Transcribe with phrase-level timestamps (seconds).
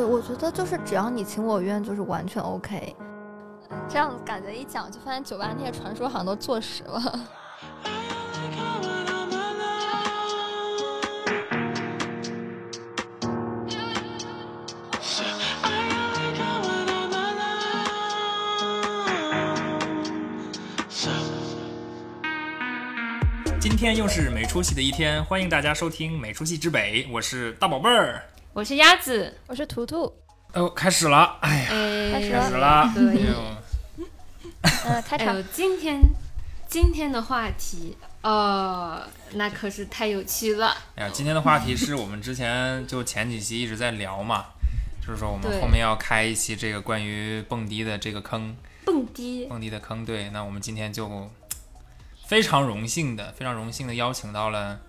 [0.00, 2.96] 对，我觉得就是只要你情我愿，就是完全 OK。
[3.86, 7.20] 这样感觉一讲，就发现酒吧那些传说好像都坐实了。
[23.60, 30.12] 今天又是没出息的一天，欢迎大家收听《没出息之北》，我是大宝贝儿，我是鸭子，我是图图。
[30.54, 31.68] 哦，开始了，哎呀，
[32.12, 33.56] 开始开始了，哎呦。
[34.86, 35.36] 呃，开场。
[35.36, 36.00] 哎，今天
[36.66, 40.76] 今天的话题，呃，那可是太有趣了。
[40.96, 44.46] 哎呀，今天的话题是我们之前就前几期一直在聊嘛，
[45.00, 50.04] 就是说我们后面要开一期这个关于蹦迪的这个坑，蹦迪，蹦迪的坑。
[50.04, 51.30] 对，那我们今天就
[52.26, 54.80] 非常荣幸的，非常荣幸的邀请到了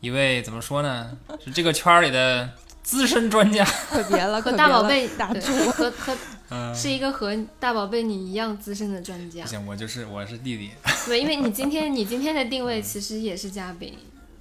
[0.00, 2.50] 一位怎么说呢，是这个圈儿里的
[2.88, 3.62] 资深专家。
[3.90, 5.52] 可别了，和大宝贝打住。
[5.70, 6.16] 和和
[6.50, 9.48] 嗯，是一个和大宝贝你一样资深的专家不。
[9.50, 10.70] 行，我就是我是弟弟。
[11.04, 13.94] 对，因为你今天你今天的定位其实也是嘉宾，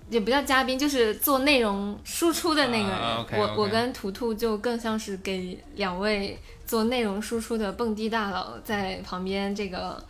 [0.10, 3.42] 也不叫嘉宾，就是做内容输出的那个人。
[3.42, 10.02] 我我跟图图就更像是给两位做内容输出的蹦迪大佬在旁边这个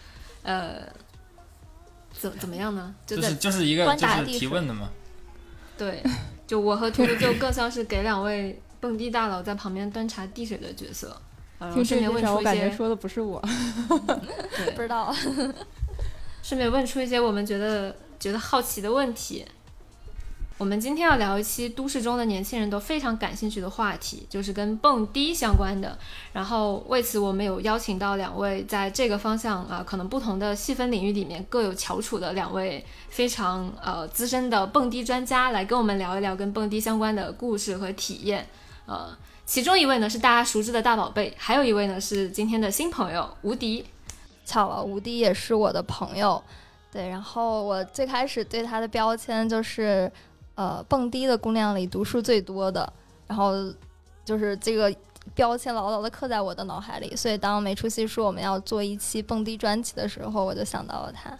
[0.43, 0.75] 呃。
[2.19, 2.95] 怎怎么样呢？
[3.05, 4.89] 就就是就是一个端就是提问的嘛。
[5.77, 6.01] 对，
[6.47, 11.09] 就我和图图就更像是给两位蹦迪大佬在旁边端茶递水的角色，
[11.59, 13.39] 呃然后听顺便问出一些感觉说的不是我。
[14.55, 15.13] 对不知道，
[16.41, 19.45] 顺便问出一些我们觉得觉得好奇的问题。
[20.57, 25.95] 我们今天要聊一期都市中的年轻人都非常感兴趣的话题，就是跟蹦迪相关的。
[26.33, 38.47] 然后为此，我们有邀请到两位在这个方向啊、可能不同的细分领域里面各有翘楚的两位非常呃资深的蹦迪专家，来跟我们聊一聊跟蹦迪相关的故事和体验。
[38.87, 43.85] 呃，其中一位呢是大家熟知的大宝贝，还有一位呢是今天的新朋友吴迪。
[44.43, 46.41] 巧了，吴迪也是我的朋友。
[46.89, 50.09] 对，然后我最开始对他的标签就是，
[50.57, 52.91] 呃，蹦迪的姑娘里读书最多的，
[53.27, 53.53] 然后
[54.25, 54.91] 就是这个
[55.35, 57.15] 标签牢牢的刻在我的脑海里。
[57.15, 61.37] 所以当没出息说我们要做一期蹦迪专辑的时候，我就想到了她。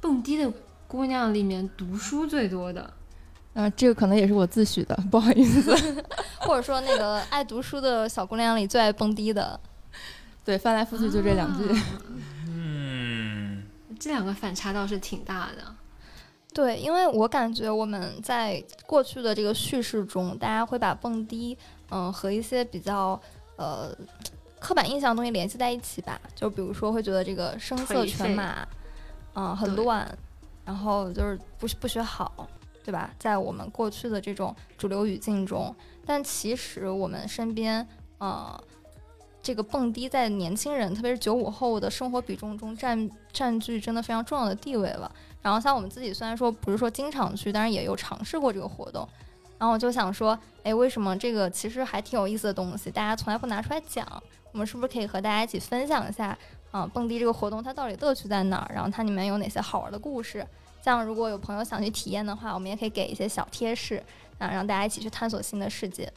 [0.00, 0.52] 蹦迪的
[0.86, 2.94] 姑娘里面读书最多的，
[3.54, 5.74] 啊，这个可能也是我自诩的，不好意思。
[6.38, 9.58] 或者说那个爱读书的小姑娘里最爱蹦迪的，
[10.44, 11.68] 对，翻来覆去就这两句。
[11.68, 11.82] 啊
[12.46, 13.64] 嗯，
[13.98, 15.71] 这两个反差倒是挺大的。
[16.54, 21.56] 对，因为我感觉我们在过去的这个叙事中，大家会把蹦迪，
[21.90, 23.18] 嗯、和一些比较
[23.56, 23.90] 呃
[24.60, 26.20] 刻板印象的东西联系在一起吧。
[26.34, 28.66] 就比如说，会觉得这个声色犬马，
[29.34, 30.06] 嗯、很乱，
[30.64, 32.46] 然后就是不不学好，
[32.84, 33.10] 对吧？
[33.18, 35.74] 在我们过去的这种主流语境中，
[36.04, 37.86] 但其实我们身边，
[38.18, 38.62] 呃，
[39.42, 45.10] 这个蹦迪在年轻人，特别是九五后的生活比重中占占据真的非常重要的地位了。
[45.42, 49.06] 然后像我们自己虽然说不是说经常去，但是也有尝试过这个活动。
[49.58, 54.06] 然后我就想说，哎，为什么这个其实还挺有意思的东西，大家从来不拿出来讲？
[54.52, 56.36] 我们是不是可以和大家一起分享一下，
[56.70, 58.70] 啊、蹦迪这个活动它到底乐趣在哪儿？
[58.72, 60.46] 然后它里面有哪些好玩的故事？
[60.82, 64.02] 这样如果有朋友想去体验的话，我们也可以给一些小贴士，
[64.38, 66.12] 啊，让大家一起去探索新的世界。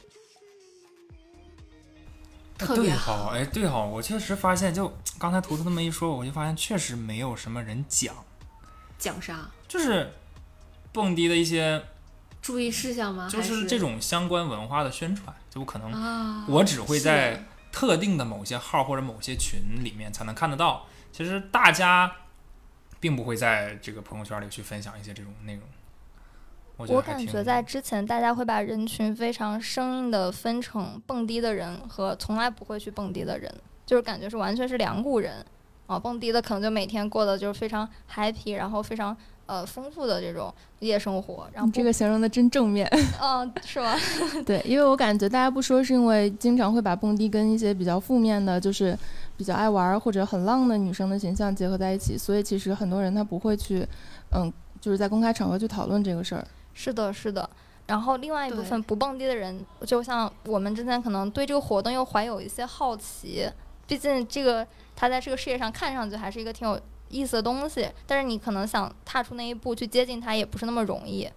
[2.58, 8.14] 对特别好好，哎，对好，我确实发现，就刚才图图那么一说，我就发现确实没有什么人讲，
[8.98, 9.50] 讲啥？
[9.68, 10.12] 就是
[10.92, 11.84] 蹦迪的一些，
[12.40, 13.28] 注意事项吗？
[13.30, 22.10] 就是这种相关文化的宣传，就可能啊，我只会在特定的某些号或者某些群里面才能看得到，其实大家
[22.98, 25.62] 并不会在这个朋友圈里去分享一些这种内容。
[26.76, 33.50] 我感觉在之前，大家会把人群非常生硬的分成蹦迪的人和从来不会去蹦迪的人，
[33.86, 35.44] 就是感觉是完全是两股人。
[35.86, 41.46] 啊，蹦迪的可能就每天过得就是非常 happy，然后非常呃丰富的这种夜生活。
[41.52, 42.86] 然后这个形容的真正面。
[43.22, 43.94] 嗯、是吗？
[44.44, 48.98] 对，因为我感觉大家不说，是因为经常会把蹦迪跟一些比较负面的，就是
[49.36, 53.86] 比较爱玩儿或者很浪的女生的形象结合在一起，所以其实很多人他不会去，
[54.32, 56.44] 嗯，就是在公开场合去讨论这个事儿。
[56.76, 57.48] 是的，是的。
[57.86, 63.48] 然后另外一部分不蹦迪的人，就像我们之前可能对这个活动又怀有一些好奇，
[63.86, 66.78] 毕竟这个它在这个世界上看上去还是一个挺有
[67.08, 71.28] 意思的东西，但是你可能想踏出那一步去接近它，也不是那么容易。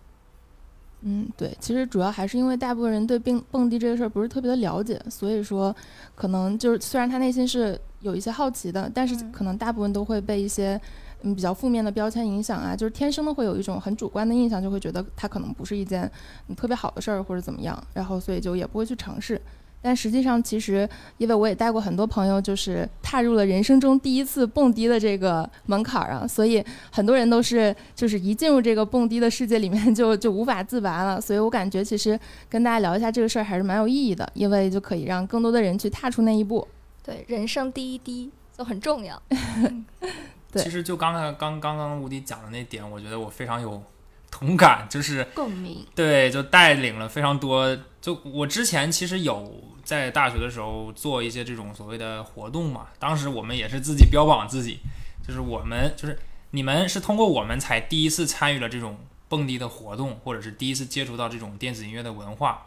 [1.01, 5.74] 嗯，对，其实主要还是因为大部分人对蹦蹦迪这个事儿不是特别的了解，所以说
[6.15, 10.81] 可能就是虽然他内心是有一些好奇的，但是嗯可能大部分都会被一些
[11.21, 16.10] 嗯比较负面的标签影响啊，就是天生的会有一种很主观的印象，就会觉得它可能不是一件
[16.48, 19.42] 嗯特别好的事儿或者怎么样，然后所以就也不会去尝试。
[19.81, 20.88] 但实际上，其实
[21.18, 26.62] 因为我也带过很多朋友，就是踏入了人生中第一次蹦迪的这个门槛儿啊，所以
[26.92, 31.21] 很多人都是就是一进入这个蹦迪的世界里面 就就无法自拔了。
[31.21, 32.19] 所以我感觉其实
[32.50, 36.68] 跟大家聊一下这个事儿还是蛮有意义的，因为就可以让更多的人去踏出那一步。
[37.01, 39.21] 对，人生第一滴就很重要。
[40.51, 43.84] 对其实就刚才刚刚刚吴迪讲的那点，我觉得我非常有
[44.31, 45.86] 同感，就是共鸣。
[45.96, 47.78] 对，就带领了非常多。
[48.00, 54.80] 就我之前其实有在大学的时候做一些这种所谓的活动嘛，当时我们也是自己标榜自己，
[55.28, 56.18] 就是我们就是
[56.52, 58.98] 你们是通过我们才第一次参与了这种
[59.28, 62.63] 蹦迪的活动，或者是第一次接触到这种电子音乐的文化。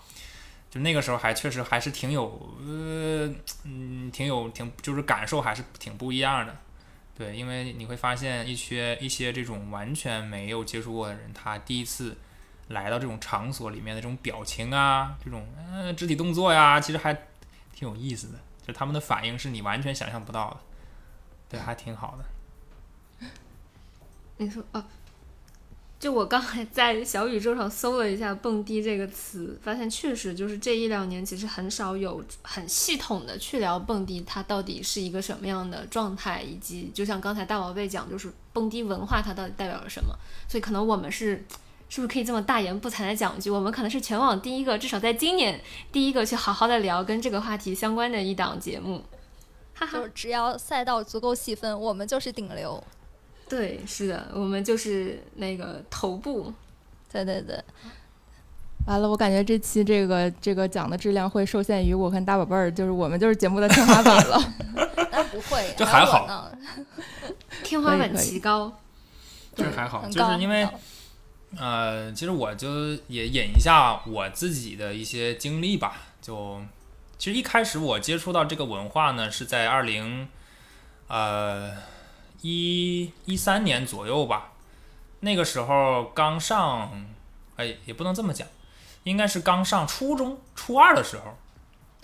[0.70, 2.24] 就那个时候还确实还是挺有
[2.66, 3.30] 呃
[3.64, 6.56] 嗯挺有挺就是感受还是挺不一样的。
[7.22, 12.16] 对，因为你会发现一些一些这种完全没有接触过的人，他第一次
[12.66, 17.14] 来到这种场所里面的这种表情啊，这种呃肢体动作呀，其实还
[17.72, 18.40] 挺有意思的。
[18.66, 20.56] 就他们的反应是你完全想象不到的，
[21.50, 23.28] 对，还挺好的。
[24.38, 24.84] 你说哦，
[26.02, 40.12] 就我刚才在小宇宙上搜了一下“蹦迪”这个词，发现确实就是这一两年其实很少有很系统的去聊蹦迪它到底是一个什么样的状态，以及就像刚才大宝贝讲，就是蹦迪文化它到底代表了什么。
[40.48, 41.44] 所以可能我们是。
[41.88, 45.60] 是不是可以这么大言不惭的讲一句，我们可能是全网第一个，至少在今年
[45.92, 49.04] 第一个去好好的聊跟这个话题相关的一档节目，
[49.74, 50.08] 哈哈就。
[50.08, 52.82] 只要赛道足够细分，我们就是顶流。
[53.52, 56.50] 对，是的，我们就是那个头部，
[57.12, 57.62] 对对对，
[58.86, 64.54] 完了，我感觉这期这个这个讲的质量会受限于我跟大宝贝儿，就是我们就是节目的天花板了。
[65.12, 66.50] 那不会，这还好，
[67.62, 68.72] 天花板可以可以奇高。
[69.54, 70.66] 这还好，就是因为
[71.58, 76.04] 呃，其实我就也引一下我自己的一些经历吧。
[76.22, 76.62] 就
[77.18, 80.26] 其实一开始我接触到这个文化呢，是在二零
[81.08, 81.72] 呃
[82.42, 84.52] 一一三年左右吧。
[85.20, 86.90] 那个时候刚上，
[87.56, 88.46] 哎，也不能这么讲，
[89.04, 91.38] 应该是刚上初中初二的时候。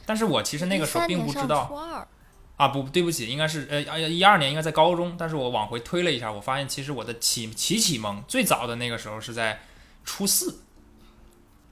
[0.06, 1.66] 但是我其实那个时候13年上并不知道。
[1.66, 2.08] 初二，
[2.56, 9.60] 啊，不对不起，应该是呃一二年应该在高中，但是我往回推了一下，我发现其实我的启启启蒙最早的那个时候是在
[10.04, 10.62] 初四，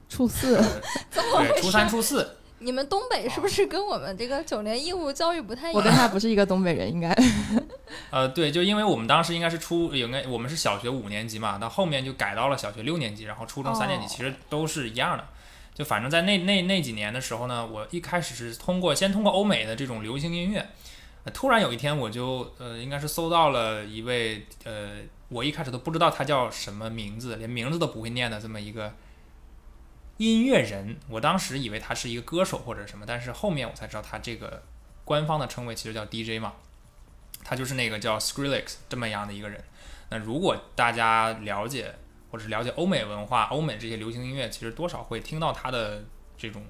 [0.07, 0.57] 初四，
[1.09, 5.93] 对，初三初四，你们东北是不是跟我们这个九年义务教育不太一样我跟？
[5.93, 7.15] 他不是一个东北人，应该。
[8.09, 15.23] 呃，对，就因为我们当时应该是初，应该我们是小学五年级嘛，到后面就改到了小学六年级，然后初中三年级哦其实都是一样的。
[15.75, 20.67] 就反正在那那那几年的时候呢，我一开始是通过先通过欧美的这种流行音乐，
[21.25, 24.93] 呃突然有一天我就呃应该是搜到了一位呃
[25.29, 28.91] 我一开始都不知道他叫什么名字，连名字都不会念的这么一个
[30.17, 34.63] 音乐人，我当时以为他是一个歌手或者什么，但是后面我才知道他这个
[35.05, 36.53] 官方的称谓其实叫 DJ 嘛。
[37.43, 39.63] 他就是那个叫 Skrillex 这么样的一个人。
[40.09, 41.93] 那如果大家了解
[42.29, 46.03] 或者是了解欧美文化、欧美这些流行音乐，其实多少会听到他的
[46.37, 46.63] 这种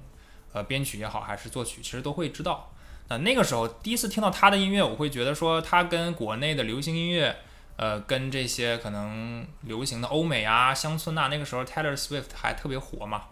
[0.53, 2.71] 呃编曲也好，还是作曲，其实都会知道。
[3.07, 7.35] 那那个时候第一次听到他的音乐，我会觉得说他跟国内的流行音乐，
[7.77, 13.27] 呃，跟这些可能流行的欧美啊、乡村啊，那个时候 Taylor Swift 还特别火嘛，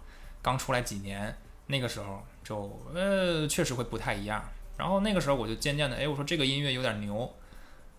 [0.45, 1.35] 刚出来几年，
[1.65, 4.47] 那个时候就呃确实会不太一样。
[4.77, 7.33] 然后那个时候我就渐渐的，哎，我说这个音乐有点牛。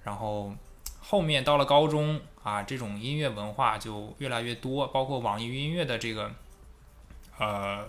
[0.04, 0.54] 然后
[1.00, 6.30] 后面到了高中啊，这种音乐文化就越来越多，包括网易云音乐的这个
[7.36, 7.84] 呃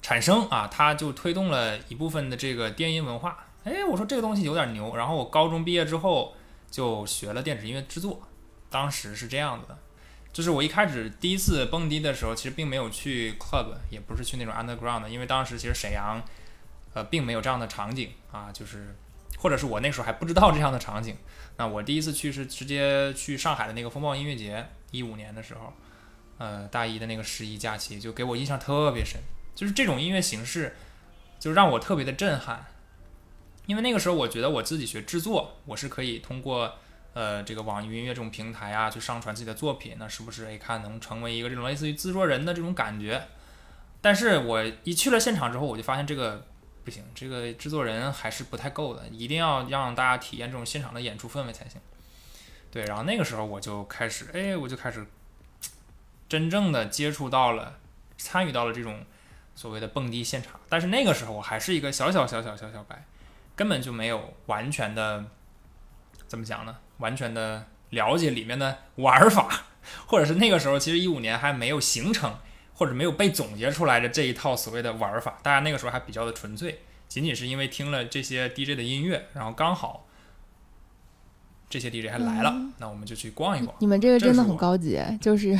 [0.00, 3.44] 产生啊，它就推动了一部分的这个电音文化。
[3.64, 4.96] 哎，我说这个东西有点牛。
[4.96, 6.34] 然后我高中毕业之后
[6.70, 8.22] 就学了电子音乐制作，
[8.70, 9.76] 当时是这样子的。
[10.32, 16.22] 就是我一开始第一次蹦迪的时候，其实并没有去 club，也不是去那种 underground，因为当时其实沈阳，
[16.94, 18.94] 呃，并没有这样的场景啊，就是
[19.38, 21.16] 或者是我那时候还不知道这样的场景。
[21.56, 25.72] 那我第一次去是直接去上海的那个风暴音乐节，一五年的时候，
[26.38, 29.20] 呃，大一的那个十一假期，就给我印象特别深。
[29.56, 30.76] 就是这种音乐形式，
[31.40, 32.64] 就让我特别的震撼。
[33.66, 36.76] 因为那个时候我觉得我自己学制作，我是可以通过
[37.18, 43.26] 呃这个网易云音乐这种平台啊，去上传自己的作品，那是不是哎看能成为一个这种类似于制作人的这种感觉？
[44.00, 46.46] 但是我一去了现场之后，我就发现这个
[46.84, 51.80] 不行，这个制作人还是不太够的，一定要让大家体验这种现场的演出氛围才行。
[52.70, 55.04] 对，然后那个时候我就开始，哎，我就开始
[56.28, 57.78] 真正的接触到了、
[58.16, 59.04] 参与到了这种
[59.56, 60.60] 所谓的蹦迪现场。
[60.68, 63.04] 但是那个时候我还是一个小小小小小小白，
[63.56, 65.24] 根本就没有完全的
[66.28, 66.76] 怎么讲呢？
[66.98, 69.64] 完全的了解里面的玩法，
[70.06, 72.34] 或者是那个时候其实一五年还没有形成
[72.74, 75.38] 或者没有被总结出来的这一套所谓的玩法。
[75.42, 76.78] 大家那个时候还比较的纯粹，
[77.08, 80.04] 仅仅是因为听了这些 DJ 的音乐，然后刚好。
[81.70, 83.76] 这些 DJ 还来了，那我们就去逛一逛。
[83.80, 85.54] 你们这个真的很高级，就是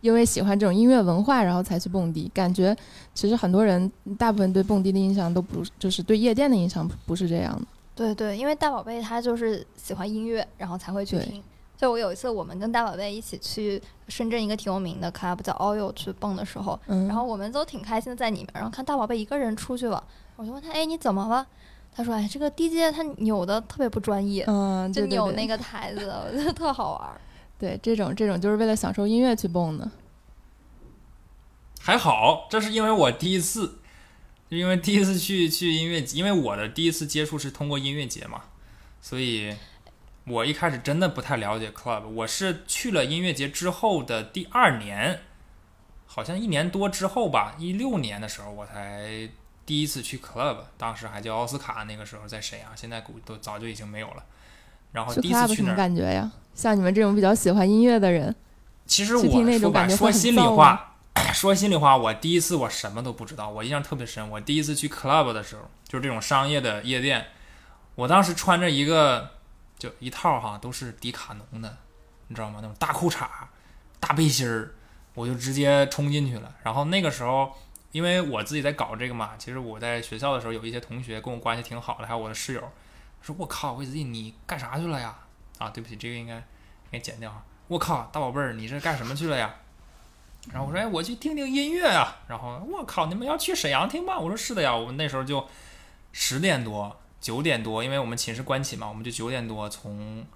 [0.00, 2.30] 因为喜欢这种音乐文化，然后才去蹦迪。
[2.32, 2.76] 感觉
[3.12, 7.66] 其实很多人大部分对蹦迪的印象都不是，就是对夜店的印象不不是这样的。
[7.98, 11.42] 对对，因为大宝贝他就是喜欢音乐，然后才会去听。
[11.76, 20.02] 就我有一次，我们跟大宝贝一起去深圳一个挺有名的 club 叫 Oil 去蹦的时候，嗯，然后我们都挺开心的在里面，然后看大宝贝一个人出去了，
[20.36, 21.44] 我就问他，哎，你怎么了？
[21.92, 27.20] 他说，哎，这个 DJ 他扭的特别不专业，嗯，就对对对扭那个 台子，我觉得特好玩儿。
[27.58, 29.90] 对这种这种就是为了享受音乐去蹦的。
[31.80, 33.78] 还好，这是因为我第一次，
[34.48, 38.42] 因为第一次去去音乐节，因为我的第一次接触是通过音乐节嘛，
[39.00, 39.54] 所以
[40.26, 42.06] 我一开始真的不太了解 club。
[42.08, 45.20] 我是去了音乐节之后的第二年，
[46.06, 49.28] 好像一年多之后吧，一六年的时候我才
[49.66, 54.24] 第一次去 club，当时还叫奥斯卡，那个时候在沈阳，现在估计都早就已经没有了。
[54.92, 56.32] 然后第一次去那儿，感觉呀？
[56.54, 58.34] 像你们这种比较喜欢音乐的人，
[58.86, 60.87] 其实我说白感觉会很说心里话，
[61.32, 64.28] 说心里话，我第一次我什么都不知道，我印象特别深。
[64.28, 67.28] 我第一次去 club 的时候，就是这种商业的夜店，
[67.94, 69.30] 我当时穿着一个
[69.78, 71.76] 就一套哈，都是迪卡侬的，
[72.26, 72.58] 你知道吗？
[72.60, 73.26] 那种大裤衩、
[74.00, 74.74] 大背心儿，
[75.14, 76.52] 我就直接冲进去了。
[76.62, 77.52] 然后那个时候，
[77.92, 82.72] 因为我自己在搞这个嘛，其实我在学校的时候有一些同学跟我关系挺好的，还有我的室友，
[83.22, 85.16] 说我靠，魏子毅你干啥去了呀？
[85.58, 86.42] 啊，对不起，这个应该应
[86.92, 87.44] 该剪掉啊。
[87.68, 89.54] 我靠，大宝贝儿，你这干什么去了呀？
[90.50, 92.16] 然后我说，哎，我去听听音乐啊。
[92.26, 94.18] 然后我靠，你们要去沈阳听吗？
[94.18, 94.74] 我说是的呀。
[94.74, 95.46] 我们那时候就
[96.12, 100.26] 十点多、九点多，因为我们寝室关寝嘛，我们就九点多从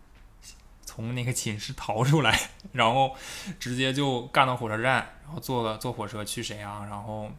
[0.85, 2.39] 从那个寝室逃出来，
[2.73, 3.17] 然后
[3.59, 4.95] 直接就干到火车站，
[5.25, 7.31] 然后坐坐火车去沈阳，然后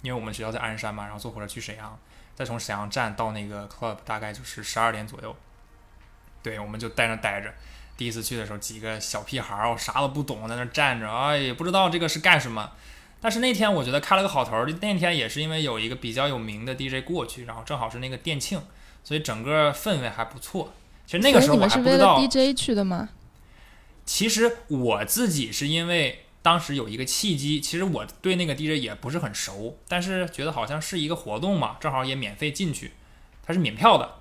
[0.00, 1.98] 因为我们学校在鞍山嘛，然后坐火车去沈阳，
[2.34, 5.36] 再从沈阳站到那个 club 大概就是十二点左右。
[6.42, 7.52] 对，我们就在那待着。
[7.96, 12.72] 第一次去的时候，几个小屁孩儿，我 啥都不懂，在那站着，哎，也不知道这个是干什么。
[13.20, 18.60] 但是那天我觉得开了个好头儿，那天也是因为有一个比较有名的 DJ 过去，然后正好是那个店庆，
[19.04, 20.72] 所以整个氛围还不错。
[21.06, 23.10] 其实那个时候我还不知道，DJ 去的吗？
[24.04, 32.92] 其实我自己是因为当时有一个契机，其实我对那个 DJ 也不是很熟，但是觉得好像是一个活动嘛，正好也免费进去，
[33.46, 34.16] 它是免票的，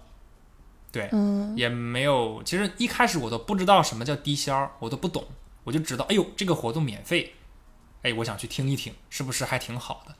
[0.91, 2.41] 对，嗯，也没有。
[2.43, 5.23] 其实一开始我都不知道什么叫低消，我都不懂，
[5.63, 7.33] 我就知道，哎呦，这个活动免费，
[8.01, 10.13] 哎，我想去听一听，是不是还挺好的？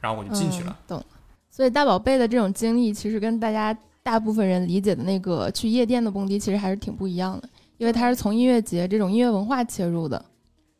[0.00, 0.76] 然后我就进去了。
[0.80, 1.06] 嗯懂了。
[1.48, 10.22] 所以大宝贝的这种经历，其实跟大家大部分人理解的那个去夜店的蹦迪，其实还是挺不一样的，因为他是从音乐节这种音乐文化切入的。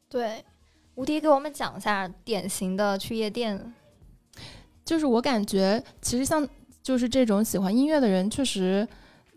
[0.08, 0.44] 对，
[0.96, 3.72] 吴迪给我们讲一下典型的去夜店。
[4.84, 6.46] 就是我感觉，其实像
[6.82, 8.86] 就是这种喜欢音乐的人，确实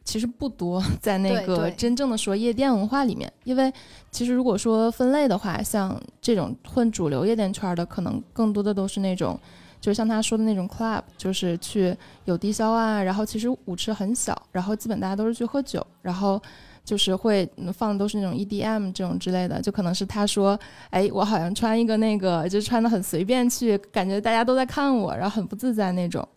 [0.09, 3.31] 其实不多在那个真正的说夜店文化里面。
[3.43, 3.71] 因为
[4.09, 9.39] 其实如果说分类的话，像这种混主流夜店圈的，可能更多的都是那种，
[9.79, 16.41] 就像他说的那种 club，就是去有低消啊，然后其实舞池很小，然后基本大家都是去喝酒，然后。
[16.85, 26.27] 就是会嗯放的都是那种 EDM 这种之类的，就可能是他说，哎，我好像穿一个那个，就穿的很随便去，感觉大家都在看我，然后很不自在那种。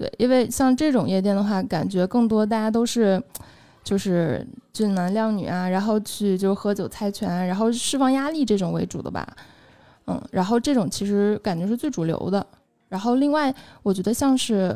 [0.00, 3.22] 对，因为像这种夜店的话，感觉更多大家都是
[3.84, 9.26] 就是俊男靓女啊，然后去就喝酒猜拳，然后释放压力这种为主的吧。
[10.06, 12.46] 嗯，然后这种其实感觉是最主流的。
[12.88, 14.74] 然后另外，我觉得像是。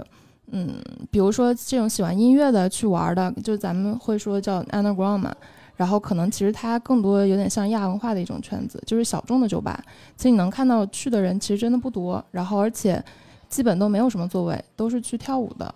[0.48, 0.74] 嗯，
[1.10, 5.34] 比如说这种喜欢音乐的去玩的，就咱们会说叫 underground 嘛，
[5.74, 9.82] 然后可能其实它更多有点像亚文化的一种圈子，就是小众的酒吧。
[10.18, 13.02] 其实你能看到去的人其实真的不多，然后而且
[13.54, 15.72] 基本都没有什么座位，都是去跳舞的。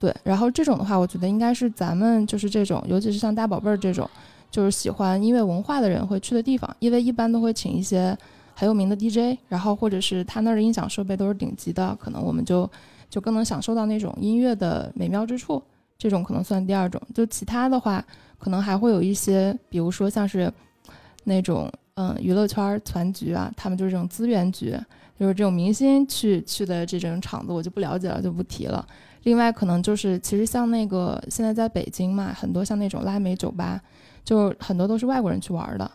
[0.00, 4.10] 对，然后这种的话，我觉得应该是咱们就是这种，尤其是像大宝贝儿这种，
[4.50, 8.18] 就是喜欢音乐文化的人会去的地方，因为一般都会请一些
[8.56, 12.68] 很有名的 DJ，然后或者是他那儿的音响设备都是顶级的，可能我们就
[13.08, 15.62] 就更能享受到那种音乐的美妙之处。
[15.96, 18.04] 这种可能算第二种，就其他的话，
[18.36, 20.52] 可能还会有一些，比如说像是
[21.22, 24.76] 那种嗯娱乐圈儿团局啊，他们就是这种资源局，
[25.18, 28.84] 就是这种明星去去的这种场子，我就不了解了，就不提了。
[29.22, 33.80] 另外，可能就是其实像那个现在在北京嘛，很多像那种拉美酒吧，
[34.24, 35.90] 就很多都是外国人去玩的。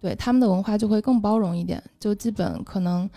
[0.00, 3.10] 对他们的文化就会更包容一点，就基本可能，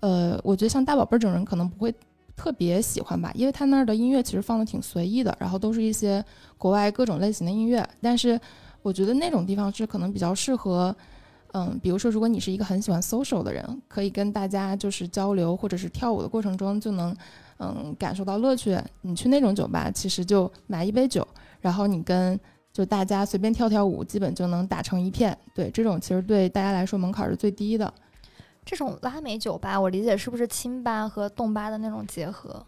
[0.00, 1.94] 呃，我觉得像大宝贝这种人可能不会
[2.36, 6.22] 特别喜欢吧，因为他那儿的音乐其实放的挺随意的，然后都是一些
[6.58, 8.38] 国外各种类型的音乐，但是
[8.82, 10.94] 我觉得那种地方是可能比较适合。
[11.52, 17.16] 嗯，比如说，如果你是一个很喜欢 social 的人，可以跟大家就是交流，或者是跳舞的过程中就能，
[17.58, 18.78] 嗯，感受到乐趣。
[19.00, 21.26] 你去那种酒吧，其实就买一杯酒，
[21.62, 22.38] 然后你跟
[22.70, 25.36] 就大家随便跳跳舞，基本就能打成一片。
[25.54, 27.90] 对，这种其实对大家来说门槛是最低的。
[28.62, 32.62] 这种拉美酒吧，我理解是不是清吧和动吧的那种结合？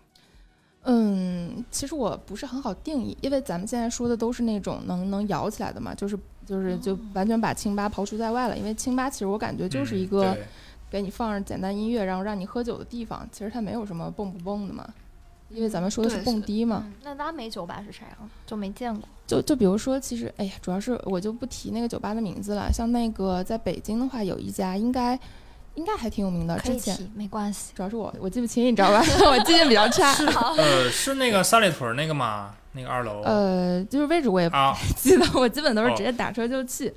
[0.85, 6.19] 嗯，其实我不是很好定义，因为咱们现在说的都是那种能能摇起来的嘛，就是。
[6.51, 10.37] 就是就完全把清吧刨除在外了，因为清吧其实我感觉就是一个
[10.91, 13.25] 给你放着简单音乐，然后让你喝酒的地方。
[13.31, 14.85] 其实它没有什么蹦不蹦的嘛，
[15.49, 16.93] 因为咱们说的是蹦迪嘛。
[17.05, 18.31] 那拉美酒吧是啥样？
[18.49, 19.09] 就没见过。
[19.29, 22.69] 就就比如说，其实哎呀，主要是我就不提那个酒吧的名字了。
[22.73, 25.17] 像那个在北京的话，有一家应该
[25.75, 26.59] 应该还挺有名的。
[26.61, 29.03] 之前没关系，主要是我我记不清，你知道吧？
[29.31, 30.13] 我记性比较差。
[30.59, 32.55] 呃，是那个三里屯那个吗？
[32.73, 36.93] 那个二楼，呃，就是位置我也不太记得，我基本都是直接打车就去。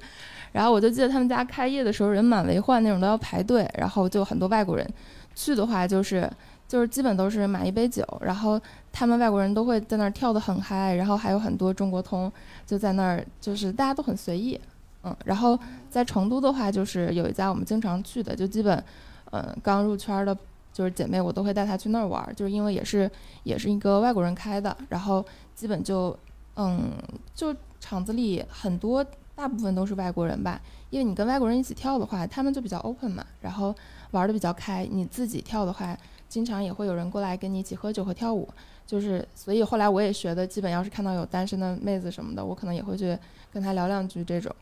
[0.51, 3.67] 然后我就记得他们家开业的时候人满为患那种，都要排队。
[3.75, 4.87] 然后就很多外国人
[5.33, 6.29] 去的话，就是
[6.67, 8.61] 就是基本都是买一杯酒，然后
[8.91, 10.93] 他们外国人都会在那儿跳得很嗨。
[10.93, 12.31] 然后还有很多中国通
[12.67, 14.61] 就在那儿，就是大家都很随意，
[15.03, 15.15] 嗯。
[15.25, 15.57] 然后
[15.89, 18.83] 在成都的话，就是有一家我们经常去的，就基本，
[19.31, 20.35] 嗯，刚入圈的，
[20.71, 23.09] 就是姐妹我都会带她去那儿玩，就是因为也是
[23.43, 25.23] 也是一个外国人开的，然后。
[25.55, 26.17] 基本就，
[26.55, 26.91] 嗯，
[27.35, 29.05] 就场子里很多，
[29.35, 30.59] 大部分都是外国人吧。
[30.89, 33.73] 因为你跟外国人一起跳的话，他们就比较 open 嘛，然后
[34.11, 34.83] 玩的比较开。
[34.91, 35.95] 你自己跳的话，
[36.27, 38.49] 经常也会有人过来跟你一起喝酒和跳舞。
[38.87, 43.15] 就是，所以后来我也学的，基本要是看到有单身的妹子什么的，我可能也会去
[43.51, 44.53] 跟她聊两句这种。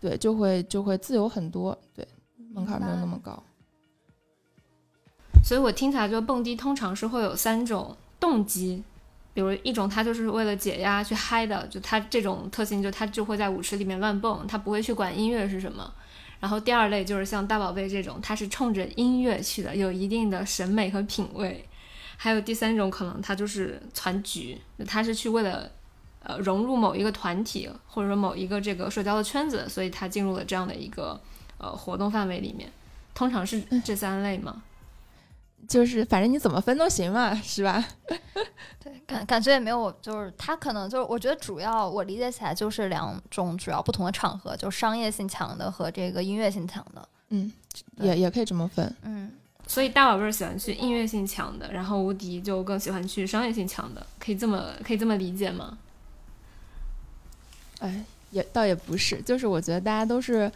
[0.00, 2.06] 对，就会就会自由很多，对，
[2.54, 3.42] 门槛没有那么高。
[5.44, 8.82] 所以我听起来就蹦迪通常是会有三种动机。
[9.32, 15.90] 比如一种，他就是为了解压去嗨的，就他这种特性，就他就会在舞池里面乱蹦，他不会去管音乐是什么。
[16.40, 21.64] 然后第二类就是像大宝贝这种，他是冲着音乐去的，有一定的审美和品味。
[22.16, 25.70] 还有第三种，可能他就是攒局，他是去为了
[26.22, 31.20] 呃融入某一个团体或者说某一个这个社交的圈子，所以他进入了这样的一个
[31.58, 32.70] 呃活动范围里面。
[33.14, 34.62] 通常是这三类吗？
[35.68, 37.84] 就是反正你怎么分都行嘛，是吧？
[38.82, 47.08] 对，感感觉也没有，就是他可能就是，我觉得主要我理解起来就是两种主要不同的场合，就商业性强的和这个音乐性强的。
[47.28, 47.52] 嗯，
[47.96, 48.96] 也也可以这么分。
[49.02, 49.30] 嗯，
[49.66, 55.76] 所以大宝贝儿喜欢去音乐性强的，然后无敌就更喜欢去商业性强的，可以这么可以这么理解吗？
[57.80, 60.50] 哎，也倒也不是，就是我觉得大家都是，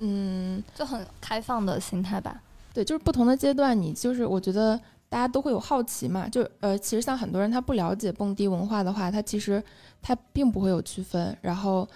[0.00, 2.40] 嗯，就很开放的心态吧。
[2.74, 4.78] 对，就是不同的阶段，你就是我觉得
[5.08, 6.28] 大家都会有好奇嘛。
[6.28, 9.62] 就呃，其实像很多人他不了解蹦迪文化的话，他其实
[10.00, 11.36] 他并不会有区分。
[11.42, 11.86] 然后，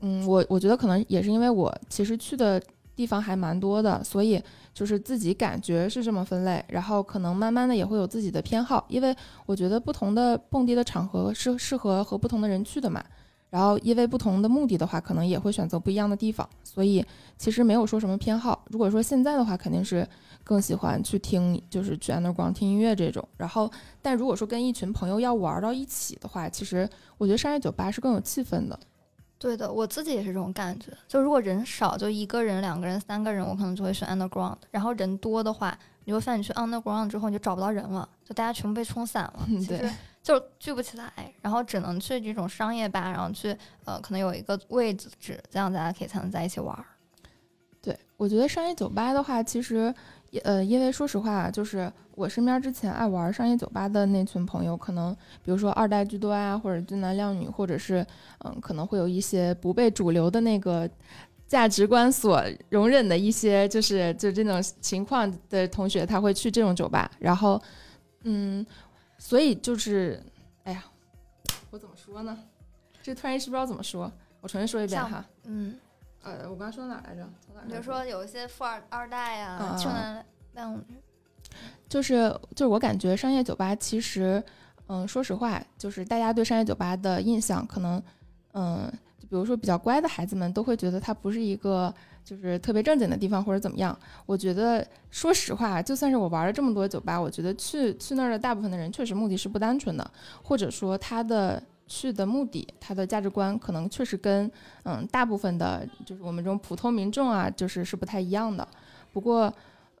[0.00, 2.60] 嗯，我我觉得可能也是因为我其实去的
[2.96, 4.42] 地方还蛮多的，所以
[4.74, 6.64] 就是自己感觉是这么分类。
[6.68, 13.02] 然后可能慢慢的也会有自己的偏好，因为我觉得不同的蹦迪的场合是适合和不同的人去的嘛。
[13.50, 17.04] 然后因为不同的目的的话，可能也会选择不一样的地方，所以
[17.36, 18.64] 其实没有说什么偏好。
[18.70, 20.06] 如果说现在的话，肯定是
[20.44, 23.26] 更喜欢去听，就是去 underground 听音乐这种。
[23.36, 23.70] 然后，
[24.02, 28.78] 但如果说跟一群朋友要玩到一起的话，其实我觉得商业酒吧是更有气氛的。
[29.38, 30.92] 对的，我自己也是这种感觉。
[31.06, 34.56] 就如果人少，就一个人、两个人、三个人，我可能就会选 underground。
[34.70, 39.46] 然后人多的话，你会发现你去 underground 之后，你就找不到人了，就大家全部被冲散了。
[39.66, 39.88] 对。
[40.28, 41.10] 就聚不起来，
[41.40, 45.08] 然后只能去这种商业吧，然后去呃，可能有一个位置，
[45.48, 46.78] 这样大家可以才能在一起玩。
[47.80, 49.92] 对，我觉得商业酒吧的话，其实
[50.44, 58.06] 呃，因为说实话，就是我身边之前爱玩商业酒吧的那群朋友，可能比如说二代居多啊，或者俊男靓女，或者是
[58.44, 60.86] 嗯，可能会有一些不被主流的那个
[61.46, 67.58] 价值观所容忍的一些，就是就这种情况的同学，他会去这种酒吧，然后
[68.24, 68.66] 嗯。
[69.18, 70.22] 所以就是，
[70.64, 70.84] 哎呀，
[71.70, 72.38] 我怎么说呢？
[73.02, 75.24] 这突然一时不知道怎么说，我重新说一遍哈。
[75.44, 75.76] 嗯，
[76.22, 77.28] 呃，我刚说哪来着？
[77.66, 80.82] 比如说有一些富二二代啊，穷男靓女，
[81.88, 84.42] 就是就是我感觉商业酒吧其实，
[84.86, 88.02] 嗯，说实话，就是大家对商业酒吧的印象可能，
[88.52, 91.92] 嗯，就比如说比较乖的孩子们都会觉得它不是一个。
[92.28, 100.10] 就是特别正经的地方或者怎么样，我觉得说实话，就算是我玩了这么多酒吧，我觉得去去那儿的大部分的人确实目的是不单纯的，
[100.42, 104.50] 或者说他的去的目的，他的价值观可能确实跟
[104.82, 108.68] 嗯大部分的，就是我们这种普通民众啊，就是是不太一样的。
[109.10, 109.50] 不过，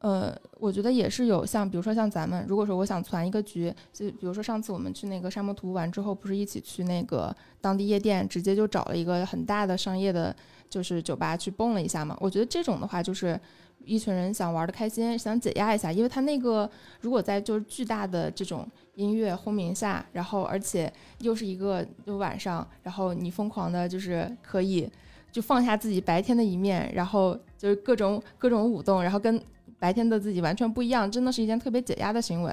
[0.00, 10.36] 呃，我觉得也是有像，比如说像咱们，如果说我想攒一个局，就比如说上次我们去那个沙漠图完之后，不是一起去那个当地夜店，直接就找了一个很大的商业的，
[10.68, 12.16] 就是酒吧去蹦了一下嘛。
[12.20, 13.38] 我觉得这种的话，就是
[13.84, 24.90] 一群人想玩的开心，想解压一下，因为他那个如果在就是巨大的这种音乐轰鸣下，然后而且又是一个就晚上，然后你疯狂的就是可以
[25.32, 29.40] 就放下自己白天的一面，然后就是各种各种舞动，然后跟
[29.78, 32.52] 白天的自己完全不一样，真的是一件特别解压的行为。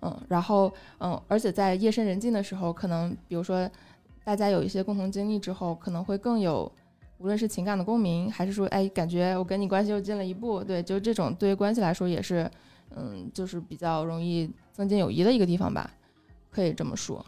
[0.00, 3.70] 嗯，然后嗯，而且在夜深人静的时候，可能比如说
[4.24, 6.70] 大家有一些共同经历之后，可能会更有
[7.18, 12.50] 无论是情感的共鸣，还是说哎感觉我跟你关系又近了一步，对，就这种对于关系来说也是
[12.96, 15.90] 嗯，就是比较容易增进友谊的一个地方吧，
[16.50, 17.24] 可以这么说。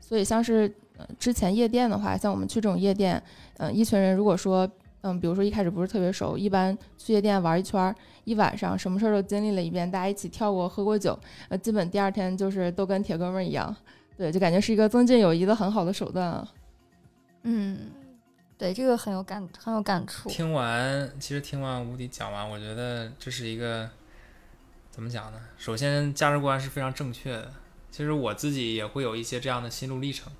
[0.00, 3.22] 所以像是呃之前夜店的话，像我们去这种夜店，
[3.58, 4.68] 嗯、一群人如果说
[5.02, 7.94] 嗯，比如说一开始不是特别熟，一般去夜店玩一圈儿，
[8.24, 11.16] 一晚上什么事儿都经历了一遍，大家一起跳过、喝过酒，
[11.48, 13.74] 呃，基本第二天就是都跟铁哥们儿一样，
[14.16, 16.48] 对，就感觉是一个增进友谊的很好的手段啊。
[17.44, 17.78] 嗯，
[18.58, 20.30] 对，这个很有感，很有感触。
[20.30, 23.86] 听完，其实听完吴迪讲完，我觉得这是一个
[24.90, 25.38] 怎么讲呢？
[25.58, 27.52] 首先价值观是非常正确的，
[27.90, 30.32] 其实我自己也会有一些这样的心路历程，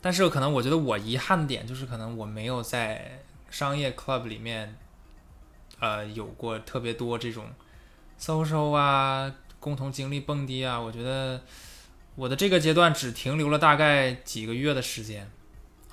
[0.00, 4.74] 但是可能我觉得我遗憾的点就是，可能我没有在商业 club 里面，
[5.78, 7.46] 呃，有过特别多这种
[8.18, 11.40] social 啊，共同经历蹦迪啊，我觉得
[12.16, 15.30] 我的这个阶段只停留了大概几个月的时间。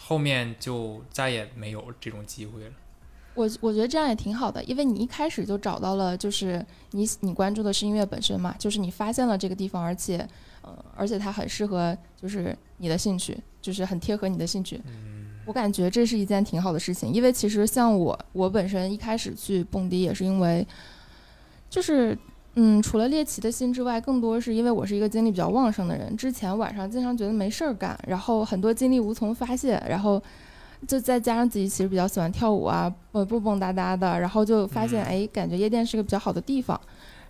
[0.07, 2.71] 后面就再也没有这种机会了。
[3.35, 10.17] 我我觉得这样也挺好的，因为你一开始就找到了，就是你你关注的是音乐本身嘛，就是你发现了这个地方，而且
[10.61, 14.81] 呃，而且它很适合就是你的兴趣，就是很贴合你的兴趣。
[15.45, 20.65] 我感觉这是一件挺好的事情，因为其实像我，我本身一开始去蹦迪也是因为，
[21.69, 22.17] 就是
[22.59, 30.19] 嗯，除了猎奇的心之外，更多是因为我是一个精力比较旺盛的人，之前晚上经常觉得没事儿干，然后很多精力无从发泄，然后
[30.87, 36.81] 就再加上自己其实比较喜欢跳舞啊，呃，蹦蹦哒哒的，然后就发现嗯哎，感觉夜店是个比较好的地方，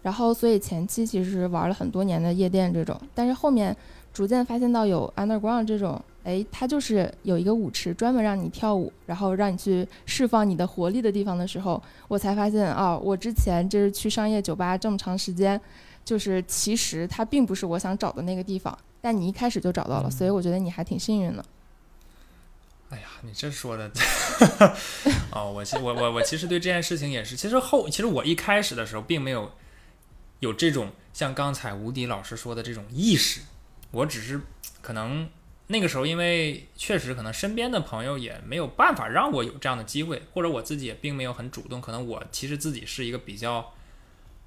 [0.01, 3.75] 然后所以前期其实玩了很多年的夜店这种，但是后面
[4.13, 6.01] 逐渐发现到有 underground 这种。
[6.27, 15.59] 哎，它就是有一个舞池，专门让你跳舞，然后让你去释放你的活力的地方的时候，我才发现啊，我之前就是去商业酒吧这么长时间，
[16.03, 21.45] 就是其实它并不是我想找的那个地方，但你一开始就找到了，嗯所以我觉得你还挺幸运的。
[22.89, 23.89] 哎呀，你这说的，
[25.31, 29.49] 哦，我其我我我其实对这件事情也是，其实后其实我一开始的时候并没有
[30.41, 33.39] 有这种像刚才吴迪老师说的这种意识，
[33.91, 34.41] 我只是
[34.81, 35.29] 可能
[35.67, 43.73] 那个时候因为确实可能身边的朋友也没有办法让我有这样的机会，或者我自己也并没有很主动，可能我其实自己是一个比较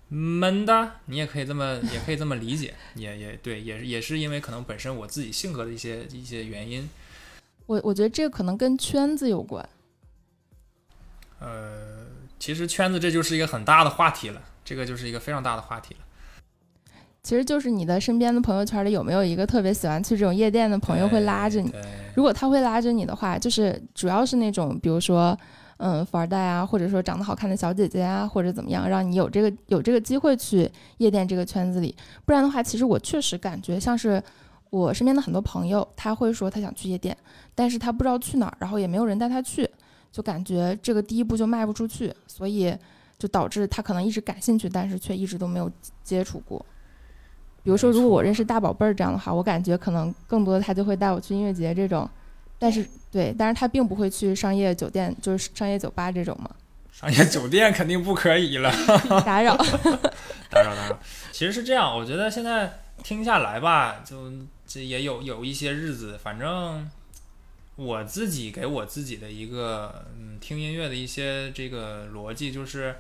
[0.09, 6.88] 闷的，你也可以这么也可以这么理解，也也对，也是也是因为可能本身我自己性格的一些一些原因，
[7.66, 9.68] 我我觉得这个可能跟圈子有关。
[11.38, 12.06] 呃，
[12.38, 16.00] 其实圈子这就是一个很大的话题了，这个就是一个非常大的话题了。
[17.22, 21.70] 其实就是你的身边的朋友圈里有没有一个特别喜欢去这种夜店的朋友会拉着你？
[22.14, 25.38] 如果他会拉着你的话，就是主要是那种，比如说，
[25.76, 31.94] 嗯，富二代啊，或者说长得好看的小姐姐啊，或者怎么样，让你有这个有这个机会去夜店这个圈子里。
[32.24, 34.22] 不然的话，其实我确实感觉像是
[34.70, 37.16] 我身边的很多朋友，他会说他想去夜店，
[37.54, 39.68] 但是他不知道去哪儿，然后也没有人带他去，
[40.11, 42.74] 就感觉这个第一步就迈不出去，所以
[43.18, 45.70] 就导致他可能一直感兴趣，但是却一直都没有
[46.02, 46.64] 接触过。
[47.62, 52.09] 比如说，如果我认识大宝贝儿这样的话，我感觉可能更多的他就会带我去音乐节这种，
[52.59, 56.51] 但是对，但是他并不会去商业酒店，就是商业酒吧这种嘛，
[56.92, 58.73] 商业酒店肯定不可以了，
[59.25, 59.57] 打扰。
[60.51, 60.99] 打扰打扰。
[61.33, 64.33] 其实是这样，我觉得现在听下来吧，就
[64.66, 66.88] 这也有有一些日子，反正
[67.77, 72.96] 我自己给我自己的一个嗯听音乐的一些这个逻辑就是，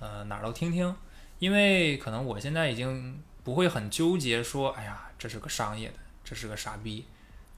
[0.00, 0.94] 呃哪儿都听听，
[1.38, 7.04] 因为可能我现在已经不会很纠结说，哎呀这是个商业的，这是个傻逼，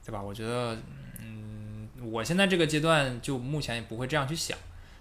[0.05, 0.21] 对吧？
[0.21, 0.77] 我觉得
[1.19, 4.57] 嗯我现在这个阶段就目前也不会这样去想，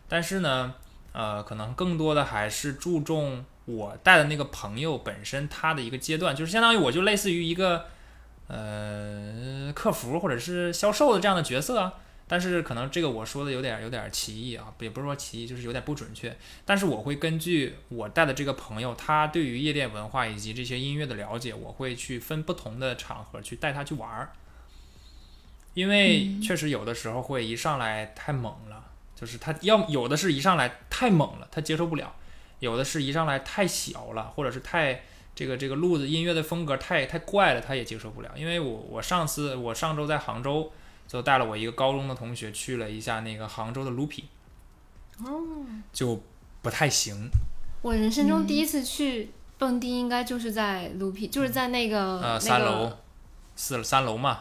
[0.09, 0.75] 但是呢。
[1.18, 7.87] 呃，可能更多的还是注重我带的那个朋友本身他的一个阶段，就是相当于我就类似于一个
[8.49, 11.94] 呃客服或者是销售的这样的角色啊。
[12.29, 16.37] 但是可能这个我说的有点有点歧义啊，也不是说歧义，就是有点不准确。
[16.65, 24.31] 但是我会根据我带的这个朋友他对于夜店文化以及这些音乐的了解，我会去分不同的场合去带他去玩儿。
[25.75, 28.83] 因为确实有的时候会一上来太猛了，
[29.15, 32.07] 就是他要有的是一上来太猛了，他接受不了；
[32.61, 35.03] 有的是一上来太小了，或者是太
[35.35, 38.33] 这个这个路子音乐的风格太太怪了，他也接受不了。
[38.35, 40.73] 因为我我上次我上周在杭州
[41.07, 44.25] 就带了我一个高中的同学去了一下那个杭州的 Loopy，
[45.25, 45.42] 哦，
[45.92, 46.21] 就
[46.62, 47.31] 不太行。
[47.83, 52.92] 我人生中第一次去蹦迪，应该就是在 Loopy，就是在那个呃，那三楼，
[53.55, 54.40] 四三楼嘛，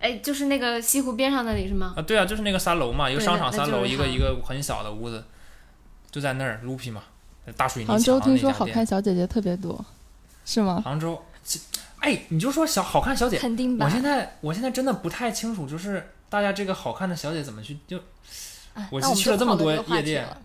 [0.00, 1.94] 哎，就是那个西湖边上那里是吗？
[1.96, 5.24] 啊，对啊，就是那个三楼嘛，一个商场三楼，一个一个很小的屋子，
[6.10, 7.04] 就在那儿 Loopy 嘛，
[7.56, 8.84] 大水泥杭州墙那家听说好看。
[8.84, 9.84] 小姐姐特别多，
[10.44, 10.82] 是吗？
[10.84, 11.60] 杭州，其
[12.00, 13.90] 哎，你就说小好看小姐，肯定吧我？
[13.90, 17.98] 现在我现在真的不太清楚，就是大家这个好看的小姐怎么去就
[18.74, 20.38] 哎我去了这么多夜店了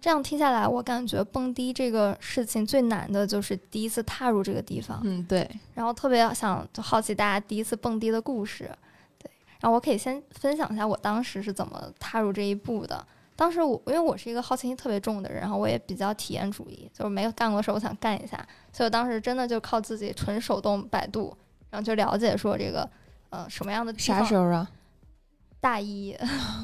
[0.00, 8.68] 这样听下来，我感觉蹦迪这个事情最难的就是第一次踏入这个地方，嗯，对，然后特别想就好奇大家第一次蹦迪的故事，
[9.18, 9.30] 对，
[9.60, 13.06] 然后我可以先分享一下我当时是怎么踏入这一步的。
[13.34, 18.36] 当时我因为我是一个好奇心特别重的人，然后我也比较体验主义，就是没有干过的事儿我想干一下，
[18.72, 21.36] 所以我当时真的就靠自己纯手动百度，
[21.70, 22.88] 然后就了解说这个
[23.30, 24.68] 呃什么样的啥时候啊？
[25.60, 26.12] 大一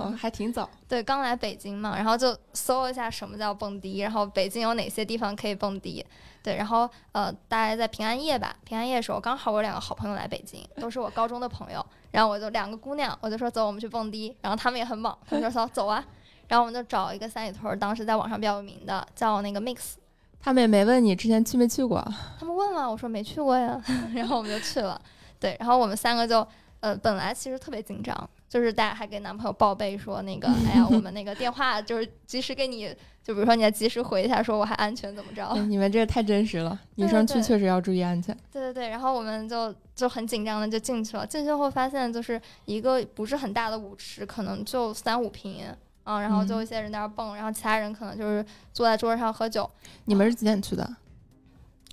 [0.00, 0.68] 哦，还挺早。
[0.88, 6.04] 对，刚来北京嘛，然后就搜一下什么叫蹦迪，然后北京有哪些地方可以蹦迪。
[6.42, 16.04] 对，然后呃，大概在平安夜吧，平安夜的时候，刚好我有两个好朋友来北京，都是我高中的朋友，然后我就两个姑娘，我就说走，我们去蹦迪，然后她们也很猛，他们就说走啊，
[16.48, 19.92] 然后我们就找一个三里屯儿，当时在网上比较有名的，叫那个 Mix，
[20.40, 22.02] 他们也没问你之前去没去过，
[22.40, 23.80] 他们问了，我说没去过呀，
[24.14, 25.00] 然后我们就去了。
[25.38, 26.46] 对，然后我们三个就
[26.80, 35.46] 呃，本来其实特别紧张，就是大家还给男朋友报备说那个，哎呀，我们那个电话就是及时给你，就比如说你要及时回一下，说我还安全怎么着。
[35.48, 38.36] 哎你们这个太真实了，女生去确实要注意安全。
[38.50, 45.66] 对对对，然后我们就就很紧张的就进去了，进去后发现就是一个不是很大的舞池，可能就三五平。
[46.08, 48.42] 嗯，然后就嗯一些人在那蹦，然后其他人可能就是
[48.72, 49.70] 坐在桌子上喝酒，
[50.06, 50.88] 你们是几点去的？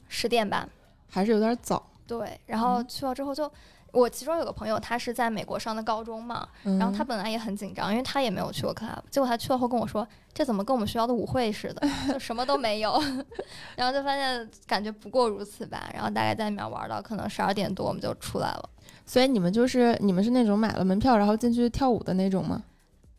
[0.07, 0.65] 十点吧，
[1.09, 1.85] 还是有点早。
[2.07, 3.51] 对，然后嗯去了之后就，
[3.91, 12.97] 我其中有个朋友，他是在美国上的高中嘛，嗯、然后他本来也很紧张，因为他也没有去过 club，结果他去了后跟我说，这怎么跟我们学校的舞会似的，就什么都没有，
[13.75, 18.69] 然后就发现感觉不过如此吧，然后大概在里面玩到可能十二点多我们就出来了。
[19.05, 22.63] 所以你们就是你们是那种买了门票然后进去跳舞的那种吗？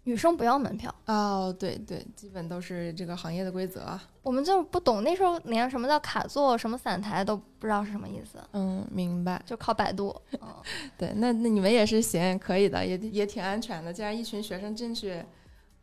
[0.06, 4.00] 女生不要门票，哦，对对，基本都是这个行业的规则啊。
[4.22, 9.42] 我们就是不懂，那时候连什么叫卡座、什么散台都不知道是什么意思，嗯，明白。
[9.44, 10.14] 就靠百度。
[10.40, 10.48] 嗯，
[10.96, 13.92] 对，那那你们也是行，可以的，也也挺安全的。
[13.92, 15.20] 既然一群学生进去，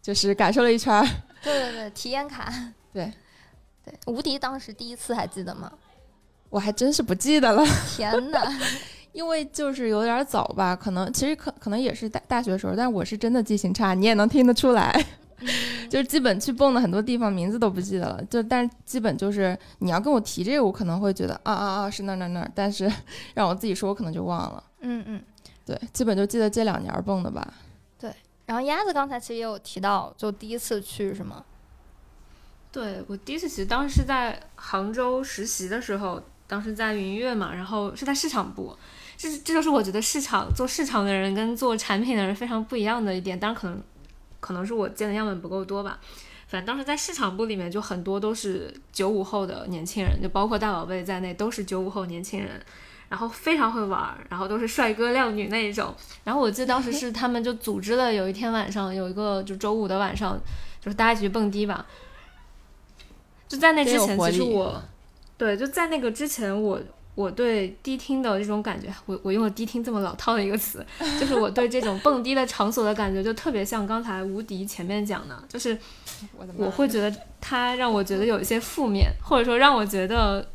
[0.01, 1.05] 就是感受了一圈。
[1.43, 2.49] 对对对，体验卡。
[2.93, 3.11] 对
[3.83, 5.69] 对，无敌当时第一次还记得吗？
[6.49, 7.61] 我还真是不记得了，
[7.93, 8.41] 天哪！
[9.13, 15.05] 因为就是有点早吧，可能其实可可能也是大大学的时候，但我是真的记性差，你也能听得出来。
[15.89, 22.89] 就是基本去蹦的很多地方名字都不记得了，就但是基本就是你要跟我提这个，我可能会觉得啊啊啊是那儿那儿那儿，但是
[23.35, 24.63] 让我自己说，我可能就忘了。
[24.79, 25.21] 嗯嗯。
[25.65, 27.53] 对，基本就记得这两年儿蹦的吧。
[27.99, 28.13] 对
[28.45, 31.43] 然后鸭子刚才其实也有提到，就第一次去是吗？
[32.71, 38.75] 对我第一次其实当时是在杭州实习的时候，当时在云悦嘛，然后是在市场部，
[39.23, 43.81] 这这就是我觉得市场做市场的人跟做产品的人非常不一样的一点，当然可能
[44.41, 45.97] 可能是我见的样本不够多吧。
[46.45, 52.61] 反正当时在市场部里面，就很多都是九五后的年轻人，就包括大宝贝在内，都是九五后年轻人，
[53.07, 55.95] 然后非常会玩，然后都是帅哥靓女那一种。
[56.25, 60.37] 然后我记得当时是他们就组织了有一天晚上，有一个就周五的晚上，
[60.81, 61.85] 就是大家一起去蹦迪吧。
[63.47, 64.83] 就在那之前，其实我
[65.37, 66.81] 对就在那个之前，我我
[67.29, 70.83] 对迪厅的这种感觉，我我用了迪厅这么老套的一个词，
[71.19, 75.77] 就是我对这种蹦迪的场所的感觉，就特别像刚才无敌前面讲的，就是
[76.57, 80.49] 我会觉得它让我觉得有一些负面，或者说让我觉得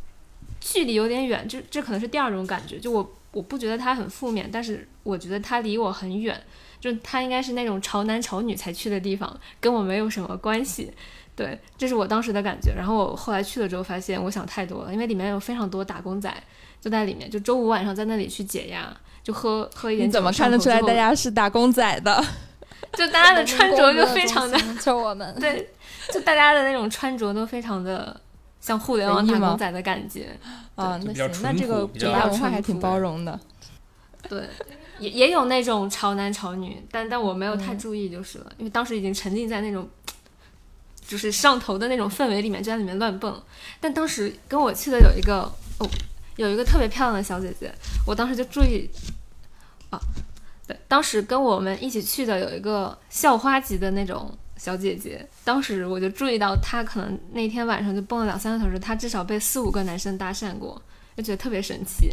[0.60, 2.78] 距离有点远，这这可能是第二种感觉。
[2.78, 6.42] 就我我不觉得它很负面，但是我觉得它离我很远，
[6.80, 10.92] 就它应该是那种潮男潮女才去的地方，跟我没有什么关系。
[11.38, 12.72] 对，这是我当时的感觉。
[12.74, 16.28] 然后我后来去了之后，发现我想太多了，因为里面有非常多打工仔
[16.80, 22.24] 就在里面，就周五晚上在那里去解压，就喝喝一点你怎么看得出来大家是打工仔的？
[22.94, 25.32] 就大家的穿着就非常的的，就我们。
[25.38, 25.70] 对，
[26.12, 28.20] 就大家的那种穿着都非常的
[28.60, 30.36] 像互联网打工仔的感觉。
[30.74, 33.38] 啊，那行，那这个文化还挺包容的。
[34.28, 34.42] 对，
[34.98, 39.88] 也也有那种潮男潮女，但但我没有太嗯注意就是了，因为当时已经沉浸在那种
[41.08, 43.42] 就是上头的那种氛围里面，就在里面乱蹦。
[43.80, 45.88] 但当时跟我去的有一个哦，
[46.36, 47.72] 有一个特别漂亮的小姐姐，
[48.06, 48.88] 我当时就注意，
[49.88, 49.98] 啊，
[50.66, 60.82] 对，当时跟我们一起去的有一个校花级的那种小姐姐，当时我就注意到她可能那天晚上就蹦了两三个小时，她至少被四五个男生搭讪过，
[61.16, 62.10] 就觉得特别神奇。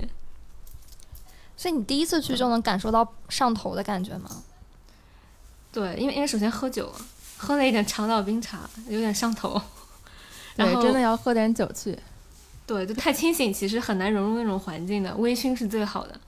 [1.57, 4.43] 所以你第一次去就能感受到上头的感觉吗？
[5.71, 6.95] 对，因为因为首先喝酒了，
[7.37, 9.61] 喝了一点长岛冰茶，有点上头。
[10.55, 11.97] 然对，后真的要喝点酒去。
[12.65, 15.15] 对，就太清醒，其实很难融入那种环境的。
[15.17, 16.19] 微醺是最好的。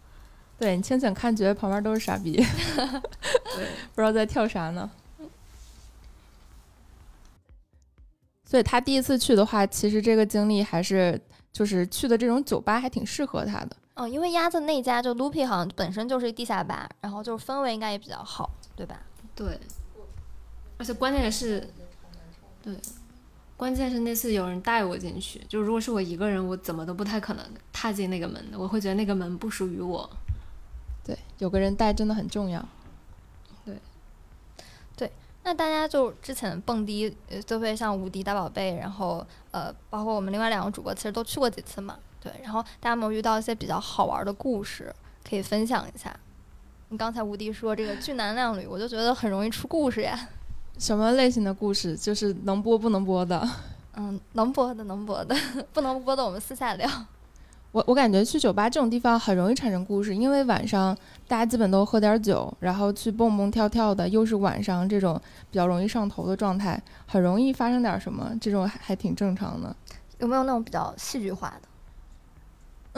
[0.60, 2.46] 对你清醒看，觉得旁边都是傻逼，对，
[3.94, 4.90] 不知道在跳啥呢。
[8.44, 11.20] 所以他第一次去的话，其实这个经历还是
[11.52, 13.76] 就是去的这种酒吧还挺适合他的。
[13.96, 19.00] 嗯，因为鸭子那家就 Loopy 好像本身就是一地下吧，然后就是氛围应该也比较好，对吧？
[19.36, 19.60] 对，
[20.78, 21.68] 而且关键是，
[22.62, 22.76] 对，
[23.56, 30.08] 关键是那次有人带我进去，就如果是我一个人，我怎么都不太可能踏进那个门的，我会觉得那个门不属于我。
[31.04, 32.64] 对，有个人带真的很重要。
[33.66, 33.76] 对，
[34.96, 35.12] 对
[35.44, 42.32] 那大家就之前蹦迪，呃，都会像无敌大宝贝，然后呃，包括我们另外两个主播，其实都去过几次嘛，对。
[42.44, 44.94] 然后大家有没有遇到一些比较好玩的故事，
[45.28, 46.16] 可以分享一下？
[46.90, 50.30] 你刚才无敌说这个俊男靓女，我就觉得很容易出故事呀。
[50.78, 51.96] 什么类型的故事？
[51.96, 53.48] 就是能播不能播的。
[53.96, 55.36] 嗯，能播的能播的，
[55.74, 56.88] 不能播的我们私下聊。
[57.72, 65.20] 我我感觉去酒吧这种地方很容易产生故事，因为晚上大家基本都喝点酒，然后去蹦蹦跳跳的，又是晚上这种
[65.52, 69.76] 比较容易上头的状态，很容易发生点什么，这种还还挺正常的。
[70.20, 71.68] 有没有那种比较戏剧化的？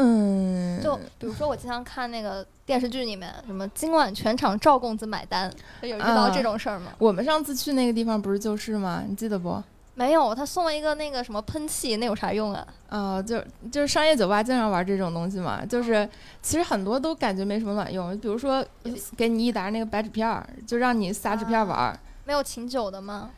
[0.02, 6.94] 嗯，就比如说我经常看那个电视剧里面，什么今晚全场赵公子买单，有遇到这种事儿吗？
[6.98, 9.04] 我们上次去那个地方不是就是吗？
[9.06, 9.62] 你记得不？
[9.96, 12.66] 没有，他送了一个那个什么喷气，那有啥用啊？
[12.88, 16.08] 啊、就就是商业酒吧经常玩这种东西嘛，就是
[16.42, 22.00] 其实很多都感觉没什么卵用，比如说呃给你一沓那个白纸片儿，就让你撒纸片玩儿。
[22.24, 23.32] 没有请酒的吗？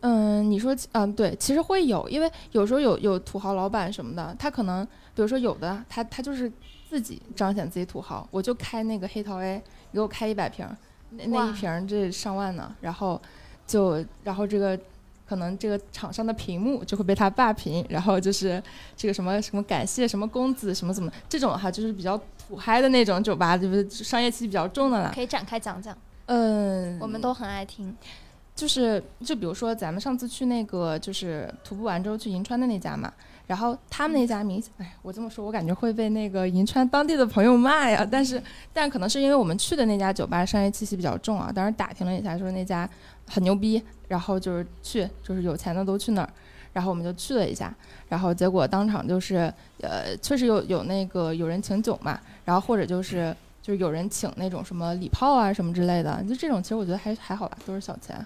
[0.00, 4.86] 嗯，你说嗯对，其实会有，因为有时候有有土豪老板什么的，他可能
[5.20, 6.50] 比如说有的他他就是
[6.88, 10.74] 自己彰显自己土豪，我就开那个黑桃 A，给我开一百瓶儿，
[11.10, 13.20] 那那一瓶儿这上万呢，然后
[13.66, 14.80] 就然后这个
[15.28, 18.62] 可能这个厂商的屏幕就会被他霸屏，然后就是
[18.96, 25.12] 这个什么什么感谢什么公子什么怎么这种哈，就是比较土嗨的那种酒吧，就是商业气息比较重的啦。
[25.14, 25.94] 可以展开讲讲，
[26.28, 27.94] 嗯，我们都很爱听。
[28.56, 33.12] 就是就比如说咱们上次去那个就是徒步完之后去银川的那家嘛，
[33.50, 38.06] 然后他们那家明显，哎，我这么说，我感觉会被那个银川当地的朋友骂呀。
[38.08, 38.40] 但是，
[38.72, 41.50] 但可能是因为我们去的那家酒吧商业气息比较重啊。
[41.52, 42.88] 当时打听了一下，说那家
[43.28, 46.30] 很牛逼，然后就是去，就是有钱的都去那儿，
[46.72, 47.74] 然后我们就去了一下，
[48.08, 58.24] 然后结果当场就是，呃，确实有有那个有人请酒嘛，然后或者就是就是有人请那种什么礼炮啊什么之类的，就这种其实我觉得还还好吧，都是小钱。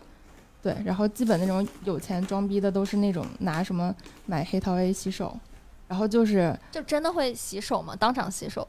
[0.64, 5.38] 对，然后基本那种有钱装逼的都是那种拿什么买黑桃 A 洗手，
[5.86, 7.94] 然后就是就真的会洗手吗？
[7.94, 8.66] 当场洗手？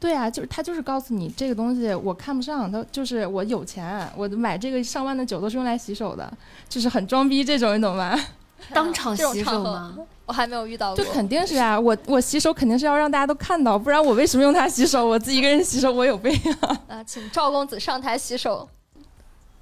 [0.00, 6.28] 对啊，就是他就是告诉你这个东西我看不上，他就是我有钱，我买这个上万的酒都是用来洗手的，
[6.68, 8.18] 就是很装逼这种，你懂吗？
[8.74, 9.96] 当场洗手吗？
[10.26, 11.04] 我还没有遇到过。
[11.04, 15.06] 就肯定是啊，我我洗手肯定是要让大家都看到，不然我为什么用它洗手？
[15.06, 16.32] 我自己一个人洗手，我有病
[16.62, 16.80] 啊！
[16.88, 18.68] 啊，请赵公子上台洗手。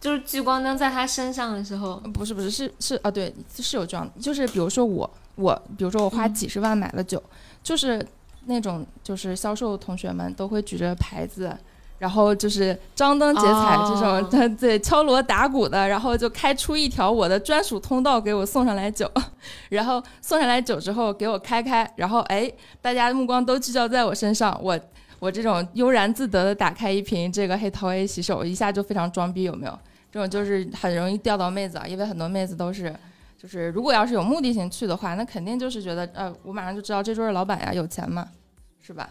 [0.04, 7.22] 就是聚光灯在他身上的时候，不是不是是是啊，对，是有这样，就是比如说我我比如说我花嗯几十万买了酒，
[7.62, 8.06] 就是
[8.44, 11.56] 那种就是销售同学们都会举着牌子。
[11.96, 19.10] 然后就是张灯结彩这种，哦对对，敲锣打鼓的，然后就开出一条我的专属通道给我送上来酒，
[19.70, 24.78] 然后送上来酒之后给我开开，然后哎，大家目光都聚焦在我身上，我
[25.18, 29.78] 我这种悠然自得的打开一瓶这个黑桃 A 洗手，一下就非常装逼，有没有？
[30.14, 32.94] 这种就是很容易钓到妹子啊，因为很多妹子都是，
[33.36, 38.28] 就是如果要是有目的性去的话，那肯定就是觉得，呃，我马上就知道这桌是老板呀，有钱嘛，
[38.80, 39.10] 是吧？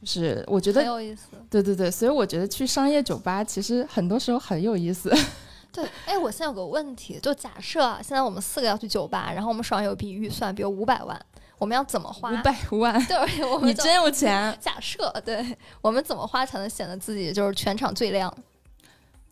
[0.00, 1.26] 就是我觉得很得，有意思。
[1.50, 5.12] 对对对，所以我觉得去商业酒吧其实很多时候很有意思。
[5.72, 11.20] 对，哎，我现在有个问题，就假设啊，现在我们四个要去酒吧，然后我们手上有一笔预算，比如五百万，
[11.58, 12.30] 我们要怎么花？
[12.30, 14.56] 五百万，对，我 们你真有钱！
[14.60, 15.44] 假设，对
[15.80, 18.32] 我们怎么花才能显得自己就是全场最亮？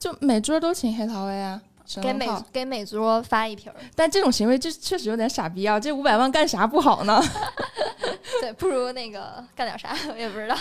[0.01, 1.63] 就每桌都请黑桃 A 啊，
[2.01, 2.27] 给每。
[2.51, 5.79] 给每桌发一瓶儿，但这种行为就确实有点傻逼啊！
[5.79, 7.21] 这五百万干啥不好呢？
[8.41, 10.57] 对，不如那个干点啥，我 也不知道。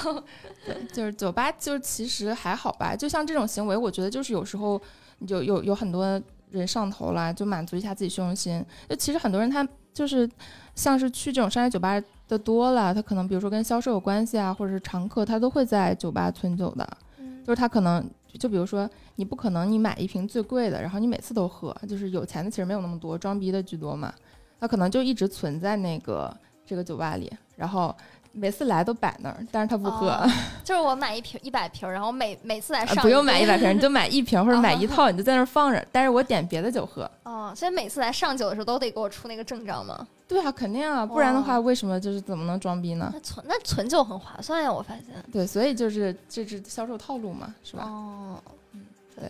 [0.66, 2.94] 对就是酒吧，就其实还好吧。
[2.94, 4.80] 就像这种行为，我觉得就是有时候
[5.20, 6.22] 有有有很多
[6.52, 8.64] 人上头了，就满足一下自己虚荣心。
[8.90, 10.30] 就其实很多人他就是
[10.76, 16.86] 像是去这种商业酒吧的多了，他可能比如说跟销售有关系啊，或者是常客，他都会在酒吧存酒的。
[17.20, 18.08] 嗯就是他可能
[18.38, 24.14] 就比如说你不可能你买一瓶最贵的，然后你每次都喝，就是有钱的其实没有那么多，装逼的居多嘛。
[24.60, 27.96] 他可能就一直存在那个这个酒吧里，然后
[28.32, 30.10] 每次来都摆那儿，但是他不喝。
[30.10, 30.30] 哦
[30.64, 35.84] 就是我买一瓶一百瓶，然后每每次来上、啊不用买一百瓶，你就买一瓶或者买一哦套，你就在那儿放着。
[35.92, 37.10] 但是我点别的酒喝。
[37.24, 40.08] 哦，所以每次来上酒的时候都得给我出那个证照吗？
[40.30, 43.10] 对啊，肯定啊，不然的话，哦为什么就是怎么能装逼呢？
[43.12, 45.06] 那存那存酒很划算呀，我发现。
[45.34, 47.86] 对，所以就是这是销售套路嘛，是吧？
[47.86, 48.40] 哦，
[48.74, 49.28] 嗯，对。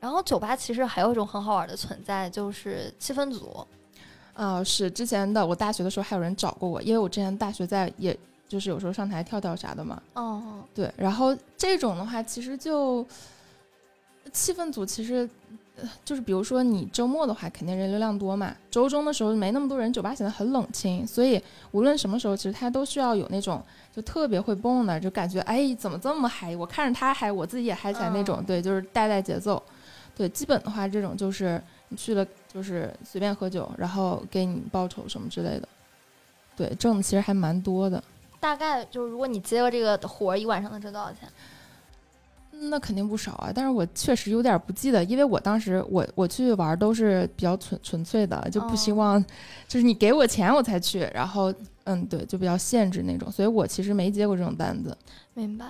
[0.00, 3.66] 然后酒吧其实还有一种很好玩的存在，就是气氛组。
[4.34, 8.14] 啊、是之前的我大学的时候还有人找过我，因为我之前大学在也
[8.46, 10.02] 就是有时候上台跳跳啥的嘛。
[10.12, 10.42] 哦，
[10.74, 13.06] 对，然后这种的话，其实就
[14.34, 15.26] 气氛组其实。
[15.76, 18.54] 呃就是比如说你周末的话，肯定人流量多嘛。
[18.70, 21.06] 周中的时候没那么多人，酒吧显得很冷清。
[21.06, 23.60] 所以无论什么时候，其实他都需要有那种
[23.94, 26.56] 就特别会蹦的，就感觉哎怎么这么嗨？
[26.56, 28.36] 我看着他嗨，我自己也嗨起来那种。
[28.38, 29.60] 嗯对，就是带带节奏。
[30.16, 35.68] 对，基本的话这种就是你去了就是随便喝酒，然后给你报酬什么之类的。
[36.56, 38.00] 对，挣的其实还蛮多的。
[38.38, 41.28] 大概就是如果你接了这个活儿，一晚上能挣多少钱？
[42.62, 49.24] 那肯定不少啊，但是我确实有点不记得，因为我当时我我去玩都是比较纯纯粹的，就不希哦望
[49.68, 51.52] 就是你给我钱我才去，然后
[51.84, 54.96] 嗯对，就比较限制那种，所以我其实没接过这种单子。
[55.34, 55.66] 明白。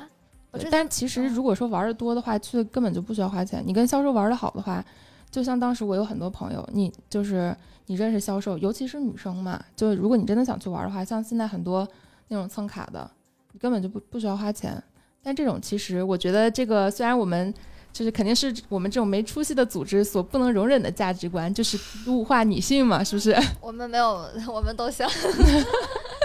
[0.70, 3.60] 但其实嗯如果说玩的多的话，去根本就不需要花钱。
[3.66, 4.84] 你跟销售玩的好的话，
[5.28, 7.56] 就像当时我有很多朋友，你就是
[7.86, 11.86] 你认识销售，尤其是女生嘛，就如果你真的想去玩的话，像现在很多
[12.28, 13.10] 那种蹭卡的，
[13.50, 14.80] 你根本就不不需要花钱。
[15.24, 17.52] 但这种其实我觉得这个虽然我们
[17.92, 23.34] 就是肯定是我们这种没出息的组织所不能容忍的价值观，就是物化女性嘛，是不是？
[23.60, 25.06] 我们没有，我们都行。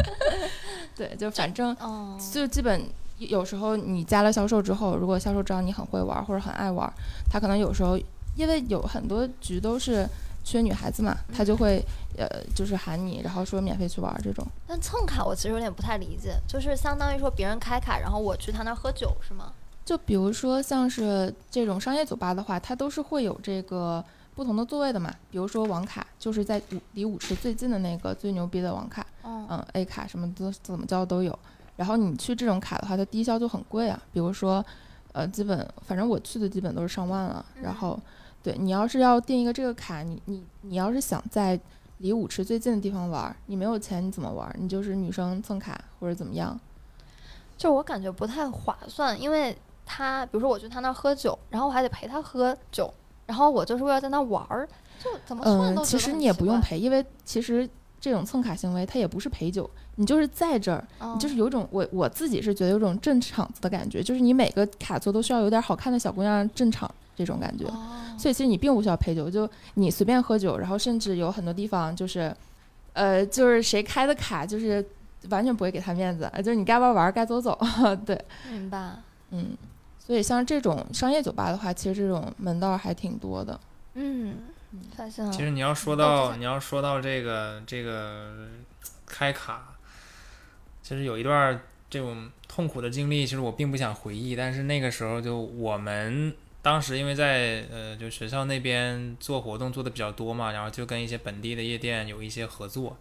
[0.95, 2.81] 对，就反正哦，就基本
[3.19, 6.91] 有时候你加了销售之后，如果销售知道你很会玩或者很爱玩，
[7.31, 7.97] 他可能有时候
[8.35, 10.05] 因为有很多局都是
[10.49, 11.85] 缺女孩子嘛，他就会
[12.17, 14.43] 呃就是喊你，然后说免费去玩这种。
[14.65, 19.53] 但蹭卡我其实有点不太理解，就是相当于说别人开卡，然后我去他那儿喝酒是吗？
[19.85, 24.03] 就比如说像是这种商业酒吧的话，它都是会有这个
[24.35, 25.13] 不同的座位的嘛。
[25.31, 31.37] 比如说网卡，就是在舞离舞池最近的那个最牛逼的网卡，哦，嗯，A 卡什么都怎么叫都有。
[31.75, 33.99] 然后你去这种卡的话，它低消就很贵啊。
[34.11, 34.63] 比如说，
[35.13, 37.43] 呃，基本反正我去的基本都是上万了。
[37.61, 37.99] 然后，
[38.41, 41.59] 对你要是要订一个这个卡，你你你要是想在
[41.97, 44.53] 离舞池最近的地方玩，你没有钱你怎么玩？
[44.57, 46.57] 你就是女生蹭卡或者怎么样？
[47.57, 49.53] 就我感觉不太划算，因为
[49.85, 52.93] 他比如说我去他那儿喝酒，然后我还得陪他喝酒，
[53.25, 54.65] 然后我就是为了在那儿玩儿，
[55.03, 57.69] 就怎么算嗯，都觉得其实你也不用陪，因为其实
[57.99, 66.89] 这种蹭卡行为它也不是陪酒，你就是在这儿，嗯你就是有一种我我自己是觉得有种镇场子的感觉，就是你每个卡座都需要有点好看的小姑娘镇场
[67.26, 67.65] 这种感觉。
[67.65, 72.36] 哦所以其实你并不需要陪酒，就你随便喝酒，然后甚至有很多地方就是，
[72.91, 74.86] 呃，就是谁开的卡，就是
[75.30, 77.57] 完全不会给他面子，呃就是你该玩玩，该走走，
[78.05, 78.93] 对，明白，
[79.32, 79.55] 嗯，
[79.97, 83.57] 所以像这种商业酒吧的话，其实这种门道还挺多的。
[83.93, 84.36] 嗯，
[84.97, 88.49] 发现了，其实你要说到你要说到这个这个
[89.05, 89.76] 开卡，
[90.84, 91.57] 其实有一段
[91.89, 102.97] 这种痛苦的经历，其实我并不想回忆，但是那个时候就我们当时因为在呃就学校那边做活动做的比较多嘛，然后就跟一些本地的夜店有一些合作，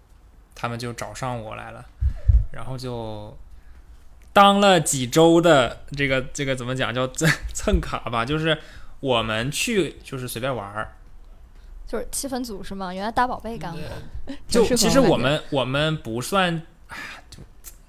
[0.54, 1.84] 他们就找上我来了，
[2.52, 3.36] 然后就。
[4.30, 8.56] 当了几周的这个这个怎么讲叫蹭 蹭卡吧，就是
[9.00, 10.92] 我们去就是随便玩儿，
[11.88, 12.94] 就是气氛组是吗？
[12.94, 16.62] 原来大宝贝干过，就 其实我们我们不算，
[17.28, 17.40] 就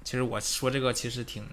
[0.02, 1.46] 其实我说这个其实挺，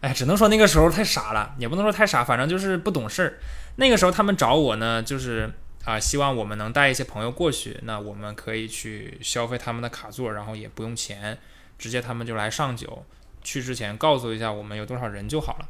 [0.00, 3.38] 哎，只能说那个时候太傻了，也不能说太傻，反正就是不懂事儿。
[3.76, 5.52] 那个时候他们找我呢，就是
[5.84, 11.38] 啊、希望我们能带一些朋友过去，那我们可以去消费他们的卡座，然后也不用钱，
[11.78, 13.04] 直接他们就来上酒。
[13.42, 15.68] 去之前告诉一下我们有多少人就好了。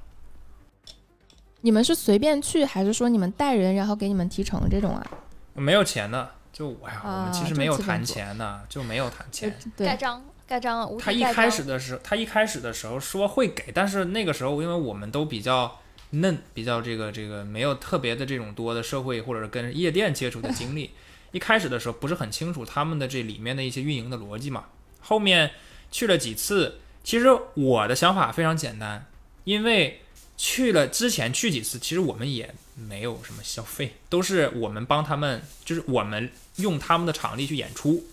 [1.60, 5.06] 你们是随便去，还是说你们带人然后给你们提成这种啊？
[5.54, 9.56] 没有钱的，就哎呀，我啊们其实没有谈钱的，就没有谈钱。
[9.76, 15.78] 对，盖章盖章，无他一开始的时候，他一开始的时候说会给，但是那个时候因为我们都比较
[16.10, 20.90] 嫩，比较这个这个没有特别的这种多的社会或者是跟夜店接触的经历，
[21.30, 24.64] 一开始的时候不是很清楚他们的这里面的一些运营的逻辑嘛。
[25.00, 25.52] 后面
[25.92, 29.06] 去了几次，其实我的想法非常简单，
[29.44, 30.00] 因为
[30.36, 38.04] 去了之前去几次，其实我们也没有什么消费，都是我们帮他们，就是我们用他们的场地去演出。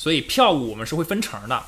[0.00, 1.62] 所以票务我们是会分成的。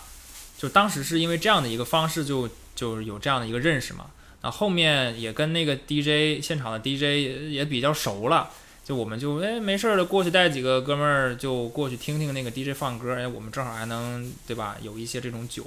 [0.56, 4.06] 就当时是因为这样的一个方式就，就有这样的一个认识嘛。
[4.40, 8.48] 那后面也跟那个 DJ 现场的 DJ 也比较熟了，
[8.82, 14.78] 就我们就哎没事儿了，过去带几个哥们儿就过去听听那个 DJ 放歌，哎，我们正好还能对吧？
[14.80, 15.66] 有一些这种酒。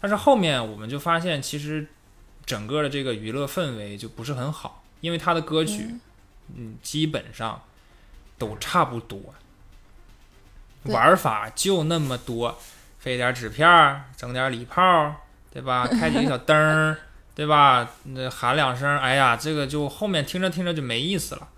[0.00, 1.84] 但是后面我们就发现，其实
[2.46, 5.96] 整个的这个娱乐氛围就不是很好，因为他的歌曲，
[6.54, 7.60] 嗯，基本上
[8.38, 9.34] 都差不多，
[10.84, 12.58] 玩法就那么多，
[12.98, 15.14] 飞点纸片儿，整点礼炮，
[15.52, 15.86] 对吧？
[15.90, 16.98] 开几个小灯儿，
[17.34, 17.88] 对吧？
[18.04, 21.48] 那喊两声，哎呀，这个就后面听着听着就没意思了。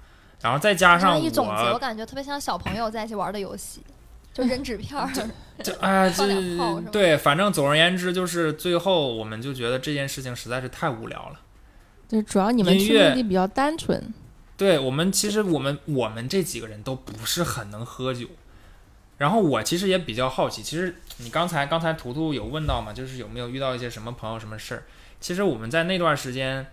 [0.43, 3.81] 然后再加上一总结，我我，感觉特别像小朋友在一起玩的游戏，
[4.33, 5.11] 就扔纸片儿。
[5.63, 11.41] 这哎放两炮是吗这对，反正总而言之，就是最后我们就觉得这件事情实在是太无聊了。
[12.07, 14.15] 就是主要你们去的比较单纯，
[14.57, 18.27] 对我们，其实我们我们这几个人都不是很能喝酒。
[19.19, 24.83] 然后我其实也比较好奇，其实你刚才刚才图图有问到嘛，就是有没有遇到一些什么朋友什么事儿？
[25.19, 26.67] 其实我们在那段时间，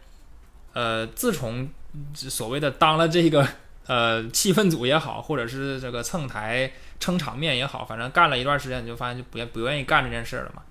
[0.74, 1.70] 呃，自从
[2.14, 3.48] 所谓的当了这个
[3.88, 10.64] 呃气氛组也好，或者是这个蹭台撑场面也好，反正干了一段时间，你就发现就不愿不愿意干这件事了嘛。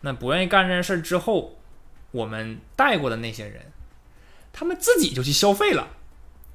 [0.00, 1.58] 那不愿意干这件事之后，
[2.12, 3.66] 我们带过的那些人，
[4.52, 5.88] 他们自己就去消费了。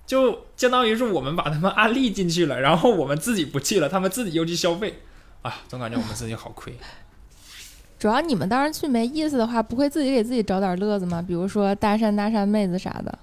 [0.05, 5.01] 就相当于是我们把他们安利进去了，然后我们自己不去了，他们自己又去消费，
[5.41, 6.77] 啊，总感觉我们自己好亏。
[7.97, 11.23] 主要你们当时去没意思的话，不会自己给自己找点乐子吗？
[11.25, 13.17] 比如说搭讪搭讪妹子啥的。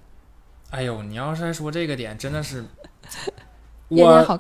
[0.71, 2.65] 哎呦，你要是还说这个点，真的是，
[3.91, 4.39] 夜我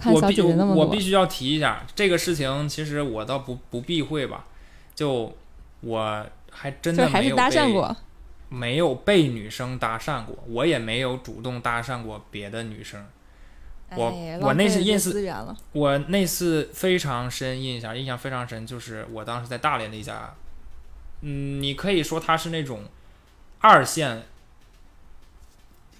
[0.74, 4.46] 我必须要提一下这个事情，其实我倒不不避讳吧，
[4.94, 5.34] 就
[5.80, 7.96] 我还真的没有还是搭讪被过，
[8.50, 13.06] 没有被女生搭讪过，我也没有主动搭讪过别的女生。
[13.96, 15.56] 我哎我那是浪费了这 ins 资源了。
[15.72, 20.34] 我那次非常深印象，印象非常深，就是我当时在大连的一家，
[21.22, 22.84] 嗯，你可以说它是那种
[23.60, 24.24] 二线，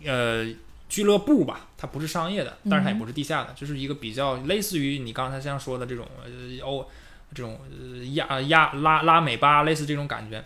[0.05, 0.47] 呃，
[0.89, 6.89] 俱乐部吧，它不是商业的，但是它也嗯不是地下的，就是一个比较类似于你刚才像说的这种呃欧
[7.33, 10.45] 这种呃亚亚拉拉美吧，类似这种感觉。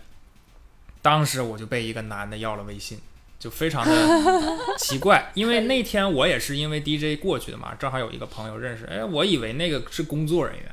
[1.05, 2.99] 当时我就被一个男的要了微信，
[3.37, 3.91] 就非常的
[4.79, 10.65] 奇怪，因为那天我也是因为 DJ 过去的嘛，正好有一个朋友认识，哎，我以为那个是工作人员，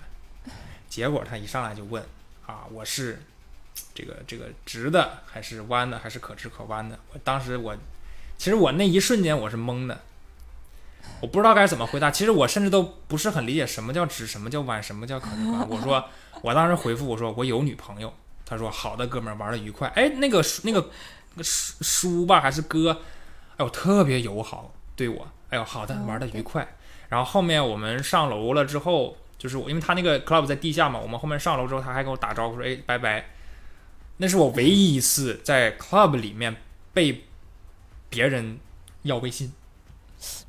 [0.89, 2.03] 结果他一上来就问
[2.47, 3.23] 啊，我是
[3.95, 6.99] 这个这个直的还是弯的，还是可直可弯的？
[7.13, 7.77] 我当时我
[8.39, 10.01] 其实我那一瞬间我是懵的，
[11.21, 12.11] 我不知道该怎么回答。
[12.11, 15.69] 其实我甚至都不是很理解什么叫直，什么叫弯，什么叫可直弯。
[15.69, 16.03] 我说
[16.41, 18.15] 我当时回复我说我有女朋友，
[18.53, 19.89] 他说好的，哥们儿玩的愉快。
[19.95, 20.91] 哎，那个那个
[21.33, 23.01] 那个叔叔吧还是哥，
[23.57, 26.77] 哎呦特别友好对我，哎呦好的，玩的愉快。
[27.09, 33.25] 然后后面我们上楼了之后，就是我因为他那个 club 在地下嘛，我们后面上楼之后，他还跟我打招呼说哎拜拜。
[34.19, 36.55] 那是我唯一一次在 club 里面
[36.93, 37.25] 被
[38.11, 38.59] 别人
[39.03, 39.51] 要微信。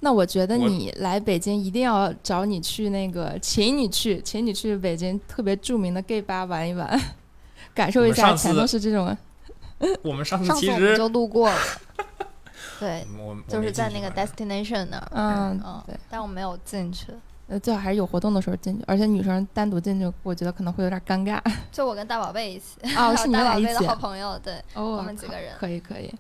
[0.02, 7.02] 那我觉得你来北京一定要找你去那个，请你去，请你去北京特别著名的 gay 吧玩一玩，
[7.74, 9.16] 感受一下全都是这种。
[10.02, 11.60] 我们上次上其实次我们就路过了，
[12.80, 13.06] 对，
[13.50, 17.08] 就是在那个 destination 那儿，嗯，嗯对，但我没有进去，
[17.48, 21.38] 呃，最好还是有活动的时候进去，而且女生单独进去，我觉得可能会有点尴尬。
[21.70, 23.96] 就我跟大宝贝一起，哦，是你们俩一起大宝贝的好？
[23.96, 26.14] 朋友，对，哦，我们几个人可以可以。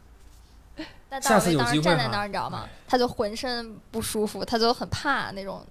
[1.08, 2.70] 但大宝下次有贝当时站在那儿，你知道吗哎？
[2.88, 5.66] 他就浑身不舒服，他就很怕那种，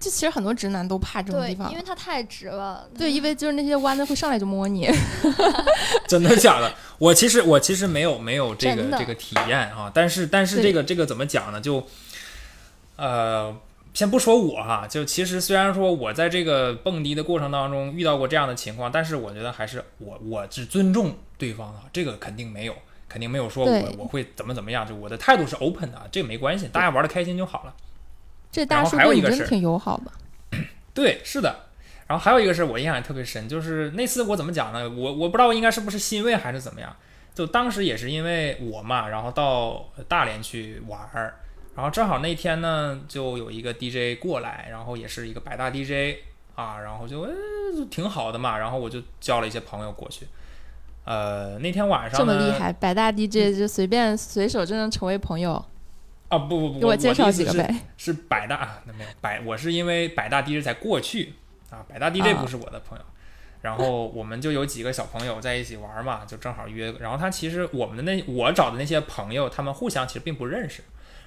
[0.00, 1.76] 就其实很多直男都怕这种地，方因。
[1.76, 4.88] 为他太直了，对，因为就是那些弯的会上来就摸你。
[6.06, 6.72] 真的假的？
[6.98, 11.60] 我其实我其实没有没有这个这个体验啊，但是但是这个这个怎么讲呢？
[11.60, 11.86] 就
[12.96, 13.56] 呃，
[13.94, 22.74] 先不说我哈，就其实虽然说我在这个蹦迪的过程当中遇到过这样的情况，但是我觉得还是我我只尊重对方啊，这个肯定没有，
[23.08, 27.74] 肯定没有说我我会怎么怎么样，就我的态度是 open 的，这个没关系，大家玩的开心就好了。
[28.54, 30.58] 这大叔对你真挺友好的。
[30.94, 31.64] 对，是的。
[32.06, 34.88] 然后还有一个事我印象也特别深，就是那次我怎么讲呢？
[34.88, 36.94] 我我不知道应该是不是欣慰还是怎么样，
[37.34, 41.34] 就当时也是因为我嘛，然后到大连去玩儿，
[41.74, 46.18] 然后正好那天呢就有一个 DJ 过来，然后也是一个百大 DJ
[46.54, 47.32] 啊，然后就呃
[47.74, 50.28] 就挺好的嘛，然后我就叫了一些朋友过去。
[51.04, 55.64] 呃，那天晚上这么厉害，百大 DJ 就随便随手就能成为朋友，
[56.28, 56.38] 啊！
[56.38, 57.52] 不不不，给我介绍几个。
[57.52, 57.80] 的意思是呗。
[57.96, 61.34] 是百大啊，那没有百，我是因为百大 DJ 才过去
[61.70, 63.04] 啊，百大 DJ 啊不是我的朋友。
[63.62, 66.92] 然后我们就有几个小朋友在一起玩嘛，就正好约。
[67.00, 70.82] 然后他其实我们的那我找的那些朋友，他们互相其实并不认识。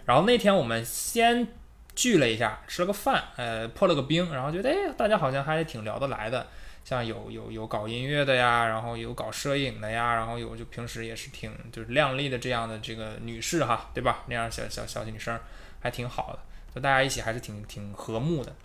[0.05, 1.47] 然后那天我们先
[1.95, 6.45] 聚了一下，吃了个饭，呃，破了个冰，然后觉得哎，大家好像还挺聊得来的。
[6.87, 14.23] 像有有有搞音乐的呀，然后有搞摄影的呀，然后有就平时也是挺就是靓丽的这样的这个女士哈，对吧？
[14.27, 15.37] 那样小小小女生
[15.81, 16.39] 还挺好的，
[16.73, 18.55] 就大家一起还是挺挺和睦的。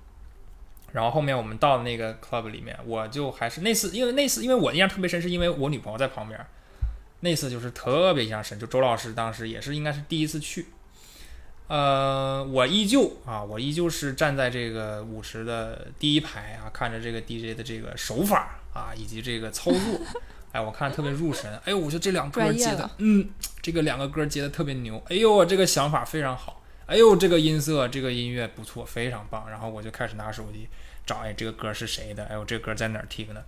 [0.92, 6.38] 然后后面我们到那个 club 里面，我就还是那次，因为那次因为我印象特别深，是因为我女朋友在旁边，
[7.18, 8.56] 那次就是特别印象深。
[8.56, 10.68] 就周老师当时也是应该是第一次去，
[11.72, 20.00] 呃，我依旧啊，我依旧是站在这个舞池的第一排啊，看着这个 DJ 的这个手法啊，以及这个操作，
[20.52, 21.50] 哎，我看特别入神。
[21.64, 23.26] 哎呦，我觉得这两歌接的，嗯，
[23.62, 25.02] 这个两个歌接的特别牛。
[25.08, 26.62] 哎呦，这个想法非常好。
[26.84, 29.48] 哎呦，这个音色，这个音乐不错，非常棒。
[29.48, 30.68] 然后我就开始拿手机
[31.06, 32.26] 找，哎，这个歌是谁的？
[32.26, 33.42] 哎呦，这个歌在哪儿听的？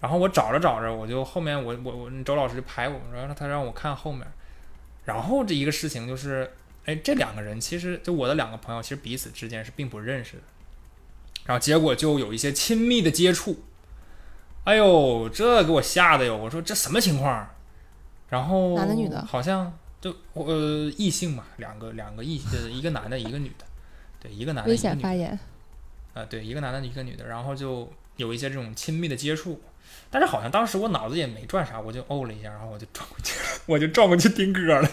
[0.00, 4.26] 然后我找着找着，我就后面我我我周老师就拍我，然后他让我看后面。
[5.04, 6.50] 然后这一个事情就是，
[6.86, 10.42] 哎，这两个人其实就我的两个朋友，其实彼此之间是并不认识的。
[11.44, 13.62] 然后结果就有一些亲密的接触。
[14.64, 16.36] 哎呦，这给我吓的哟！
[16.36, 17.48] 我说这什么情况？
[18.30, 19.22] 然后男的女的？
[19.26, 19.78] 好像。
[19.98, 23.64] 就呃异性嘛，两个两个异呃一个男的，一个女的，
[24.20, 25.36] 对，一个男的，危险发言。
[26.12, 29.60] 啊，对，一个男的，一个女的，然后就有一些这种亲密的接触，
[30.10, 34.88] 但是好像当时我脑子也没转啥，我就哦了一下，然后我就转过去了，我就转过去听歌了，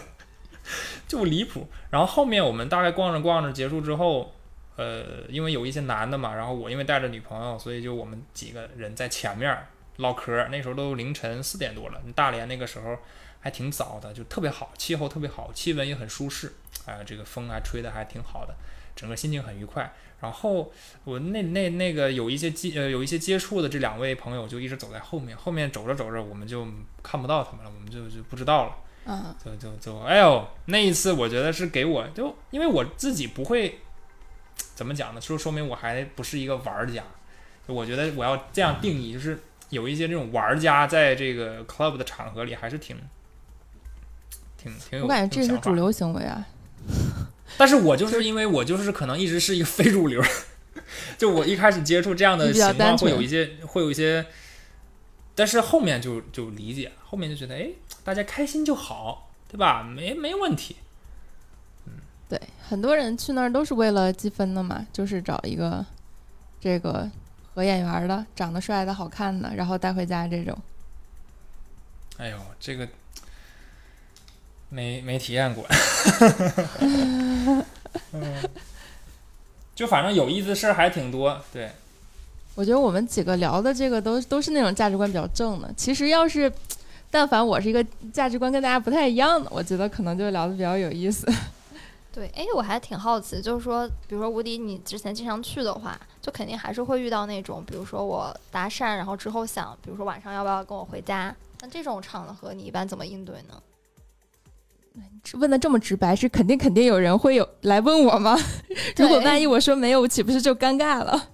[1.14, 1.68] 就离谱。
[1.92, 4.34] 然后后面我们大概逛着逛着结束之后，
[4.76, 9.58] 呃，因为有一些男的嘛，然后我因为带着女朋友，所以就我们几个人在前面
[9.98, 12.98] 唠嗑，那时候都凌晨四点多了，大连那个时候。
[13.46, 16.54] 还挺早的，就特别好，气候特别好，气温也很舒适，
[16.86, 18.56] 哎，这个风还吹得还挺好的，
[18.96, 19.92] 整个心情很愉快。
[20.22, 20.72] 然后
[21.04, 26.66] 我那那那个有一些接呃有一些接触的这两位朋友就一直走在后面，后面走着走着我们就
[27.04, 28.76] 看不到他们了，我们就就不知道了。
[29.06, 33.80] 嗯，就就就哎呦，那一次我觉得是给我就因为我自己不会
[34.76, 37.04] 怎么讲呢，说说明我还不是一个玩家。
[37.66, 39.40] 我觉得我要这样定义，就是
[39.70, 42.98] 有一些这种玩家在这个 club 的场合里还是挺
[44.58, 45.06] 挺挺有。
[45.06, 46.46] 我感觉这是主流行为啊，
[47.58, 50.22] 但是我就是因为我就是可能一直是一个非主流，
[51.18, 54.26] 就我一开始接触这样的情况会有一些会有一些，
[55.36, 57.70] 但是后面就就理解，后面就觉得哎，
[58.04, 59.84] 大家开心就好，对吧？
[59.84, 60.76] 没没问题。
[61.86, 61.94] 嗯，
[62.30, 65.86] 对，很多人去那儿都是为了积分的嘛，就是找一个
[66.60, 67.10] 这个
[67.54, 70.58] 合眼缘的、长得帅的好看的，然后带回家这种。
[72.18, 72.88] 哎呦，这个。
[74.70, 75.64] 没没体验过，
[76.82, 77.64] 嗯
[79.76, 81.40] 就反正有意思的事儿还挺多。
[81.54, 81.72] 对，
[82.56, 85.74] 我觉得我们几个聊的这个都都是那种价值观比较正的。
[85.76, 86.52] 其实要是，
[87.10, 91.26] 但凡我是一个价值观跟大家不太一样的，我觉得可能就聊的比较有意思。
[92.14, 101.36] 对，哎，我还挺好奇，就是说，比如说吴迪，你之前经常去的话，就肯定还是会遇到那种，比如说我搭讪，然后之后想，比如说晚上要不要跟我回家？
[101.60, 103.60] 那这种场合，你一般怎么应对呢？
[105.40, 108.38] 问的这么直白，是肯定肯定有人会有来问我吗？
[108.96, 111.30] 如果万一我说没有，岂不是就尴尬了？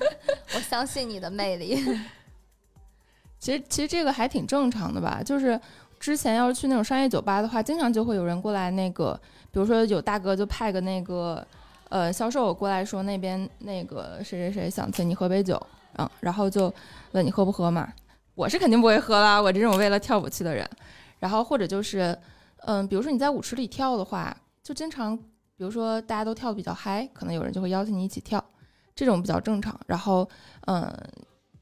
[0.54, 1.76] 我相信你的魅力。
[3.38, 5.22] 其实其实这个还挺正常的吧？
[5.24, 5.58] 就是
[5.98, 9.18] 之前要是去那种商业酒吧的话，经常就会有人过来，那个
[9.50, 11.46] 比如说有大哥就派个那个
[11.88, 15.60] 呃销售过来说那边那个谁谁谁想请你喝杯酒，
[15.96, 16.72] 嗯，然后就
[17.12, 17.92] 问你喝不喝嘛？
[18.34, 20.68] 我是肯定不会喝啦，我这种为了跳舞去的人。
[21.18, 22.16] 然后或者就是。
[22.64, 28.44] 嗯，比如说你在舞池里跳的话，就经常，比如说大家都跳的比较嗨，可能有人就会邀请你一起跳，
[29.00, 29.74] 这种比较正常。
[29.86, 30.28] 然后，
[30.66, 30.86] 嗯，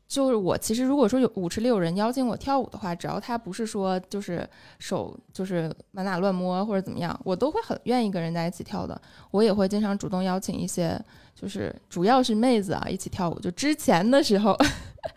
[0.08, 4.44] 就是我其实如果说有舞池里有人邀请我跳舞的话，只要他不是说就是
[4.80, 9.00] 手就是满哪乱摸或者怎么样，我都会很愿意跟人家一起跳的。
[9.30, 11.00] 我也会经常主动邀请一些，
[11.32, 13.38] 就是主要是妹子啊一起跳舞。
[13.38, 14.56] 就之前的时候，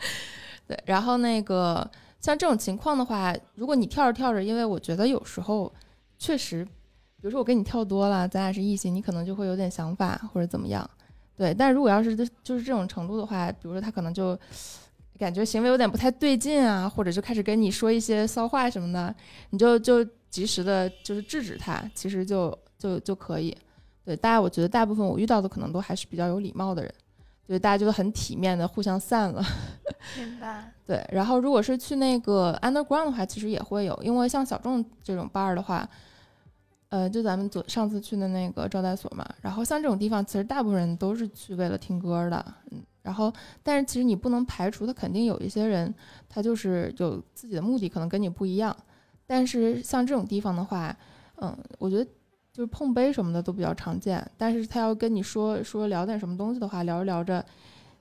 [0.67, 1.89] 对，然后那个。
[2.22, 5.74] 像这种情况的话，如果你跳着跳着，因为我觉得有时候
[6.19, 10.88] 确实，比如说我跟你跳多了，咱俩是异性，你可能就会有点想法或者怎么样，
[11.38, 11.53] 对。
[11.53, 14.38] 但如果要是就是这种程度的话，比如说他可能就
[15.17, 19.13] 感觉行为有点不太对劲啊，或者就开始跟你说一些骚话什么的，
[19.51, 23.55] 你就就及时的就是制止他，其实就就就可以。
[24.03, 26.93] 对，大家我觉得大部分我遇到的可能都还是比较有礼貌的人。
[27.47, 29.43] 对，大家就很体面的互相散了。
[30.17, 30.71] 明白。
[30.88, 35.88] 对，然后如果是去那个 underground 的话，其实也会有，因为像小众这种 bar 的话，
[36.91, 43.33] 呃，就咱们昨上次去的那个招待所嘛，然后像这种地方，其实大部分人都是去为了听歌的，嗯，然后
[43.63, 45.91] 但是其实你不能排除，他肯定有一些人，
[46.29, 48.75] 他就是有自己的目的，可能跟你不一样。
[49.25, 50.95] 但是像这种地方的话，
[51.37, 52.07] 嗯，我觉得。
[52.53, 57.41] 就是碰杯什么的都比较常见，但是他要跟你说说聊点什么东西的话，聊着聊着，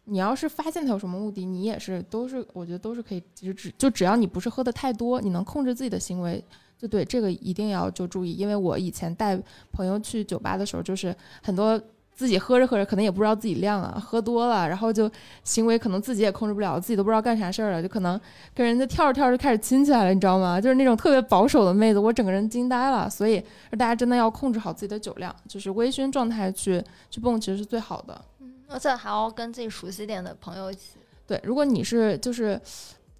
[0.07, 6.45] 你要是发现他有什么目的，你也是都是，我觉得都是可以，其实只就只要你不是喝的太多，你能控制自己的行为，
[6.81, 8.33] 就对这个一定要就注意。
[8.33, 9.39] 因为我以前带
[9.73, 11.81] 朋友去酒吧的时候，就是很多
[12.15, 15.11] 自己喝着喝着，可能也不知道自己量啊，喝多了，然后就
[15.43, 18.21] 行为可能自己也控制不了，自己都不知道干啥事儿了，就可能
[18.55, 20.61] 跟人家跳着跳着就开始亲起来了，你知道吗？
[20.61, 23.09] 就是那种特别保守的妹子，我整个人惊呆了。
[23.09, 28.21] 所以大家真的要控制好自己的酒量，就是微醺状态去去蹦，其实是最好的。
[28.41, 30.93] 嗯而且还要跟自己熟悉点的朋友一起。
[31.27, 32.61] 对，如果你是就是，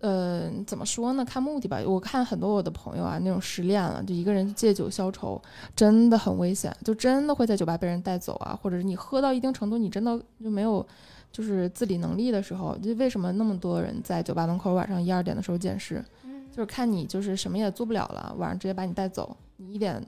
[0.01, 1.25] 呃，怎么说呢？
[1.25, 1.79] 看目的吧。
[1.87, 5.41] 我看很多我的朋友啊，那种失恋了，就一个人借酒消愁，
[5.77, 10.85] 真的很危险，就真的会在酒吧被人带走啊，或者是你喝到一定程度，你真的就没有
[11.31, 16.05] 就是自理能力的时候，就为什么那么多人在酒吧门口晚上一二点的时候捡尸？
[16.51, 20.05] 就是看你就是什么也做不了了，晚上直接把你带走，你一点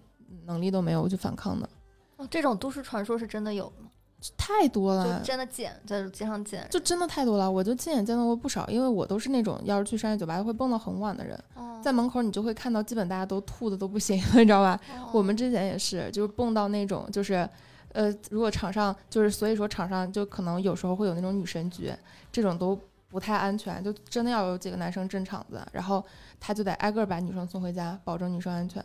[0.47, 1.69] 能力都没有去反抗的，
[2.17, 3.91] 哦，这种都市传说是真的有吗？
[4.37, 5.19] 太多了。
[5.19, 14.81] 就真的捡在街上捡，就真的太多了，我就亲眼见到过不少，因为我都是那种要是去商业酒吧会蹦到很晚的人，哦在门口你就会看到基本大家都吐的都不行，你知道吧？
[14.97, 17.49] 哦我们之前也是，就是蹦到那种就是，
[17.93, 21.93] 呃，如果场上就是所以说场上就可能有时候会有那种女神局，
[22.31, 26.05] 这种都不太安全，就真的要有几个男生镇场子，然后
[26.39, 28.83] 他就得挨个把女生送回家，保证女生安全。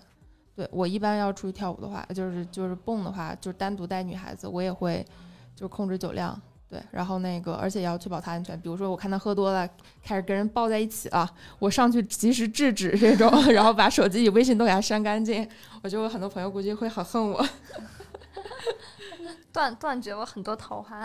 [0.55, 5.05] 对我一般要出去跳舞的话，就是就是蹦的话，就是单独带女孩子，我也会
[5.57, 6.39] 就是控制酒量，
[6.69, 8.55] 对，然后那个而且要确保他安全。
[8.61, 9.67] 比如说我看他喝多了，
[10.03, 11.27] 开始跟人抱在一起了，
[11.57, 15.49] 我上去及时制止这种， 然后把手机里微信都给她删干净。
[15.81, 17.43] 我觉得我很多朋友估计会很恨我。
[19.51, 21.03] 断断绝我很多桃花。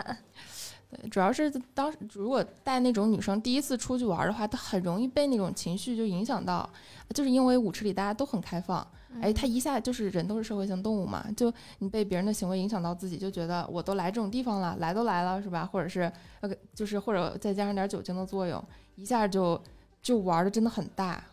[0.91, 6.69] 对，主要是当时如果带那种女生第一次出去玩的话，她很容易被那种情绪就影响到，
[7.15, 8.87] 就是因为舞池里大家都很开放，
[9.21, 15.67] 哎，他一下就是人都是社会性动物嘛，就你被别人的行为影响到自己，就觉得我都来这种地方了，来都来了是吧？
[15.71, 16.11] 或者是
[16.41, 18.63] 呃，就是或者再加上点酒精的作用，
[18.95, 19.61] 一下就
[20.01, 21.23] 就玩的真的很大，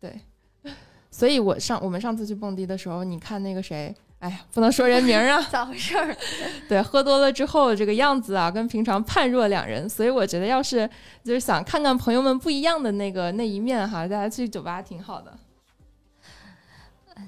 [0.00, 0.20] 对。
[1.10, 6.16] 所以我上我们上次去蹦迪的时候，你看那个谁，哎呀，不能说人名儿啊， 咋回事儿？
[6.66, 9.86] 对，喝多了之后这个样子啊，跟平常判若两人。
[9.86, 10.88] 所以我觉得，要是
[11.22, 15.36] 就是想看看朋友们不一样的那个那一面哈，大家去酒吧挺好的。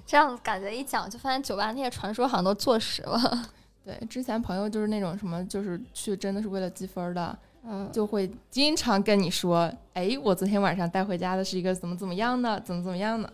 [0.06, 3.48] 这样感觉一讲，就发现酒吧那些传说好像都坐实了。
[3.84, 13.30] 对，之前朋友就是那种什么，就是去真的是为了积分的，嗯，就会经常跟你说，哎，我昨天晚上带回家的是一个怎么怎么样的，怎么怎么样的。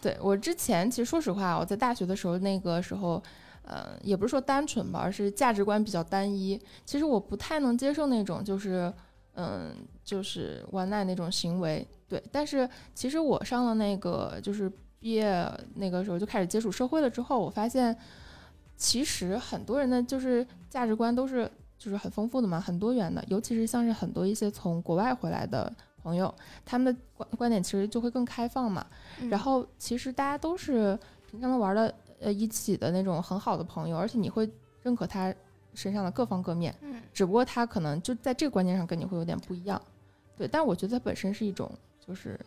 [0.00, 3.22] 对我之前其实说实话，我在大学的时候那个时候，
[3.62, 6.58] 呃，也不是说单纯吧，而是价值观比较单一。
[6.86, 8.92] 其实我不太能接受那种就是，
[9.34, 11.86] 嗯，就是玩赖那种行为。
[12.08, 14.70] 对，但是其实我上了那个就是
[15.04, 17.94] 毕业那个时候就开始接触社会了之后，我发现
[18.74, 21.46] 其实很多人的就是价值观都是
[21.76, 25.70] 就是很丰富的嘛，很多元的，尤其是像是很多一些从国外回来的
[26.02, 26.34] 朋友，
[26.64, 28.86] 他们的观观点其实就会更开放嘛。
[29.20, 30.98] 嗯然后其实大家都是
[31.30, 34.50] 平常都玩的呃一起的那种很好的朋友，而且你会
[34.82, 35.34] 认可他
[35.74, 39.78] 身上的各方各面，嗯只不过他可能就在这个观念上跟你会有点不一样。
[40.38, 42.40] 对，但我觉得它本身是一种就是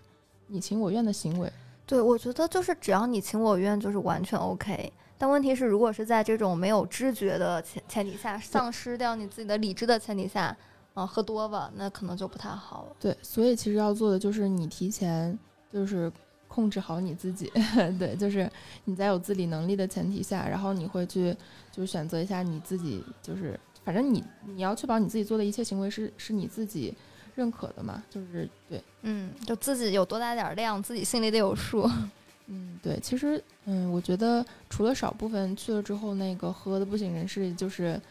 [0.48, 1.54] 你情我愿的行为。
[1.88, 4.92] 对，我觉得就是只要你情我愿，就是完全 OK。
[5.18, 10.56] 但问题是，如果是在这种没有知觉的前前提下，丧失掉你自己的理智的前提下，
[10.94, 12.96] 啊、喝多吧，那可能就不太好了。
[13.00, 15.36] 对，所以其实要做的就是你提前
[15.72, 16.12] 就是
[16.48, 17.52] 控制好你自己，
[17.98, 18.52] 对，就是
[18.84, 21.36] 你在有自理能力的前提下，然后你会去
[21.72, 26.94] 就是选择一下你自己，就是反正你你要确保你自己做的一切行为是是你自己
[27.38, 31.90] 认可的嘛，就是对，嗯，就自己有多大点儿量，自己心里得有数。
[32.48, 38.02] 嗯，对，其实嗯，我觉得除了少部分去了之后那个喝的不省人事，就是。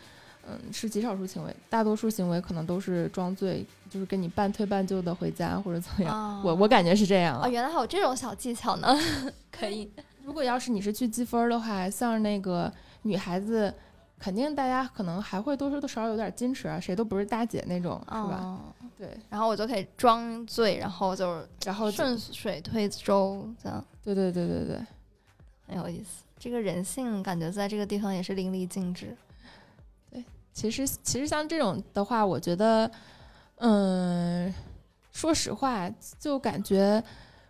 [0.48, 6.14] 嗯，是极少数行为，大多数行为可能都是装醉，就是跟你半推半就的回家或者怎么样。
[6.14, 8.96] 啊我我感觉是这样啊哦，原来还有这种小技巧呢，
[9.50, 9.90] 可以。
[10.22, 12.72] 如果要是你是去积分儿的话，像那个
[13.02, 13.74] 女孩子，
[14.20, 18.38] 肯定大家可能还会多多少少有点矜持啊，谁都不是大姐那种，是吧？
[18.40, 18.60] 哦，
[18.98, 24.86] 对，然后我就可以装醉，然后就是然后顺水推舟，这样对对对对对，
[25.66, 26.24] 很有意思。
[26.38, 29.16] 这个人性感觉在这个地方也是淋漓尽致。
[30.10, 32.90] 对其实其实像这种的话，我觉得，
[33.56, 34.52] 嗯，
[35.12, 37.02] 说实话，就感觉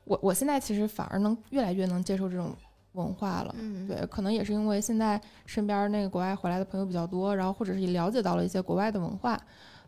[0.05, 2.53] 我我现在其实反而能越来越能接受这种
[2.92, 3.55] 文化了。
[3.59, 9.40] 嗯，对，可能也是因为现在身边那个国外回来的朋友比较多，然后或者是也了解到了一些国外的文化，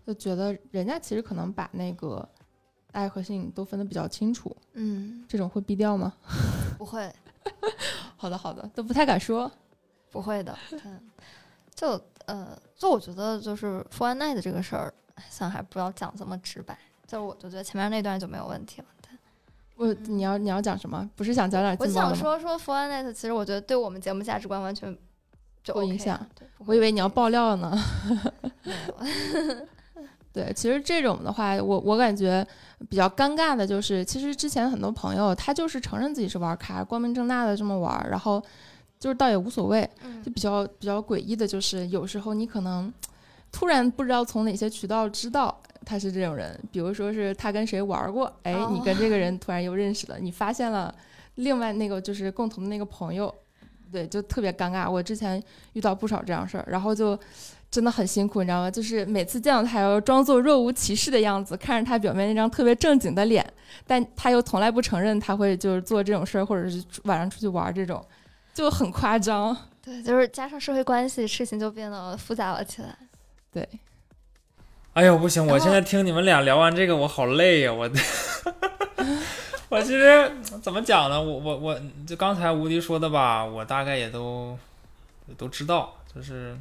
[0.08, 2.26] 就觉得人家其实可能把那个
[2.92, 4.56] 爱和性都分得比较清楚。
[4.72, 6.14] 嗯，这种会避掉吗？
[6.78, 7.14] 不会，
[8.16, 9.52] 好的好的，都不太敢说。
[10.10, 10.58] 不会的。
[10.82, 10.98] 嗯，
[11.74, 14.94] 就呃，就我觉得就是说完奈的这个事儿，
[15.28, 16.78] 算了，还不要讲这么直白。
[17.06, 18.86] 就我就觉得前面那段就没有问题了。
[19.02, 19.10] 对，
[19.76, 21.06] 我你要你要讲什么？
[21.14, 21.86] 不是想讲点我？
[21.86, 24.96] 想说说 f o r n e t 其实我觉得对我们节目价值观完全
[25.62, 26.18] 就影响
[26.64, 27.76] 我以为你要爆料呢。
[30.38, 32.46] 对，其实这种的话，我我感觉
[32.88, 38.40] 比较尴尬的就是，其实之前很多朋友他就是承认自己是玩咖，光明正大的这么玩儿，然后
[39.00, 39.88] 就是倒也无所谓。
[40.04, 42.92] 嗯就比较比较诡异的就是，有时候你可能
[43.50, 50.94] 突然不知道从哪些渠道知道他是这种人，比如说是他跟谁玩儿过，哎，你哦跟这个人突然又认识了，你发现了
[51.34, 53.34] 另外那个就是共同的那个朋友，
[53.90, 54.88] 对，就特别尴尬。
[54.88, 57.18] 我之前遇到不少这样事儿，然后就
[57.70, 58.70] 真的很辛苦，你知道吗？
[58.70, 63.44] 就是每次见到他，要装作若无其事的样子，看着他表面那张特别正经的脸，
[63.86, 68.04] 但他又从来不承认他会就是做这种事儿，或者是晚上出去玩儿这种，
[68.54, 69.56] 就很夸张。
[69.82, 72.94] 对，就是加上社会关系，事情就变得复杂了起来。
[73.50, 73.66] 对，
[74.92, 75.46] 哎呦，不行！
[75.46, 77.88] 我现在听你们俩聊完这个，我好累呀、我，
[79.70, 80.30] 我其实
[80.62, 81.20] 怎么讲呢？
[81.20, 84.58] 我我我，就刚才无敌说的吧，我大概也都
[85.36, 86.56] 都知道，就是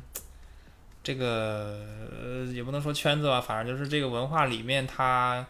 [1.07, 1.85] 这个
[2.21, 5.47] 呃，也不能说圈子吧，反正就是这个文化里面它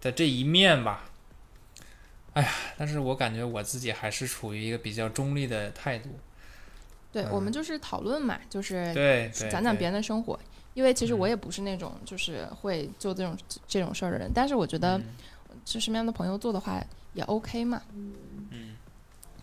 [0.00, 1.04] 的这一面吧。
[2.32, 6.08] 哎呀，但是我感觉我自己还是处于一个比较中立的态度。
[7.12, 10.40] 对，嗯我们就是讨论嘛，就是对，讲讲别人的生活。
[10.72, 13.36] 因为其实我嗯也不是那种就是会做这种
[13.66, 15.04] 这种事儿的人，但是我觉得嗯
[15.66, 16.82] 就身边的朋友做的话
[17.12, 18.74] 也 OK 嘛，嗯。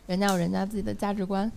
[0.08, 1.52] 人家有人家自己的价值观。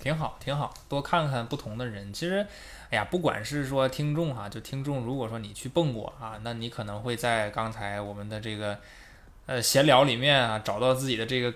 [0.00, 2.10] 挺好，挺好，多看看不同的人。
[2.12, 2.46] 其实，
[2.90, 8.78] 哎呀，不管是说听众哈，就听众，如果说你去蹦过啊，那你可能会在刚才我们的这个
[9.44, 11.52] 呃闲聊里面啊，找到自己的这个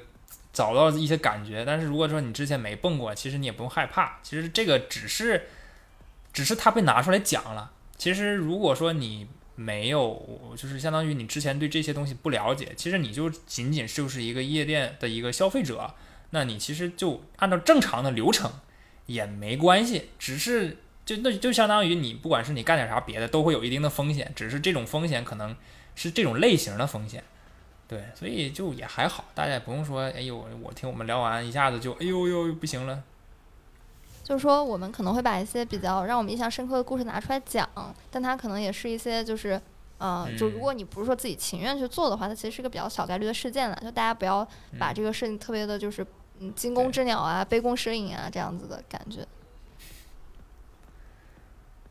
[0.52, 1.64] 找到一些感觉。
[1.64, 4.18] 但是如果说你之前没蹦过，其实你也不用害怕。
[4.22, 5.48] 其实这个只是
[6.32, 7.72] 只是他被拿出来讲了。
[7.96, 15.94] 其实如果说你没有，就是相当于你之前对这些东西不了解，其实你就仅仅就是一个夜店的一个消费者。
[16.34, 18.50] 那你其实就按照正常的流程
[19.06, 25.54] 也没关系，只是就那就相当于你不管是你干点啥别的，都会有一定的风险，只是这种风险可能
[25.94, 27.22] 是这种类型的风险，
[27.86, 33.04] 对，所以就也还好，大家也不用说，哎呦，我听我们聊完一下子就哎呦呦不行了，
[34.24, 37.68] 就是说，我们可能会把一些比较让我们印象深刻的故事拿出来讲，
[38.10, 39.60] 但它可能也是一些就是，
[39.98, 40.60] 呃，就如嗯。
[40.60, 43.78] 果你不是说自己情愿去做的话，它其实是一个比较小概率的事件了。
[43.82, 44.42] 就大家不要
[44.78, 44.94] 把嗯。
[44.94, 46.04] 这个事情特别的，就是
[46.40, 49.26] 嗯惊弓之鸟啊、杯弓蛇影啊这样子的感觉。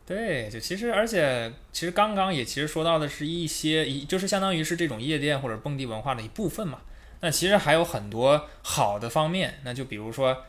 [0.06, 6.82] 对，就其实而且其实刚刚也其实说到的是一些一就是相当于是这种夜店或者蹦迪文化的一部分嘛。
[7.22, 10.44] 那其实还有很多好的方面，那就比如说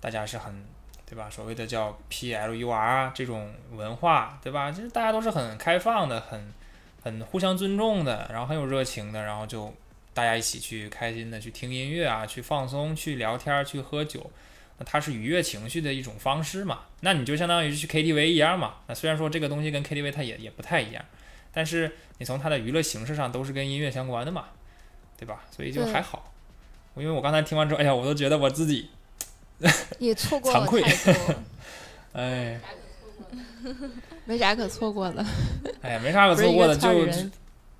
[0.00, 0.64] 大家是很
[1.04, 1.28] 对吧？
[1.28, 4.70] 所谓的叫 PLUR 啊这种文化，对吧？
[4.70, 6.54] 其实大家都是很开放的，很
[7.02, 9.74] 很互相尊重的，然后很有热情的，然后就
[10.14, 14.30] 大家一起去开心的去听音乐啊，去放松，去聊天儿，去喝酒。
[14.78, 16.80] 那它是愉悦情绪的一种方式嘛？
[17.00, 18.76] 那你就相当于去 KTV 一样嘛？
[18.86, 21.04] 那虽然说这个东西跟 KTV 它也也不太一样，
[21.52, 24.46] 但是你从它的娱乐形式上都是跟音乐相关的嘛，
[25.18, 25.44] 对吧？
[25.54, 26.32] 所以就还好。
[26.96, 28.90] 因为我刚才听完之后，哎呀，我都觉得我自己，
[29.98, 31.34] 也错过了惭愧太多。
[32.12, 32.60] 哎，
[34.26, 35.24] 没啥可错过的，
[35.80, 36.88] 哎呀，没啥可错过的，就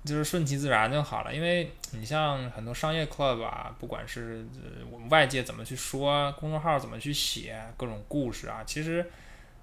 [0.03, 1.33] 就是顺其自然就好了。
[1.33, 9.05] 因为你像很多商业 club 啊，不管是呃我们外界怎么去说，公众号怎么去写各种故事啊，其实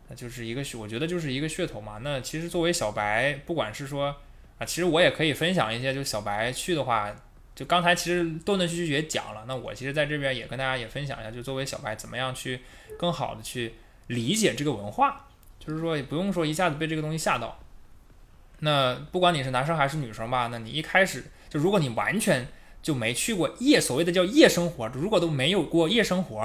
[0.08, 1.98] 那就是一个，我觉得就是一个噱头嘛。
[2.02, 4.16] 那其实作为小白，不管是说
[4.58, 7.14] 啊，其实我也可以分享一些，就小白去的话，
[7.54, 9.44] 就刚才其实断断续续也讲了。
[9.46, 12.60] 那我其实在这边也跟大家也分享一下，就作为小白怎么样去
[12.98, 13.74] 更好的去
[14.06, 15.28] 理解这个文化，
[15.58, 17.58] 就是说也不用说一下子被这个东西吓到。
[18.60, 22.46] 那不管你是男生还是女生吧，那你一开始就如果你完全
[22.82, 26.38] 就没去过夜，所谓的叫夜生活，如果都没有过夜生活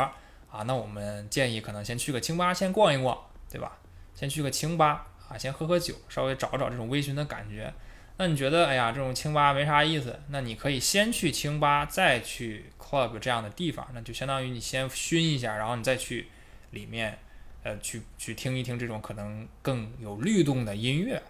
[0.49, 3.17] 啊，那我们建议可能先去个清吧，先逛一逛，
[3.51, 3.77] 对吧？
[4.13, 7.73] 先去个清吧啊，先喝喝酒，稍微找找这种微醺的感觉。
[8.17, 16.27] 那你觉得，哎呀，这种清吧没啥意思，那你可以先去清吧，再去 club 这样的地方，那就相当于你先熏一下，然后你再去
[16.71, 17.19] 里面，
[17.63, 21.21] 呃，去去听一听这种可能更有律动的音乐。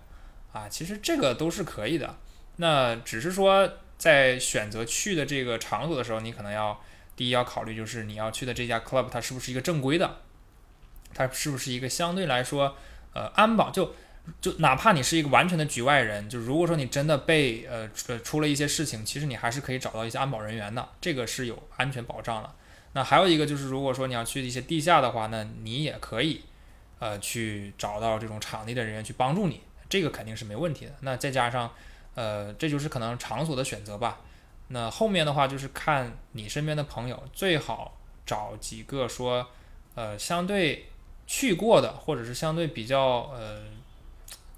[0.56, 2.16] 啊，其实这个都是可以的。
[2.56, 6.82] 那只是说，在选择去的这个场所的时候，你可能要
[7.14, 10.20] 第一要考虑，就是你要去的这家 club 它是不是一个正规的，
[11.14, 12.78] 它是不是一个相对来说，
[13.14, 13.94] 呃，安保就
[14.40, 22.50] 就哪怕你是一个完全的局外人，就如果说你真的被呃出出了一些事情，其实你还是可以找到一些安保人员的，这个是有安全保障的。
[22.94, 26.46] 那还有一个就是，如果说你要去一些地下的话，那你也可以
[27.00, 29.60] 呃去找到这种场地的人员去帮助你。
[29.90, 30.92] 这个肯定是没问题的。
[31.02, 31.72] 那再加上，
[32.16, 34.22] 呃，这就是可能场所的选择吧。
[34.68, 39.48] 那后面的话就是看你身边的朋友，最好找几个说，
[39.94, 40.88] 呃，相对
[41.28, 43.62] 去过的，或者是相对比较呃，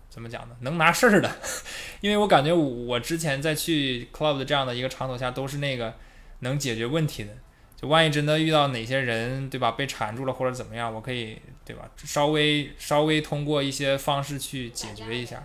[0.10, 1.30] 怎么讲呢，能拿事儿的。
[2.00, 5.94] 因为我感觉我之前在去 club 的这样的一个场所下，都是那个
[6.40, 7.32] 能解决问题的。
[7.80, 15.44] 就万一真的遇到哪些人，对吧，被缠住了或者怎么样，我可以，对吧，稍微稍微通过一些方式去解决一下，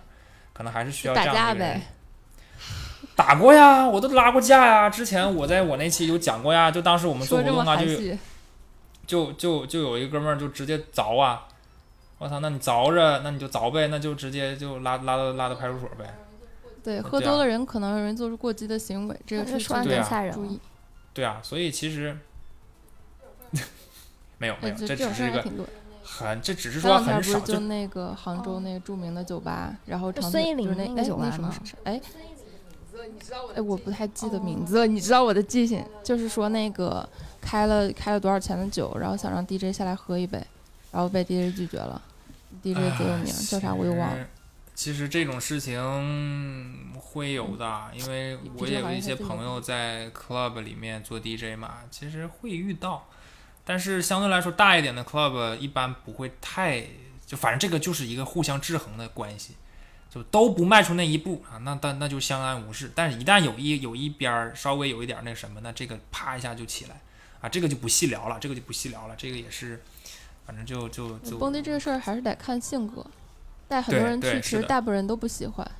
[0.54, 1.82] 可能还是需要这样的人。
[3.14, 4.88] 打过呀，我都拉过架呀。
[4.88, 7.86] 之前我在我那期有讲过呀，就当时我们做活动啊，就
[9.06, 11.46] 就就就有一个哥们儿就直接凿啊，
[12.16, 16.14] 我操，那你凿着，那你就凿呗，那就直接就拉拉到拉到派出所呗。
[16.82, 20.32] 对，喝多了人可能容易做出过激的行为，这个是说更吓人。
[20.32, 20.58] 注意。
[21.14, 22.16] 对啊，所以其实
[24.38, 25.44] 没 有没有，这只是一个
[26.02, 27.40] 很，这只是说很少。
[27.40, 31.54] 就那个杭州那个著名的酒吧，然后孙艺林那个酒吧吗？
[31.84, 32.00] 哎。
[33.56, 37.06] 哎，我不太记得名字，你知道我的记性，就是说那个
[37.40, 40.38] 开了开了多少钱的酒，然后想让 DJ 下来喝一杯，
[40.92, 42.00] 然后被 DJ 拒绝了。
[42.62, 44.26] DJ 贼有名，叫啥我又忘了。
[44.82, 45.80] 其实这种事情
[46.98, 53.06] 会有的，因为我也有一些朋友在 club 里面做 DJ 嘛，其实会遇到。
[53.64, 56.84] 但是相对来说大一点的 club 一般不会太，
[57.24, 59.54] 就反正这个就是一个互相制衡的关系。
[60.10, 62.90] 就都不迈出那一步啊，那但那就相安无事。
[62.92, 67.00] 但是，一旦有一有一边儿稍微有一点那什么，那这个啪一下就起来
[67.40, 69.14] 啊，这个就不细聊了，这个就不细聊了。
[69.16, 69.80] 这个也是，
[70.44, 73.06] 反正就就就蹦迪这个事儿还是得看性格，
[73.72, 75.70] 带很多人去，其实大部分人都不喜欢。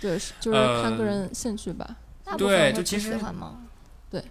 [0.00, 1.96] 对，就是看个人兴趣吧。
[2.36, 3.18] 对，就其实
[4.10, 4.24] 对，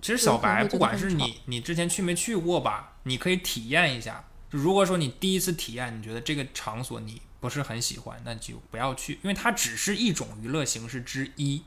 [0.00, 4.24] 其实小白不管是你你之前去没去过吧，你可以体验一下。
[4.50, 7.22] 就如果说你第一次体验，你觉得这个场所你。
[7.40, 11.62] 不是很喜欢，那就不要去，因为它只是一种娱乐形式之一，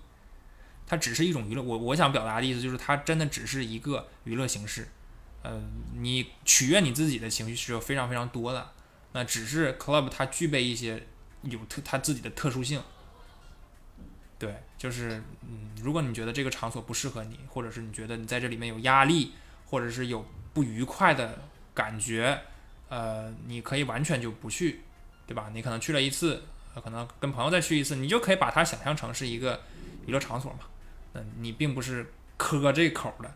[0.86, 1.64] 它只是一种娱乐。
[1.64, 4.90] 我我想表达的意思就是，它真的只是一个娱乐形式。
[5.42, 5.60] 呃，
[5.96, 8.70] 你取悦你自己的情绪是有非常非常多的。
[9.14, 11.02] 那只是 club 它具备一些
[11.44, 12.82] 有特它自己的特殊性。
[14.38, 19.32] 对，就是嗯，如果你觉得这个场所不适合你，或者是你觉得你在这里面有压力，
[19.66, 21.40] 或者是有不愉快的
[21.74, 22.42] 感觉，
[22.90, 24.82] 呃，你可以完全就不去。
[25.26, 25.50] 对吧？
[25.54, 26.44] 你可能去了一次，
[26.84, 29.62] 可能跟朋友再去一次，你就可以把它想象成是一个
[30.06, 30.60] 娱乐场所嘛。
[31.14, 33.34] 嗯，你并不是磕这口的，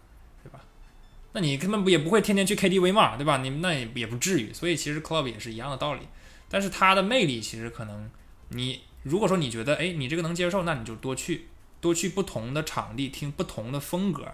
[1.38, 3.38] 那你根本不也不会天天去 KTV 嘛，对吧？
[3.38, 4.52] 你那也也不至于。
[4.52, 6.02] 所以其实 club 也是一样的道理。
[6.50, 8.10] 但是它的魅力其实可能，
[8.50, 11.46] 你如果说你觉得哎你这个能接受，那你就多去
[11.80, 14.34] 多去不同的场地听不同的风格，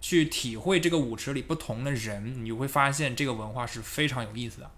[0.00, 4.70] 去体会这个舞池里不同的人，你就会发现这个文化是非常有意思的。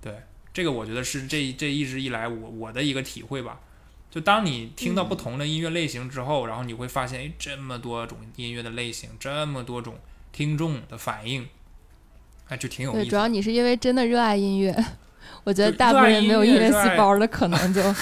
[0.00, 0.14] 对。
[0.52, 3.60] 这个我觉得是这这一直以来我我的一个体会吧，
[4.10, 9.96] 就当你听到不同的音乐类型之后，然后你会发现，哎，这么多种音乐的类型，这么多种
[10.32, 11.48] 听众的反应，
[12.48, 13.00] 哎，就挺有意思。
[13.00, 14.74] 对，主要你是因为真的热爱音乐，
[15.44, 17.82] 我觉得大部分人没有音乐细胞的可能就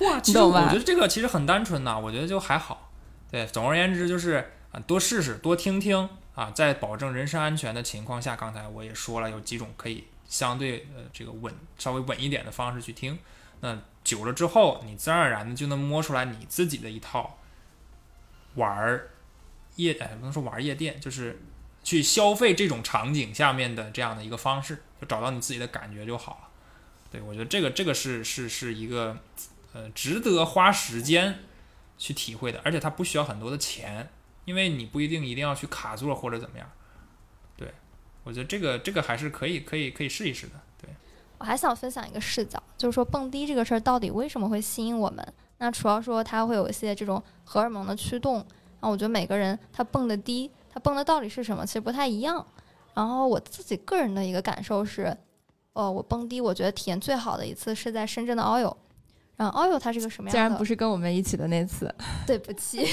[0.22, 2.90] 其实我觉得这个其实很单纯呐，我觉得就还好。
[3.30, 10.04] 对，总而言之就是啊，多试试，多听听啊，在保证人身安全的情况下，刚才我也说了，有几种可以。
[10.28, 13.18] 相对呃这个稳稍微稳一点的方式去听，
[13.62, 17.36] 那久了之后，你自然而然的就能摸出来你自己的一套
[18.54, 19.08] 玩儿
[19.82, 21.40] 夜哎不能说玩夜店，就是
[21.82, 26.48] 去消费这种场景下面的这样的一个方式，就找到你自己的感觉就好了。
[27.10, 29.18] 对我觉得这个这个是是是一个
[29.72, 31.40] 呃值得花时间
[31.98, 34.08] 去体会的，而且它不需要很多的钱，
[34.44, 36.70] 因为你不一定一定要去卡座或者怎么样。
[37.56, 37.72] 对
[38.22, 40.52] 我觉得这个这个还是可以可以可以试一试的。
[40.80, 40.88] 对，
[41.38, 45.34] 我还想分享一个视角，就是说蹦迪这个事儿到底为什么会吸引我们？
[45.58, 48.46] 那除了说它会有一些这种荷尔蒙的驱动，
[48.80, 52.44] 那我觉得每个人他蹦的低，他蹦的到底是什么，其实不太一样。
[52.94, 55.16] 然后我自己个人的一个感受是，
[55.72, 58.74] 呃，我蹦迪我觉得体验最好的一次是在深圳的 Oil。
[59.36, 60.38] 然后 Oil 它是个什么样的？
[60.38, 61.94] 竟然不是跟我们一起的那次。
[62.26, 62.86] 对不起。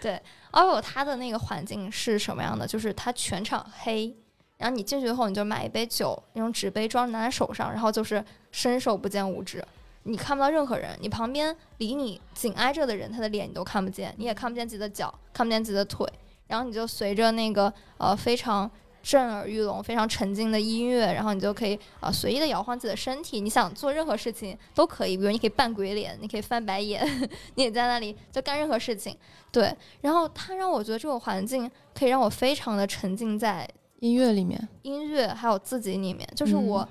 [0.00, 0.20] 对。
[0.50, 2.66] o i l，它的那个环境是什么样的？
[2.66, 4.16] 就是它全场黑，
[4.56, 9.64] 然后你进去以后，你就买一杯酒，那种纸杯装拿在手上，然后就是伸手不见五指，
[10.04, 16.08] 你看不到任何人，你旁边离你紧挨着的人，他的脸你都看不见，你也看不见自己的脚，看不见自己的腿，
[16.46, 18.70] 然后你就随着那个呃非常。
[19.06, 27.06] 震耳欲聋、非常沉静的音乐，然后你就可以啊随意的摇晃自己的身体，你想做任何事情都可以，比如你可以扮鬼脸，你可以翻白眼，
[27.56, 29.14] 你也在那里就干任何事情。
[29.52, 33.68] 对，然后它让我觉得这种环境可以让我非常的沉浸在
[34.00, 36.88] 音乐里面，音乐还有自己里面，就是我，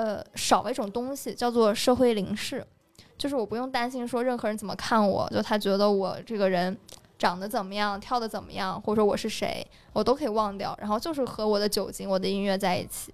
[0.00, 2.66] 呃少了一种东西，叫做社会凝视，
[3.18, 6.74] 就是我不用担心说任何人怎么看我，就他觉得我这个人
[7.18, 13.12] 长得怎么样，跳的怎么样，或者说我是谁，我都可以忘掉，然后就是和我的酒精、我的音乐在一起，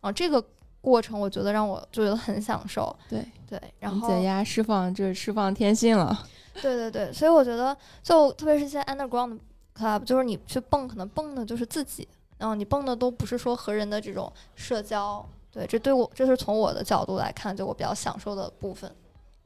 [0.00, 0.44] 啊，这个
[0.80, 6.26] 过程我觉得让我就觉得很享受，对对，然后解压释放就是释放天性了。
[6.60, 9.38] 对对对，所以我觉得就特别是一些 underground
[9.76, 12.06] club，就是你去蹦，可能蹦的就是自己，
[12.38, 15.24] 然后你蹦的都不是说和人的这种社交。
[15.54, 18.90] 对，这对我这是从我的角度来看，就我比较享受的部分。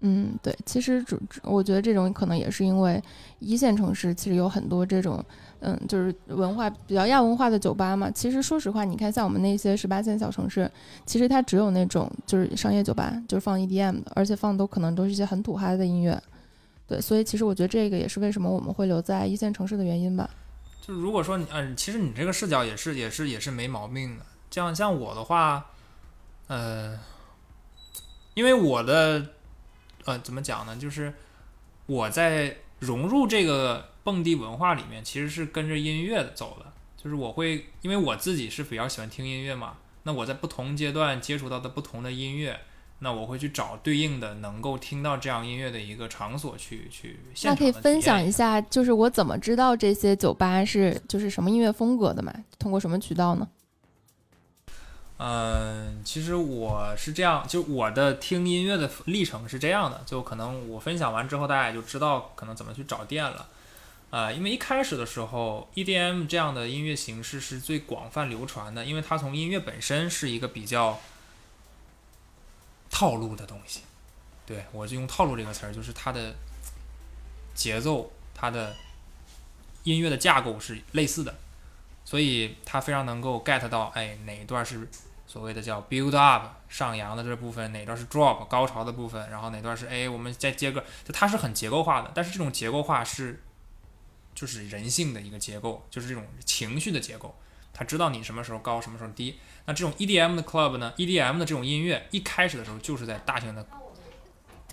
[0.00, 3.02] 嗯，对，其实主我觉得这种可能也是因为
[3.40, 5.22] 一线城市其实有很多这种，
[5.58, 8.08] 嗯，就是文化比较亚文化的酒吧嘛。
[8.10, 10.70] 其实说实话，你看像我们那些十八线小城市，
[11.04, 16.16] 其实它只有那种就是商业酒吧，就是放 EDM 的，而且放的都可能都是一些很土嗨的音乐。
[16.86, 20.30] 对，所以其实我觉得这个也是为什么我们会留在一线城市的原因吧。
[20.80, 24.24] 就如果说你，嗯，其实你这个视角也是也是也是没毛病的。
[24.48, 25.66] 这样像我的话。
[26.48, 26.98] 呃，
[28.34, 29.24] 因为我的
[30.04, 30.76] 呃怎么讲呢？
[30.76, 31.14] 就是
[31.86, 36.66] 我在融入这个蹦迪文化里面，其实是跟着音乐走的。
[36.96, 42.58] 就是我会，因为我自己是比较喜欢听音乐嘛，那我在不同阶段接触到的不同的音乐，
[42.98, 47.20] 那我会去找对应的能够听到这样音乐的一个场所去去。
[47.44, 52.34] 那可以分享一下，就是我怎么知道这些酒吧是就是什么音乐风格的嘛？
[52.58, 53.48] 通过什么渠道呢？
[55.20, 63.48] 嗯，其实我是这样，就我的听音乐的历程是这样的，就可能我分享完之后，大家也就知道可能怎么去找店了。
[64.10, 71.00] 啊，因为一开始的时候，EDM 这样的音乐形式是最广泛流传的，因为它从音乐本身是一个比较
[72.88, 73.80] 套路的东西。
[74.46, 76.36] 对我就用套路这个词儿，就是它的
[77.54, 78.76] 节奏、它的
[79.82, 81.34] 音乐的架构是类似的，
[82.04, 84.88] 所以它非常能够 get 到，哎，哪一段是。
[85.28, 92.10] 所谓的叫 build up 上扬的这部分哪段是 drop 高潮的部分，然后哪段是 A，我们再接个，就它是很结构化的。
[92.14, 93.42] 但是这种结构化是，
[94.34, 97.36] 就是人性的一个结构，就是这种情绪的结构。
[97.74, 99.38] 它知道你什么时候高，什么时候低。
[99.66, 103.66] 那这种 EDM 的 club 呢？EDM 的这种音乐一开始的时候就是在大型的，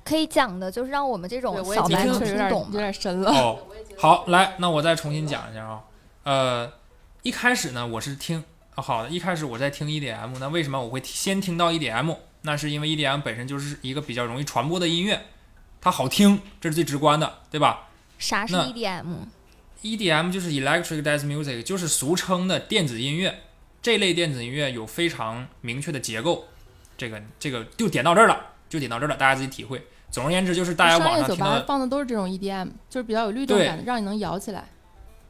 [0.06, 3.30] 可以讲的就是让我们这种小白听懂，有点深了。
[3.30, 5.84] 哦，好，来，那我再重新讲一下啊。
[6.24, 6.72] 呃，
[7.24, 8.44] 一开始呢，我是听。
[8.76, 12.18] 好的，一开始我在听 EDM，那为什么我会先听到 EDM？
[12.42, 15.26] 那是因为 EDM 本身就是一个比较容易传播的音乐，
[15.82, 17.88] 它好听，这是最直观的，对吧？
[18.20, 23.42] 啥是 EDM？EDM 就是 Electric Dance Music，就是俗称的电子音乐。
[23.82, 26.46] 这类电子音乐有非常明确的结构，
[26.98, 29.86] 这个这个就点到这儿了，就点到这儿了，大家自己体会。
[30.10, 34.70] 总而言之，就是大家网上听的放的都是这种 EDM，就是比较有律动感的，让你能摇起来。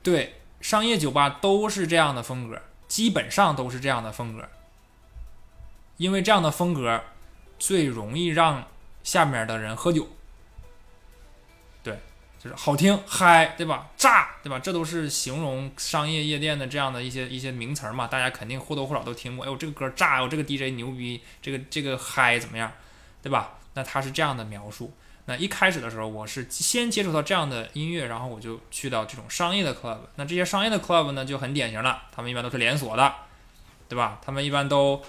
[0.04, 2.62] 对，商业酒吧都是这样的风格。
[2.88, 4.48] 基本上都是这样的风格，
[5.98, 7.04] 因为这样的风格
[7.58, 8.68] 最容易让
[9.04, 10.08] 下面的人喝酒。
[11.84, 12.00] 对，
[12.40, 13.90] 就是好听嗨，对吧？
[13.98, 14.60] 炸，对吧？
[14.60, 19.46] 这都是形容商业夜店的这样的一些一些名词嘛，大家肯定或多或少都听过。
[19.46, 22.72] 哎呦，这个歌炸，我，这个 DJ 牛逼，这个这个嗨怎么样，
[23.22, 23.60] 对吧？
[23.74, 24.94] 那他是这样的描述。
[25.28, 29.98] 那一开始的时候，我是先接触到这样的音乐，然后我就去到这种商业的 club。
[30.18, 33.12] 那这些商业的 club 呢，就很典型了，他们一般都是连锁的，
[33.90, 34.20] 对吧？
[34.24, 35.02] 他们一般都，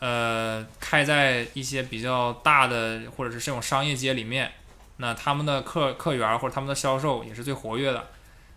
[0.00, 4.50] 呃，开在一些比较大的或者是这种商业街里面。
[4.96, 8.08] 那他们的客客源或者他们的销售也是最活跃的。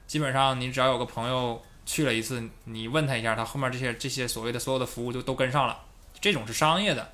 [0.08, 5.80] 基本上你只要有个朋友去了一次，你问他一下，他后面这些这些所谓的所有的服务就都跟上了。
[6.20, 7.12] 这种是商业的，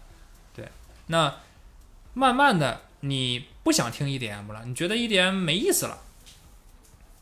[0.56, 0.66] 对。
[1.08, 1.36] 那
[2.14, 2.84] 慢慢的。
[3.02, 4.66] 你不想听 EDM 了？
[4.66, 6.02] 你觉得 EDM 没意思了，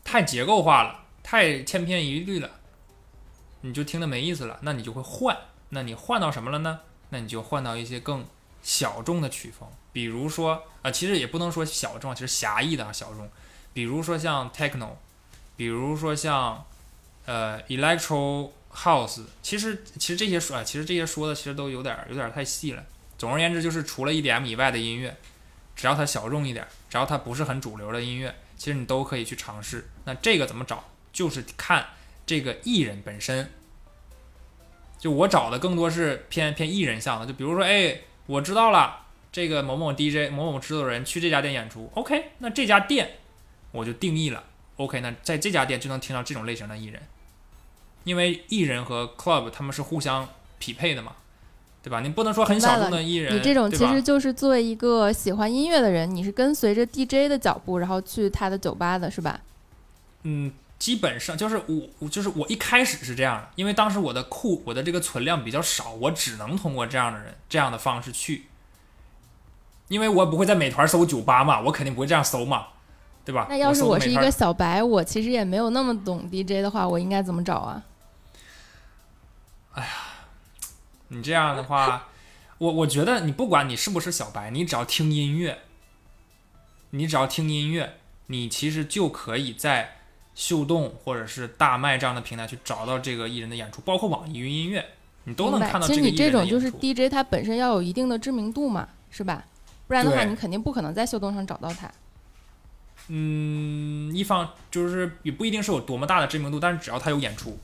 [0.02, 2.50] 太结构化了，太千篇一律了，
[3.60, 4.58] 你就听的没意思了。
[4.62, 5.36] 那你就会换，
[5.68, 6.80] 那你换到什么了呢？
[7.10, 8.26] 那你就换到一些更
[8.60, 13.30] 小众的曲风，比如说啊，其实也不能说小众，其实狭义的啊小众，
[13.72, 14.90] 比如说像 Techno，
[15.56, 16.64] 比如说像
[17.24, 22.84] 呃 Electro House，其实其实这些说啊，其实这些说的其实都有点有点太细了。
[23.16, 25.16] 总而言之，就是除了 EDM 以外的音乐。
[25.78, 29.88] 只要它小众一点，只要它不是很主流的音乐，其实你都可以去尝试。
[30.04, 30.82] 那这个怎么找？
[31.12, 31.86] 就是看
[32.26, 33.52] 这个艺人本身。
[34.98, 43.18] 就我找的更多是偏偏艺人向的，就比如说，哎，我知道了，这个某某 DJ 某某制作人去这家店演出，OK，那这家店
[43.70, 44.42] 我就定义了
[44.78, 47.00] ，OK，那在这家店就能听到这种类型的艺人，
[48.02, 50.28] 因为艺人和 club 他们是互相
[50.58, 51.14] 匹配的嘛。
[51.82, 52.00] 对吧？
[52.00, 59.40] 你不能说很小众的艺人，你这种其实就是作为一个喜欢音乐的人，你是跟随着 DJ 的脚步，然后去他的酒吧的，是吧？
[60.24, 68.46] 嗯，基本上就是我，我就是我一开始是这样的，因为当时我的库我的这个存量比较少，我只能通过这样的人这样的方式去，
[69.86, 72.66] 因为我不会在美团搜酒吧嘛，我肯定不会这样搜嘛，
[73.24, 73.46] 对吧？
[73.48, 77.82] 那要是我是一个小白，我其实也没有那么懂 DJ 的话，我应该怎么找啊？
[81.08, 82.08] 你这样的话，
[82.58, 85.58] 我我觉得你不管你是不是小白，你只要听音乐，
[86.90, 89.96] 你只要听音乐，你其实就可以在
[90.34, 94.84] 秀动或者是大麦这样的平台去找到这个艺人的演出，包括网易云音乐，
[95.24, 96.70] 你都能看到这个艺其实你这种就是。
[96.72, 99.44] DJ，它本身要有一定的知名度嘛，是吧？
[99.86, 101.90] 不然的话，你肯定不可能在秀动上找到他。
[103.08, 107.58] 嗯，一方就是也不一定是有多么大的知名度，但是只要他有演出，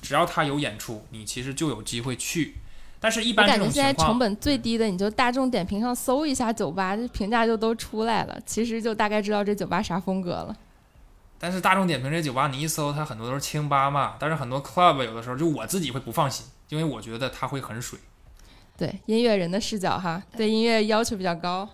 [0.00, 2.54] 只要他有演出，你其实就有机会去。
[3.02, 10.54] 但是，一我般这感觉现在成本最低的，你就大众点评上搜一下酒吧，这评价就都出来了，其实就大概知道这酒吧啥风格了。
[11.38, 14.16] 但是大众点评这酒吧，你一搜，它很多都是清吧嘛。
[14.20, 17.98] 但是很多 club 有的时候就我自己会不放心，因为我觉得它会很水。
[18.76, 21.66] 对音乐人的视角哈，对音乐要求比较高。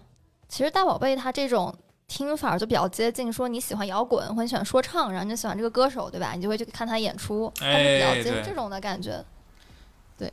[0.49, 1.75] 其实大宝贝他这种
[2.07, 6.35] 听法就比较接近，说你喜欢摇滚或你喜欢说唱，然后你就喜欢这个歌手，对吧？
[6.37, 9.25] 你就会去看他演出，他是比较接近这种的感觉。
[10.17, 10.25] 其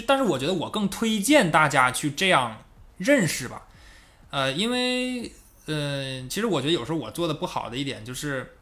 [0.00, 2.58] 实，但是我觉得我更推荐大家去这样
[2.98, 3.62] 认识吧，
[4.30, 5.32] 呃，因为，
[5.66, 8.56] 呃，其实我觉得有时候我做的不好的一点就是，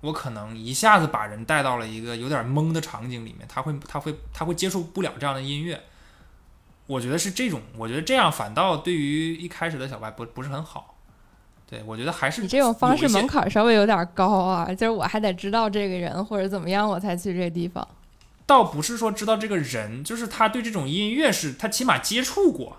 [0.00, 5.80] 我可能一下子把人带到了一个有点懵的场景里面，他会，他会，他会接受不了这样的音乐。
[6.86, 10.96] 我觉得是这种，我觉得这样反倒对于一开始的小白不不是很好。
[11.68, 17.86] 对，我觉得还是你这种方式门槛稍微有点高啊，就是我还得知道这个人或者怎么样，我才去这个地方。
[18.50, 22.78] 倒不是说知道这个人，就是他对这种音乐是他起码接触过，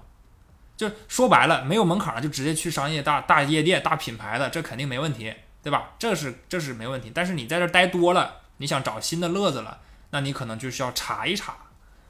[0.76, 5.34] 就说白了没有门槛儿就直接去商业大大夜店大品牌的，这肯定没问题，
[5.64, 5.92] 对吧？
[5.98, 7.10] 这是这是没问题。
[7.16, 9.80] 但是你在这待多了，你想找新的乐子了，
[10.10, 11.56] 那你可能就需要查一查。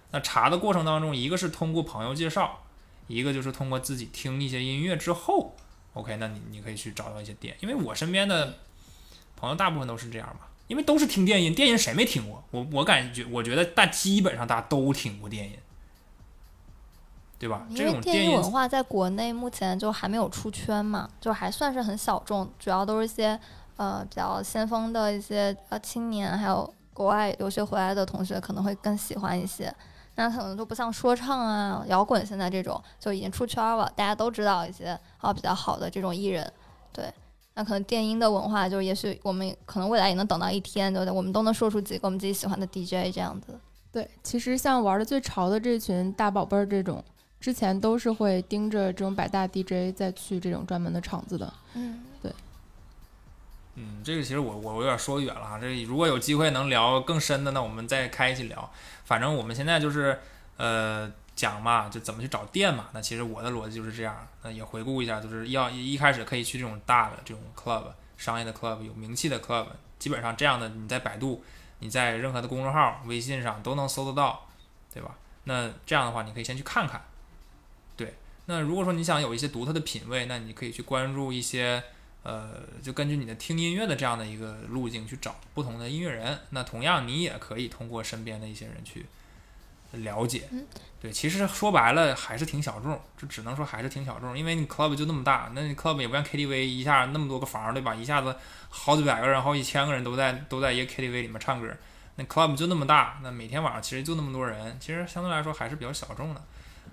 [0.10, 2.64] 那查的过程当中，一个是通过朋友介绍，
[3.06, 5.56] 一个就是通过自己听一些音乐之后
[5.94, 8.58] ，OK，那你你可以去找到一些店，因为我身边的
[9.36, 10.48] 朋友大部分都是这样嘛。
[10.72, 12.42] 因为都是听电音，电音谁没听过？
[12.52, 15.58] 我我感觉，我觉得大基本上大家都听过电音，
[17.38, 17.68] 对吧？
[17.76, 23.38] 这种电音文化在国内目前就还没有出圈嘛，就还算是很小众，主要都是一些
[23.76, 29.76] 呃比较先锋的一些呃青年，还有国外留学回来的同学可能会更喜欢一些。
[30.16, 36.50] 那可能就不像说唱啊、摇滚现在这种就已经出圈了，大家都知道一些啊比较好的这种艺人，
[36.94, 37.14] 对。
[37.54, 41.12] 那可能电音的文化，就也许我们可能未来也能等到一天，对不对？
[41.12, 43.60] 我们都能说出几个我们自己喜欢的 DJ 这样子。
[43.92, 47.04] 对，其实像玩的最潮的这群大宝贝儿这种，
[47.42, 51.54] 之前都是会盯着这种百大 DJ 再去这种专门的场子的。
[51.74, 52.32] 嗯，对
[53.76, 55.60] 嗯，这个其实我我有点说远了哈。
[55.60, 58.72] 这如果有机会能聊更深的，那我们再开一起聊。
[59.04, 60.18] 反正我们现在就是
[60.56, 62.90] 呃讲嘛，就怎么去找店嘛。
[62.94, 64.28] 那其实我的逻辑就是这样。
[64.44, 67.86] 那也回顾一下，就是要一开始可以去这种大的这种 club，
[68.18, 69.68] 商业的 club，有名气的 club，
[70.00, 71.44] 基本上这样的你在百度，
[71.80, 74.48] 你在任何的公众号、微信上都能搜得到，
[74.94, 75.16] 对吧？
[75.46, 77.02] 那这样的话，你可以先去看看。
[77.96, 78.14] 对，
[78.46, 81.84] 那如果说你想有一些独特的品味，那你可以去关注一些。
[82.24, 89.04] 呃，就根据你的听音乐的这样的一个路径去找不同的音乐人，那同样你也可以通过身边的一些人去
[89.94, 90.48] 了解。
[90.52, 90.64] 嗯，
[91.02, 97.96] 对，其实说白了还是挺小众，就只能说还是挺小众，因为你 club 就那么大，那你 club 也不像 KTV 一下那么多个房，对吧？
[97.96, 98.36] 一下子
[98.70, 101.68] 好几百个人、好几千个人都在都在一个 KTV 里面唱歌，
[102.18, 106.44] 那 club 就那么大，那每天晚上其实就那么多人，其实相对来说还是比较小众的。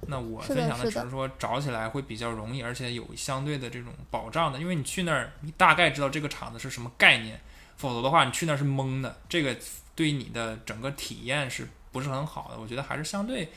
[0.07, 7.39] 那我分享的只是说找起来会比较容易，而且有相对的这种保障的，因为你去那儿，你大概知道这个场子是什么概念，
[7.77, 9.55] 否则的话你去那儿是懵的，这个
[9.95, 12.59] 对你的整个体验是不是很好的？
[12.59, 13.51] 我觉得还是相对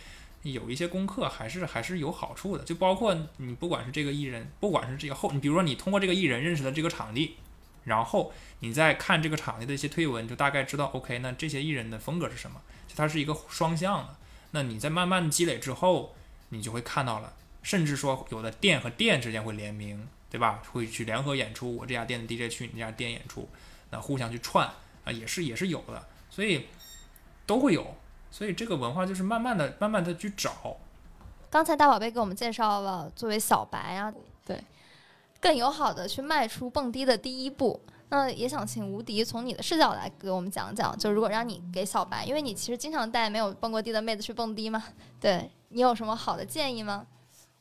[0.43, 2.63] 有一些功课，还是还是有好处的。
[2.63, 7.37] 就包括你不管是这个艺人，不管是这个后，你比如说你通过这个艺人认识的这个场地，
[7.83, 14.15] 然后你再看这个场地的一些推文，就大概知道 OK，那这些艺人的风格是什么，就它是一个双向的。
[14.51, 16.15] 那你在慢慢积累之后。
[16.53, 20.61] 你就会看到了，甚至说有的店和店之间会联名，对吧？
[20.73, 23.47] 会去联合演出，我这家店的 DJ 去你这家店演出，
[23.89, 24.69] 那互相去串
[25.05, 26.65] 啊，也是也是有的，所以
[27.45, 27.95] 都会有，
[28.31, 30.77] 所以这个文化就是慢慢的、慢慢的去找。
[31.49, 34.11] 刚才大宝贝给我们介绍了作为小白啊，
[34.45, 34.63] 对，
[35.39, 37.79] 更友好的去迈出蹦迪的第一步。
[38.09, 44.83] 那也想请吴迪从你的视角来给我们讲讲，就如果让你给小白，因为你其实经常带没有蹦过迪的妹子去蹦迪嘛，
[45.19, 47.05] 对你有什么好的建议吗？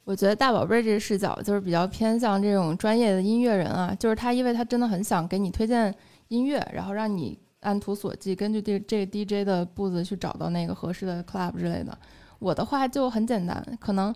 [0.02, 5.94] 我觉得大宝贝儿这个视角就是比较偏向这种专业的音乐人啊，就是他，因为他真的很想给你推荐
[6.28, 11.96] 音乐，然后让你按图索骥，根据这这 DJ 的步子去找到那个合适的 club 之类的。
[12.38, 14.14] 我的话就很简单，可能，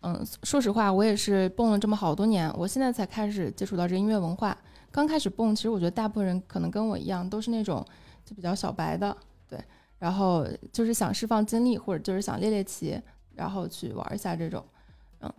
[0.00, 4.56] 嗯，说实话，我也是蹦了这么好多年，我现在才开始接触到这音乐文化。
[4.90, 7.84] 刚开始蹦，其实我觉得大部分人可能跟我一样，都是那种
[8.24, 9.14] 就比较小白的，
[9.46, 9.62] 对，
[9.98, 12.98] 然后就是想释放精力，或者就是想猎猎奇，
[13.34, 14.64] 然后去玩一下这种，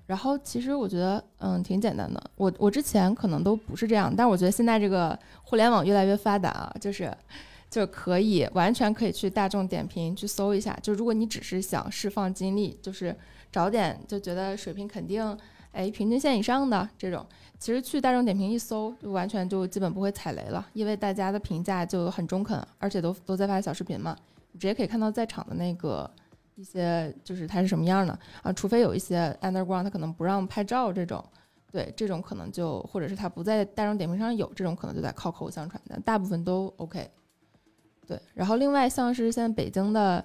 [0.06, 2.22] 然后其实我觉得，嗯，挺简单的。
[2.36, 7.12] 我我之前可能都不是这样，但我觉得现在这个互联网越来越发达啊，就是。
[7.70, 10.74] 就可以完全可以去大众点评去搜一下。
[10.82, 13.14] 就如果你只是想释放精力，就是
[13.52, 15.38] 找点就觉得水平肯定
[15.74, 17.26] 哎平均线以上的这种，
[17.60, 24.16] 其实去大众点评一搜，就完全就基本不会踩雷了，因为大家的评价就很中肯，而且都都在发小视频嘛，
[24.54, 26.10] 你直接可以看到在场的那个
[26.58, 28.52] 一些就是它是什么样的啊。
[28.52, 31.24] 除非有一些 underground，它可能不让拍照这种，
[31.72, 37.10] 对这种可能就或者是它不在大众点评上有这种，可能就在靠口口相传，但大部分都 OK。
[38.06, 40.24] 对，然后另外像是现在北京的，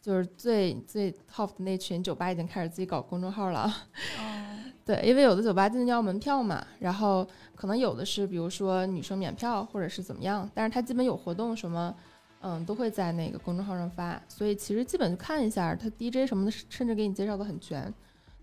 [0.00, 3.62] 就是最最 top 的那群酒吧已经开始自己搞公众号了。
[4.18, 4.44] 哦。
[4.84, 11.92] 对，因为有的酒吧进去要门票嘛，然后可能有的是比如说女生免票或者是怎么样，但是它基本有活动什么，
[12.46, 17.92] 嗯，都会在那个公众号上发，所以其实基本就看一下，它 DJ 什么的，甚至给你介绍的很全。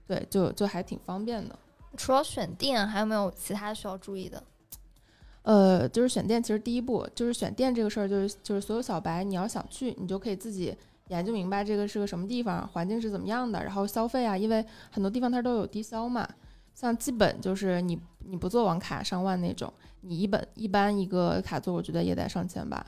[0.07, 1.57] 对，就就还挺方便的。
[1.95, 4.43] 除了选店，还有没有其他需要注意的？
[5.43, 10.75] 呃，就是选店，其实第一步就是选店这个事儿，就是就是所有小白，你要想去，你就可以自己
[11.09, 16.27] 研究明白这个是个什么地方，环境是怎么样的，然后消费啊，因为很多地方它都有低消嘛，
[16.73, 19.71] 像基本就是你你不做网卡上万那种，
[20.01, 22.85] 你一本一般一个卡座，我觉得也得上千吧，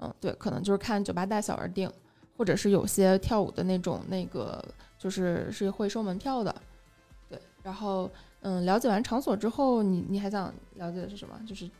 [0.00, 1.90] 嗯，对，可能就是看酒吧大小而定，
[2.36, 4.64] 或者是有些跳舞的那种那个
[4.98, 6.54] 就是是会收门票的，
[7.28, 8.10] 对，然后
[8.40, 11.38] 嗯，了解完场所之后，你你还想了解的是什么？
[11.46, 11.70] 就是。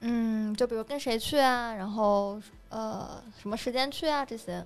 [0.00, 4.24] 嗯，就比如跟谁去啊，然后呃，什么时间去啊？
[4.24, 4.64] 这些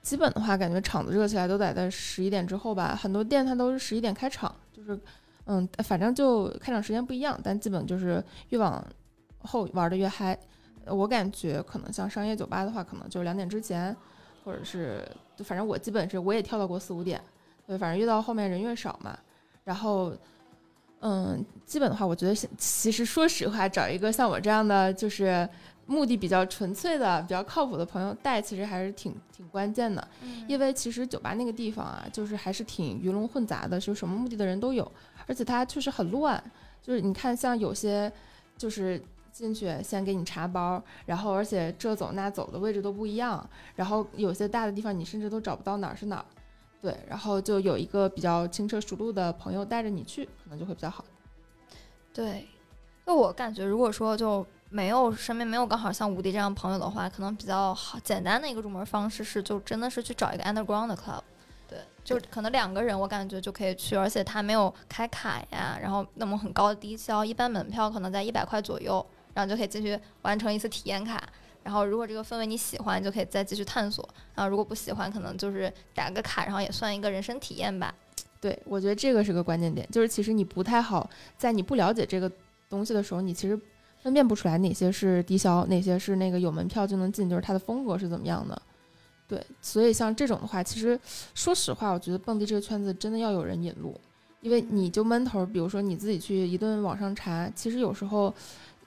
[0.00, 2.96] 基本的话，感觉场子热起来都得在十一点之后吧。
[2.96, 4.98] 很多店它都是十一点开场，就是
[5.44, 8.82] 嗯，反正就开场时间不一样，但基本就是越往
[9.40, 10.38] 后玩的越嗨。
[10.86, 13.96] 我感觉可能像商业酒吧的话，可能就是两点之前，
[14.44, 15.06] 或者是
[15.44, 17.20] 反正我基本是我也跳到过四五点，
[17.66, 19.18] 对，反正越到后面人越少嘛，
[19.64, 20.12] 然后。
[21.00, 25.46] 嗯，基本的话，我觉得其实说实话，找一个像我这样的，就是
[25.84, 30.08] 目的比较纯粹的、比较靠谱的朋友带，其实还是挺挺关键的。
[30.48, 34.90] 因为其实酒吧那个地方啊，就是还是挺鱼龙混杂的，就什么目的的人都有，
[35.26, 36.42] 而且它确实很乱。
[36.82, 38.10] 就是你看，像有些
[38.56, 39.00] 就是
[39.36, 46.24] 进去先给你查包，然后而且这走那走的位置都不一样，然后有些大的地方你甚至都找不到哪儿是哪儿。
[46.80, 51.04] 对，然后就有一个比较轻车熟路的朋友带着你去，可能就会比较好。
[52.14, 52.46] 对，
[53.04, 61.20] 那我感觉如果说就没有身边没有刚好像吴迪这样朋友的话，可能比较好简单的一个入门方式是，就真的是去找一个 underground 的 club。
[61.68, 69.04] 对，就可能两个人我感觉就可以去，而且他没有开卡呀，然后那么很高的低消，一般门票可能在一百块左右，
[69.36, 71.22] 然后就可以进去完成一次体验卡。
[71.62, 74.08] 然后，如果这个氛围你喜欢，就可以再继续探索。
[74.36, 77.92] 然后，如果不喜欢，可能就是打个卡，然后也算一个人生体验吧。
[78.40, 82.30] 对，我觉得这个是个关键点，就是其实你不太好在你不了解这个
[82.70, 83.60] 东西的时候，你其实
[84.00, 88.62] 分辨不出来哪些是低消，哪些是那个有门票就能进，就是它的风格是怎么样的。
[89.26, 90.96] 对，所以像这种的话，其实
[91.34, 94.00] 说实话，我觉得蹦迪这个圈子真的要有人引路，
[94.40, 98.32] 因为你就闷头，比如说你自己去一顿网上查，其实有时候。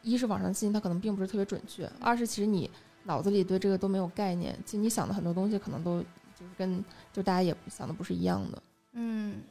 [0.01, 2.69] 一是网上信息它可能并不是特别准确，二是其实你
[3.03, 5.99] 脑子里对这个都没有概念，其实你想的很多东西可能都
[6.39, 8.61] 就是跟就大家也想的不是一样的。
[8.93, 9.41] 嗯，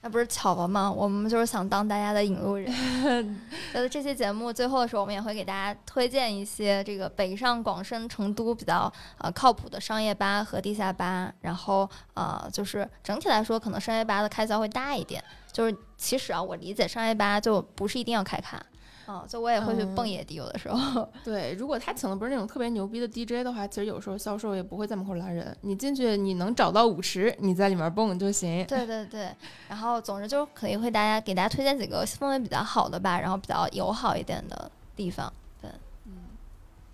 [0.00, 0.90] 那不是巧了吗？
[0.90, 2.66] 我们就是想当大家的引路人。
[3.72, 11.32] 觉得这期节目最后的时候，我们也会给大家推荐一些这个北上广深成都比较呃靠谱的商业吧和地下吧。
[11.40, 15.22] 然后呃，就是整体来说，可能商业吧的开销会大一点。
[15.52, 18.64] 就是其实啊，我理解商业吧就不是一定要开卡。
[19.06, 21.08] 哦，就我也会去蹦野迪，有的时候。
[21.24, 25.56] 对，如果他请的不是那种特别牛逼的 DJ 的话，其实有时候销售也不会在门口拦人。
[25.60, 28.66] 你进去，你能找到舞池，你在里面蹦就行。
[28.66, 29.30] 对对对，
[29.68, 35.32] 然后总之就肯定会大家给大家推荐几个氛围比较好的吧，然后比较友好一点的地方。
[35.62, 35.70] 对，
[36.06, 36.12] 嗯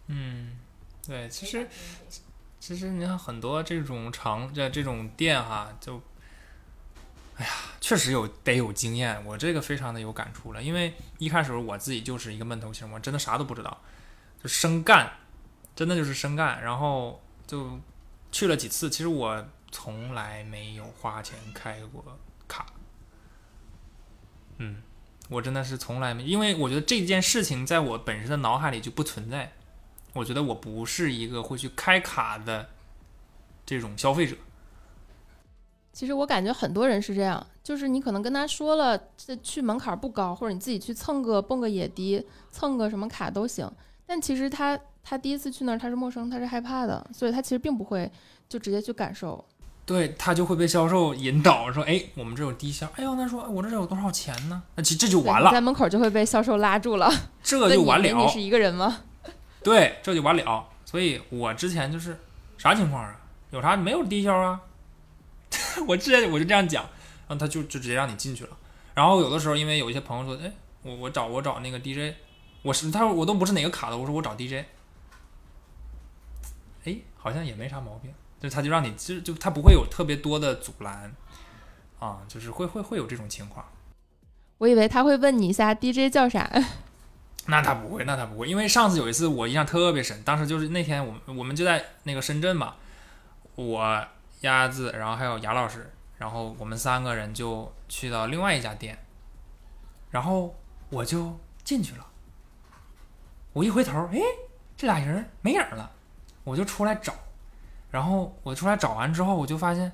[0.08, 0.58] 嗯，
[1.06, 1.66] 对，其实
[2.60, 6.00] 其实你看很多这种场这这种店哈，就。
[7.42, 10.62] 哎呀，确实有得有经验，我这个非常的有感触了。
[10.62, 13.80] 因为一开始我自己就是一个闷头型，我真的啥都不知道，
[14.40, 15.14] 就生干，
[15.74, 16.62] 真的就是生干。
[16.62, 17.80] 然后就
[18.30, 22.16] 去了几次，其实我从来没有花钱开过
[22.46, 22.64] 卡。
[24.58, 24.80] 嗯，
[25.28, 29.52] 我真的是从来没，因为我觉得这件事情在我本身的脑海里就不存在。
[30.12, 32.70] 我觉得我不是一个会去开卡的
[33.66, 34.36] 这种消费者。
[35.92, 43.70] 其实我感觉很多人是这样，就是你可能跟他说了，这去门槛不高，或者你自己去蹭个蹦个野迪，蹭个什么卡都行。
[44.06, 48.10] 但其实他他第一次去那儿，他是陌生，他是害怕的，所以他其实并不会
[48.48, 49.44] 就直接去感受。
[49.84, 52.88] 对他就会被销售引导说：“哎，我们这有低消。
[52.96, 54.62] 哎呦，那说我这有多少钱呢？
[54.76, 57.10] 那其实这就完了，在门口就会被销售拉住了，
[57.42, 58.08] 这就完了。
[58.08, 59.00] 你是一个人吗？
[59.62, 60.64] 对，这就完了。
[60.84, 62.16] 所以我之前就是
[62.56, 63.16] 啥情况啊？
[63.50, 64.60] 有啥没有低消啊？
[65.88, 66.84] 我之前我就这样讲，
[67.28, 68.56] 然后他就就直接让你进去了。
[68.94, 70.52] 然后有的时候因为有一些朋友说：哎，
[70.82, 72.14] 我我找我找那个 DJ，
[72.62, 74.64] 我是他说我都不是哪个卡的，我说我找 DJ。
[76.84, 78.12] 哎，好像也没啥毛病。”
[78.42, 81.14] 就他就让你，就就他不会有特别多的阻拦，
[82.00, 83.64] 啊，就是会会会有这种情况。
[84.58, 86.50] 我以为他会问你一下 DJ 叫啥。
[87.46, 92.74] 那他不会，那他不会，因为上次有一次我印象特别深，当时就是那天我们我们就在那个深圳嘛，
[93.54, 94.04] 我
[94.42, 98.96] 鸭子，然后还有雅老师，然后我们三个人就去到另外一家店，
[100.10, 100.54] 然后
[100.90, 102.06] 我就进去了，
[103.52, 104.18] 我一回头，哎，
[104.76, 105.90] 这俩人没影了，
[106.44, 107.12] 我就出来找。
[107.90, 109.92] 然后我出来找完之后，我就发现，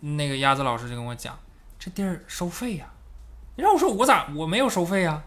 [0.00, 1.38] 那个鸭子老师就跟我讲，
[1.78, 2.90] 这地儿收费呀。
[3.56, 5.22] 你让我说我咋我没有收费呀，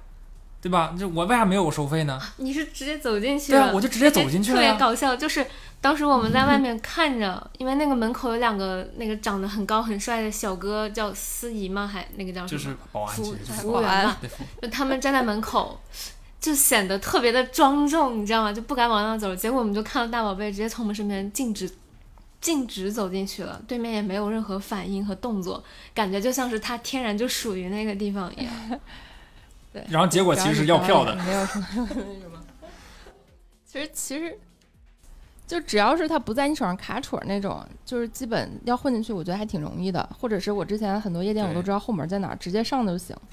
[0.61, 0.95] 对吧？
[0.97, 2.19] 就我为啥没有收费呢？
[2.37, 3.59] 你是直接走进去了？
[3.59, 4.57] 对啊，我就直接走进去了。
[4.57, 5.45] 特别搞笑，就是
[5.81, 11.87] 当时我们在外面看着，因为那个门口有两个那个长得很高很帅的小哥，叫司仪吗？
[11.87, 12.61] 还那个叫什么？
[12.63, 14.17] 就是保安，服务员嘛。
[14.61, 15.79] 就他们站在门口。
[16.39, 18.51] 就显得特别的庄重，你知道吗？
[18.51, 19.35] 就不敢往那走。
[19.35, 21.71] 结果我们就看到大宝贝直接从我们身边径直、
[22.41, 25.63] 径直走进去了，对面也没有任何反应和动作，
[25.93, 28.51] 感觉就像是他天然就属于那个地方一样。
[29.71, 29.85] 对。
[29.89, 31.15] 然后结果其实是要票的。
[31.15, 32.43] 没有什么那什么。
[33.65, 34.37] 其实其实，
[35.47, 40.09] 就只要是他不在你手上卡戳那种，就是基本要混进去，我觉得还挺容易的。
[40.19, 43.15] 或者是我之前很多夜店我都知道后门在哪，直接上就行。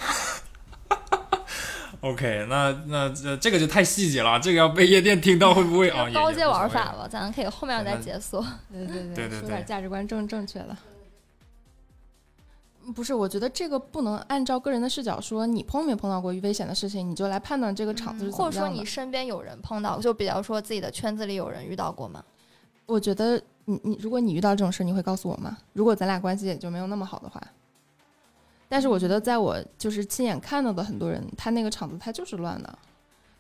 [2.01, 6.09] OK，那那这这个就太细节了，这个要被夜店听到会不会 啊？
[6.15, 8.41] 高阶玩法了，咱可以后面再解锁。
[8.73, 10.77] 对对对对，说点价值观正正确的。
[12.95, 18.61] 不是，我觉得这个不能按照个人的视角说，你碰没碰到过危险的事情，你就来判断这个场子是怎么样的。
[18.61, 22.25] 或者说你身边有人碰到，就比较说自己的圈子里有人遇到过吗？
[22.87, 25.59] 我觉得你你如果你遇到这种事，你会告诉我吗？
[25.75, 27.43] 如果咱俩关系也就没有那么好的话。
[28.71, 32.79] 但是我觉得，在我就是亲眼看到的很多人，他那个场子他就是乱的，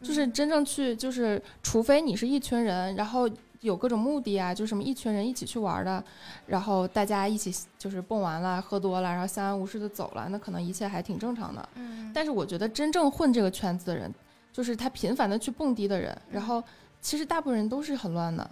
[0.03, 3.29] 就是真正去就是，除非你是一群人，然后
[3.61, 6.03] 有各种目的啊，就什么一群人一起去玩的，
[6.47, 11.69] 然后大家一起就是蹦完了，喝多了，然后相安无事的走了，那可能一切还挺正常的。
[11.75, 12.11] 嗯。
[12.15, 14.13] 但是我觉得真正混这个圈子的人，
[14.53, 16.63] 就是他频繁的去蹦迪的人，然后
[17.01, 18.49] 其实大部分人都是很乱的。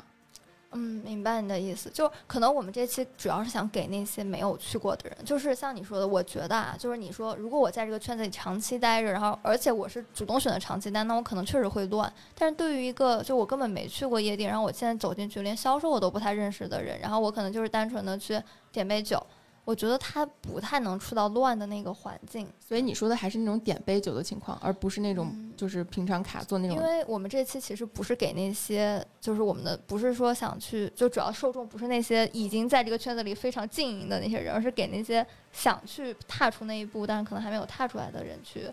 [0.79, 12.13] 嗯，明白你的意思，就可能我们这期主要是想给那些没有去过的人，就是像你说的，我觉得啊，就是你说如果我在这个圈子里长期待着，然后而且我是主动选择长期待，那我可能确实会乱。
[12.37, 18.39] 但是对于一个就我根本没去过夜店，然后我现在走进去连销售我都不太认识的人，然后我可能就是单纯的去
[18.71, 19.19] 点杯酒。
[19.67, 26.77] 我觉得他不太能出到乱的那个环境，所以你说的还是那种点杯酒的情况，而不是那种就是平常卡座那种。
[26.77, 38.71] 因为我们这期其实不是给那些，就是我们的不是说想去，就主要受众不是那些已经在这个圈子里非常经营的那些人，而是给那些想去踏出那一步，但是可能还没有踏出来的人去，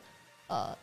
[0.48, 0.78] 呃，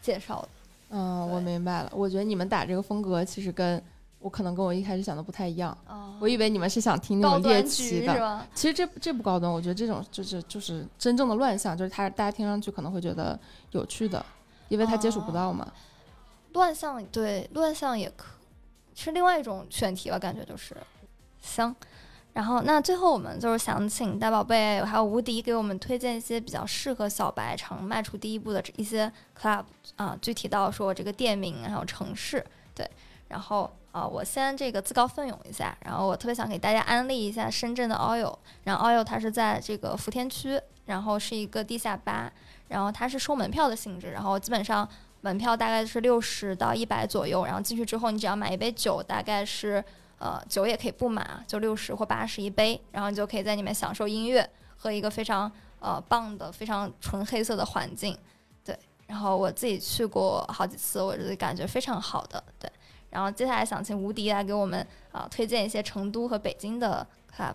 [0.00, 0.48] 介绍的。
[0.90, 1.90] 嗯，我明白了。
[1.92, 3.82] 我觉得你们打这个风格其实跟。
[4.18, 5.76] 我可能跟我一开始想的不太一样，
[6.18, 13.38] 我以为你们是想听那种猎奇的，其实这这不高端，我觉得这种就是就是真正的乱象，就是他大家听上去可能会觉得
[13.70, 14.24] 有趣的，
[14.68, 15.70] 因为他接触不到嘛。
[16.54, 18.26] 乱象对乱象也可
[18.94, 20.76] 是另外一种选题吧，感觉就是
[21.40, 21.76] 行。
[22.32, 29.64] 然后那最后我们就是想请大宝贝还有无敌给我们推荐一些比较适合小白常迈出第一步的一些 club
[29.94, 32.44] 啊，具体到说这个店名还有城市
[32.74, 32.90] 对，
[33.28, 33.70] 然后。
[33.96, 42.30] 啊，我先这个自告奋勇一下，然后我特别想给大家安利一下深圳的 Oil，然后 Oil 它是在这个福田区，然后是一个地下吧，
[42.68, 44.86] 然后它是收门票的性质，然后基本上
[45.22, 49.82] 门票大概是六十到一百左右，然后进去之后你只要买一杯酒，大概是
[50.18, 54.46] 呃酒也可以不买，就六十或八十一杯，然后你就可以在里面享受音乐
[54.76, 55.50] 和一个非常
[55.80, 58.14] 呃棒的非常纯黑色的环境，
[58.62, 62.70] 对，然后我自己去过好几次，我觉得感觉非常好的，对。
[63.16, 67.54] 然后接下来想请吴迪来给我们啊推荐一些成都和北京的 club。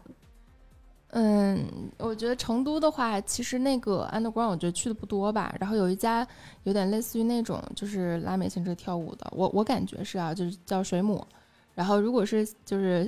[1.10, 1.64] 嗯，
[2.00, 5.56] 我觉得成都的话，其实那个 underground 我觉得去的不多吧。
[5.60, 6.28] 然后有一家
[6.64, 11.24] 有点类似于那种就是拉美形式跳舞的，我我感觉是啊，就是叫水母。
[11.76, 13.08] 然后如果是就是。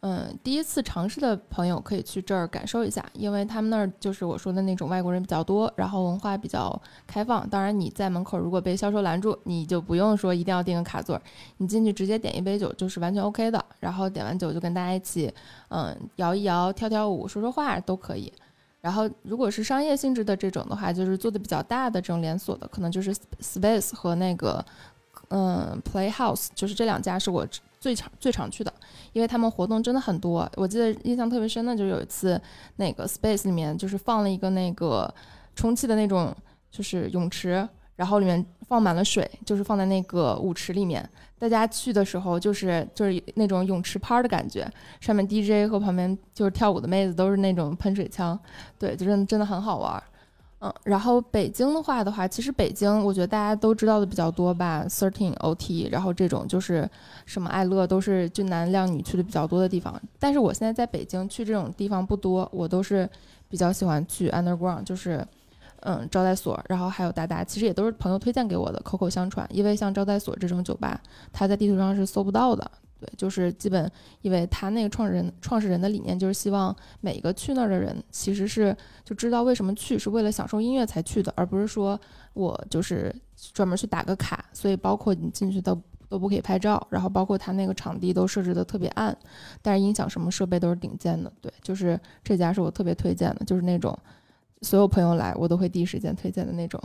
[0.00, 7.48] 嗯，第一次尝试的朋友可以去这儿感受一下，因为他们那儿就是我说的那种外国人比较多，然后文化比较开放。
[7.50, 11.20] 当然你在门口如果被销售拦住，你就不用说一定要订个卡座，
[11.56, 13.64] 你进去直接点一杯酒就是完全 OK 的。
[13.80, 15.34] 然后点完酒就跟大家一起，
[15.70, 18.32] 嗯，摇一摇、跳跳舞、说说话都可以。
[18.80, 23.12] 然后如果是商业性质的这种的话，就是做的比较大的这种连锁的，可能就是
[23.42, 24.64] Space 和那个
[25.30, 27.44] 嗯 Playhouse，就是这两家是我。
[27.80, 28.72] 最常最常去的，
[29.12, 30.50] 因为他们活动真的很多。
[30.56, 32.40] 我记得印象特别深的，就是有一次
[32.76, 35.12] 那个 Space 里面就是放了一个那个
[35.54, 36.34] 充气的那种
[36.70, 41.08] 就是泳池，然后里面放满了水，就是放在那个舞池里面。
[41.38, 44.68] 大家去的时候就是就是那种泳池趴的感觉，
[45.00, 48.36] 上面 DJ 和旁边就是跳舞的妹子都是那种喷水枪，
[48.76, 50.02] 对，就真真的很好玩。
[50.60, 56.88] 嗯，然后北京的话的话，其实北京我觉得大家都知道的比较多吧，Thirteen OT，然后这种就是
[57.26, 60.00] 什么爱乐都是俊男靓女去的比较多的地方。
[60.18, 63.08] 但是我现在在北京去这种地方不多，我都是
[63.48, 65.24] 比较喜欢去 Underground，就是
[65.82, 69.48] 嗯招待所，然后还有达达，其实也都是朋友推荐给我的，口口相传。
[69.52, 71.00] 因为像招待所这种酒吧，
[71.32, 72.68] 它在地图上是搜不到的。
[72.98, 73.90] 对，就是基本，
[74.22, 81.98] 因为他那个创始人创始人的理念就是希望每一个去那儿的人其实是就知道为什么去，是为了享受音乐才去的，而不是说
[82.34, 83.14] 我就是
[83.52, 84.44] 专门去打个卡。
[84.52, 89.16] 所以包括你进去都都不可以拍照，然后包括他那个场地都设置的特别暗，
[89.62, 91.32] 但是音响什么设备都是顶尖的。
[91.40, 93.96] 对，就是这家是我特别推荐的，就是那种
[94.62, 96.82] 所有朋友来我都会第一时间推荐的那种。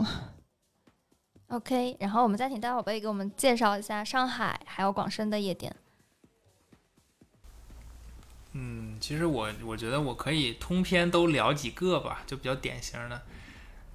[1.48, 5.74] OK，然后我们再请大宝贝给我们介绍一下上海还有广深的夜店。
[8.56, 13.20] 嗯，其实我我觉得我可以通篇都聊几个吧，就比较典型的。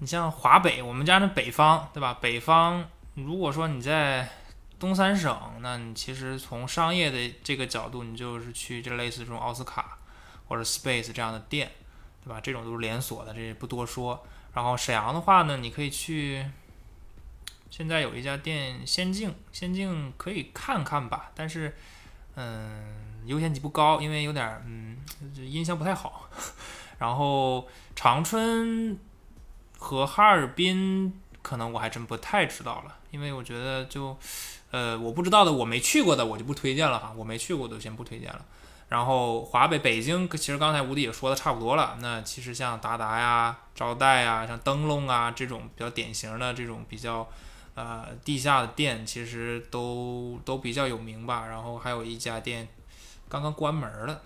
[0.00, 2.18] 你像华北，我们家那北方，对吧？
[2.20, 2.84] 北方，
[3.14, 4.28] 如果说你在
[4.78, 9.96] 东三省，那你其实从商业的这个角度，你就是去这类似这种奥斯卡
[10.46, 11.72] 或者 Space 这样的店，
[12.22, 12.38] 对吧？
[12.38, 14.26] 这种都是连锁的，这也不多说。
[14.52, 16.44] 然后沈阳的话呢，你可以去，
[17.70, 21.74] 现在有一家店，仙境，仙境可以看看吧，但是，
[22.34, 23.09] 嗯。
[23.26, 24.96] 优先级不高，因为有点嗯，
[25.36, 26.28] 音箱不太好。
[26.98, 27.66] 然后
[27.96, 28.98] 长春
[29.78, 34.16] 和哈尔滨可能我还真不太知道了，因为我觉得就
[34.70, 38.44] 呃我不知道的我没去过的我就不推荐了哈，我没去过的先不推荐了。
[38.88, 47.26] 然后华北北京其实刚才吴迪也说的差不多了，那其实像达达呀、招待呀、像灯笼啊这种比较典型的这种比较
[47.74, 51.46] 呃地下的店，其实都都比较有名吧。
[51.48, 52.68] 然后还有一家店。
[53.30, 54.20] 刚刚关门了，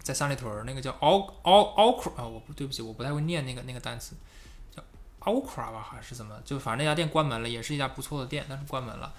[0.00, 4.14] 在三里屯那个叫 Al Al Alcra 啊，我不对不起，我不太会念那个那个单词，
[4.74, 4.80] 叫
[5.20, 6.40] Alcra 吧还是怎么？
[6.44, 9.12] 就反正那家店关门了，也是一家不错的店，但是关门了。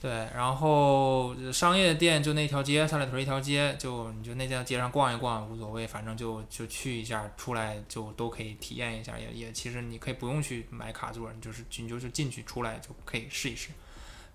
[0.00, 13.70] 对，然后商业店就那条街，三里屯一条街，就你就那条街上逛一逛无所谓，反正就就去一下，出来就都可以体验一下，也也其实你可以不用去买卡座，你就是你就是进去出来就可以试一试。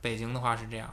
[0.01, 0.91] 北京的话是这样。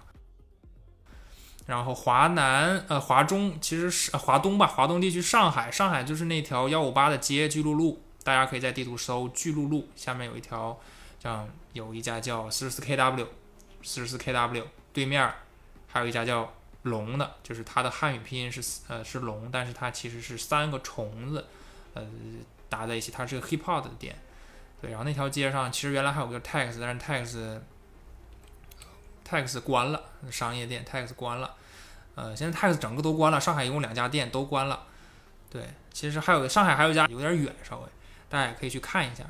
[1.67, 10.79] 然后华南呃华中其实是华东吧，华东地区上海上海就是那条幺五八的街巨鹿路，大家可以在地图搜巨鹿路下面有一条，
[11.19, 13.27] 叫有一家叫四十四 KW，
[13.83, 14.63] 四十四 KW
[14.93, 15.29] 对面
[15.89, 16.53] 还有一家叫
[16.83, 21.45] 龙的，就是它的汉语拼音是呃是龙，但是它其实是三个虫子
[21.95, 22.07] 呃
[22.69, 24.17] 搭在一起，它是个 hip hop 的店，
[24.81, 27.61] 对，然后那条街上其实原来还有个 tax，但是 tax。
[29.29, 30.01] Tax 关了，
[30.31, 31.55] 商业店 Tax 关了，
[32.15, 34.85] 呃，现在 Tax 整个都关了，上海一共两家店都关了。
[35.51, 37.89] 对，其实还有上海还有一家有点远，稍微
[38.29, 39.25] 大家也可以去看一下。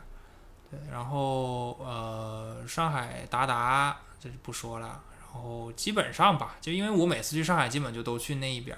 [0.70, 8.76] 对，然后呃，上海达达这就不说了，然后基本上吧，就因为我每次去上海基本就都去那一边，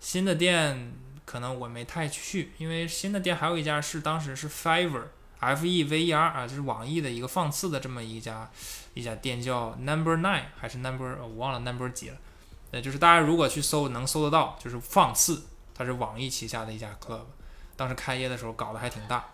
[0.00, 0.92] 新的店
[1.24, 5.04] 可能我没太去，因为新的店还有一家是当时是 Fiverr。
[5.46, 8.50] F E V E R 啊，就是网易的一个放肆的这么一家
[8.94, 12.16] 一家店，叫 Number Nine 还是 Number 我忘了 Number 几了。
[12.72, 15.44] 呃，就是大家如果去搜能搜得到，就是放肆，
[15.74, 17.20] 它是网易旗下的一家 club。
[17.76, 19.26] 当时开业的时候搞得还挺大。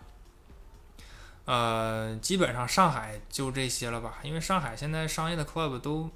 [1.45, 6.11] 呃，基本上上海就这些了吧，因为上海现在商业的 club 都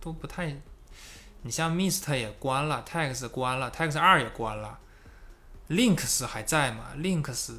[0.00, 0.56] 都不太，
[1.42, 4.78] 你像 Mist 也关了，Tax 关了，Tax 二也关了
[5.68, 7.54] ，Links 还在吗？Links。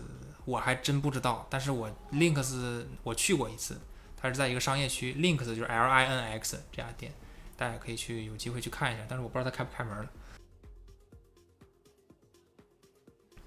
[0.47, 3.77] 我还真不知道，但是我 Links 我去过一次，
[4.15, 7.11] 它是在一个商业区，Links 就是 L I N X 这家店，
[7.57, 10.09] 大家可以去有机会去看一下，但是我不知道它开不开门了。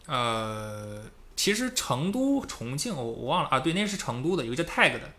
[0.09, 1.03] 呃，
[1.35, 5.11] 其实成都、重庆，我我忘了啊，对，那是成都的，有个叫 Tag 的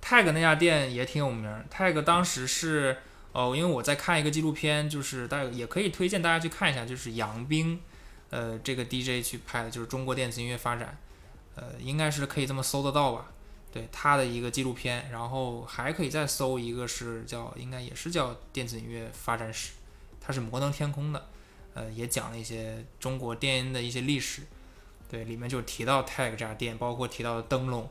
[0.00, 1.50] ，Tag 那家店也挺有名。
[1.68, 2.98] Tag 当时是，
[3.32, 7.80] 哦，因为我在看一个纪录片，就是大家也可以推荐大家去看一下，就是杨冰，
[8.30, 10.98] 呃，这个 DJ 去拍的，就是中国电子音乐发展，
[11.58, 13.32] 呃，应该是可以这么搜得到吧？
[13.72, 19.72] 对，他的一个纪录片，然后还可以再搜一个是叫，应该也是叫电子音乐发展史，
[20.20, 21.26] 它是摩登天空的。
[21.74, 24.42] 呃，也讲了一些中国电音的一些历史，
[25.08, 27.88] 对，里面就提到 Tag 这家店，包括提到灯笼，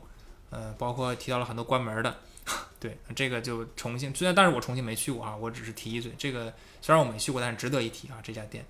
[0.50, 2.18] 呃，包括提到了很多关门的，
[2.80, 8.66] 对，这个就重庆，虽然但是我重庆没去过啊，我只是提一嘴，这个虽然我没去过，但是值得一提啊，这家店，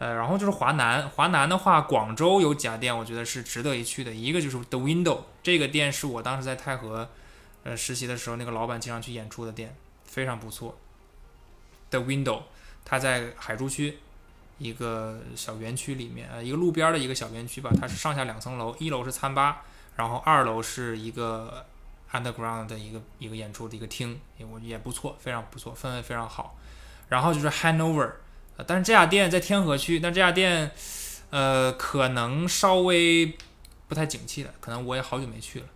[0.00, 7.08] 呃，然后就是华南，华南的话，广州有几家店，我觉得是值得一去的，一个就是 The Window，这个店是我当时在太和，
[7.62, 10.76] 呃，实习的时候，那个老板经常去演出的店，非常不错
[11.90, 12.42] ，The Window，
[12.84, 13.98] 它在海珠区。
[14.62, 19.62] 一个小园区里面，呃，一个路边的一个小园区吧，它是上下两层楼，一楼是餐吧，
[19.96, 21.64] 然后二楼是一个
[22.12, 24.20] underground 的一个一个演出的一个厅，
[24.50, 26.58] 我也不错，非常不错，氛围非常好。
[27.08, 28.10] 然后就是 Hanover，
[28.66, 30.70] 但是这家店在天河区，但这家店，
[31.30, 33.36] 呃，可能稍微
[33.88, 35.66] 不太景气了，可能我也好久没去了。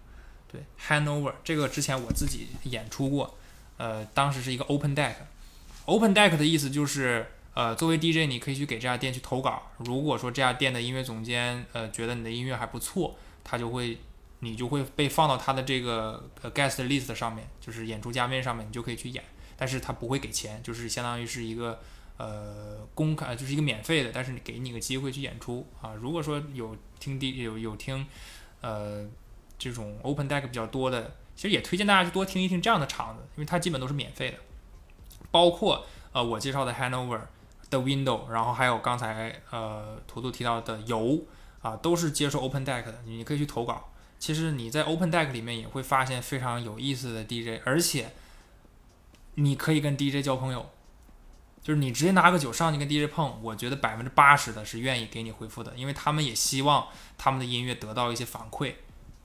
[0.51, 3.37] 对，Hanover 这个之前我自己演出过，
[3.77, 7.27] 呃，当时是一个 open deck，open deck 的意思就是。
[7.57, 9.71] 呃，作为 DJ，你可以去给这家店去投稿。
[9.77, 13.97] 如果说这家店的音乐总监呃觉得你的音乐还不错，他就会
[14.41, 19.23] 你就会被放到他的这个呃 guest list 上面，就是演出嘉宾上面，你就可以去演。
[19.57, 21.81] 但是他不会给钱，就是相当于是一个
[22.17, 25.93] 呃公开，就是一个免费的，但是你给你个机会去演出啊。
[25.95, 28.07] 如果说有听 D 有有听
[28.61, 29.07] 呃
[29.59, 34.39] 这种 open deck 比较多的，其实也推荐大家去多听一听这样的场子，因为它基本都是免费的，
[35.31, 37.21] 包括呃我介绍的 Hanover。
[37.71, 41.19] 的 window，然后还有刚才呃图图提到的油
[41.61, 43.91] 啊，都是接受 open deck 的，你可以去投稿。
[44.19, 48.13] 其实你在 open deck 里面也会发现非常有意思的 DJ，而且
[49.37, 50.71] 你可以跟 DJ 交朋友，
[51.65, 56.87] 就是你直接拿个酒上去跟 DJ 碰，我觉得百分之八十的是愿意给你回复的，因为他们也希望
[57.17, 58.75] 他们的音乐得到一些反馈。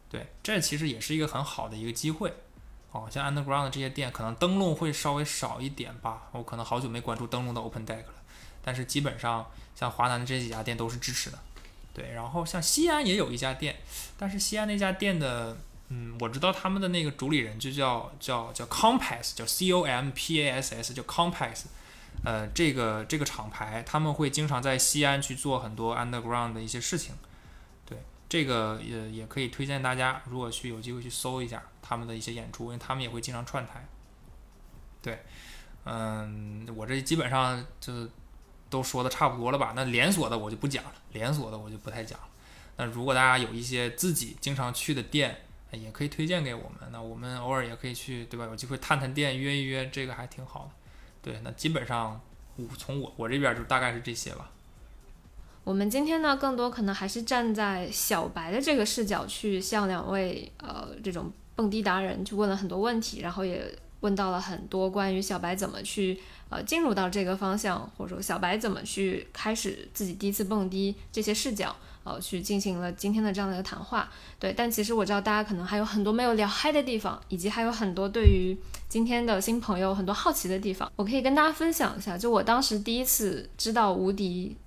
[0.10, 2.34] 对，这其实也是一个很好的一个机会。
[2.92, 8.14] 哦，像 underground 这些店，可能灯笼会稍微少一点吧，我可能好久没关注灯笼的 open deck 了。
[8.64, 9.46] 但是基本上，
[9.76, 11.38] 像华南的这几家店都是支持的，
[11.94, 12.14] 对。
[12.14, 13.76] 然后像西安也有一家店，
[14.18, 15.58] 但是西安那家店的，
[15.90, 21.66] 嗯，我知道他们的那个主理人就叫叫叫 Compass，叫 C O M P A S S，叫 Compass。
[22.24, 27.16] 呃，这个这个厂牌他们会经常在西安去做很多 underground 的一些事情，
[27.86, 27.98] 对。
[28.28, 33.88] 这个也也可以推荐大家，如果去有机会去搜一下他们的一些演出，因为他们也会经常串台。
[35.02, 35.24] 对，
[35.86, 38.10] 嗯，我这基本上就。
[38.72, 39.74] 都说的差不多了吧？
[39.76, 42.28] 那连锁的我就不讲了，连锁的我就不太讲了。
[42.78, 45.36] 那如果大家有一些自己经常去的店，
[45.72, 46.88] 也可以推荐给我们。
[46.92, 48.46] 那我们偶尔也可以去，对吧？
[48.46, 50.72] 有机会探探店，约一约，这个还挺好的。
[51.22, 52.20] 对，那基本上
[52.56, 54.50] 我从我我这边就大概是这些吧。
[55.64, 63.64] 我们今天呢，更多可能还是站在小白的这个视角去向两位呃这种蹦迪达人去问了很多问题，然后也
[64.00, 66.20] 问到了很多关于小白怎么去。
[66.52, 71.76] 呃，进入到这个方向，或者说小白怎么去开始自己第一次蹦迪这些视角，
[72.10, 74.10] 呃，去进行了今天的这样的一个谈话。
[74.40, 78.58] 对，但其实我知道大家可能还有很多没有聊嗨的地方，以及还有很多对于
[78.88, 80.92] 今天的新朋友很多好奇的地方。
[80.96, 84.58] 我可以跟大家分享一下，就我当时第一次知道无敌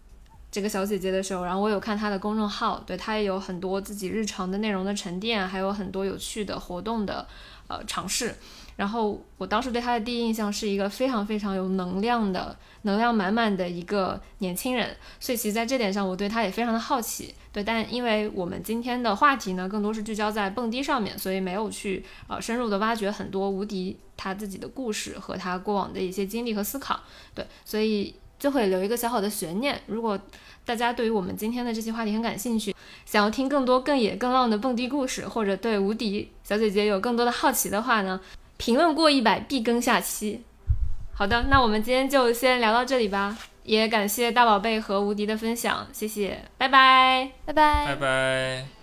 [0.51, 7.27] 这个小姐姐的时候，然后我有看她的公众号，对她也有很多自己日常的内容的沉淀，还有很多有趣的活动的
[7.69, 8.37] 呃尝试。
[8.77, 17.35] 然后我当时对他的第一印象是一个非常非常有能量的、能量满满的一个年轻人，所以其实在这点上我对他也非常的好奇。
[17.53, 27.01] 对，但因为我们今天的话题呢，更多是聚焦在蹦迪上面，所以没有去呃深入的挖掘很多无敌他自己的故事和他过往的一些经历和思考。
[27.35, 29.83] 对，所以就会留一个小小的悬念。
[29.87, 30.19] 如果
[30.65, 32.75] 大家对于我们今天的这些话题很感兴趣，
[33.05, 38.19] 想要听更多更野更浪的蹦迪故事，或者对无敌小姐姐有更多的好奇的话呢？
[38.63, 40.45] 评论过一百必更下期。
[41.13, 43.37] 好的，那我们今天就先聊到这里吧。
[43.65, 48.82] 也感谢大宝贝和无敌的分享，谢谢，拜拜，拜拜，拜拜。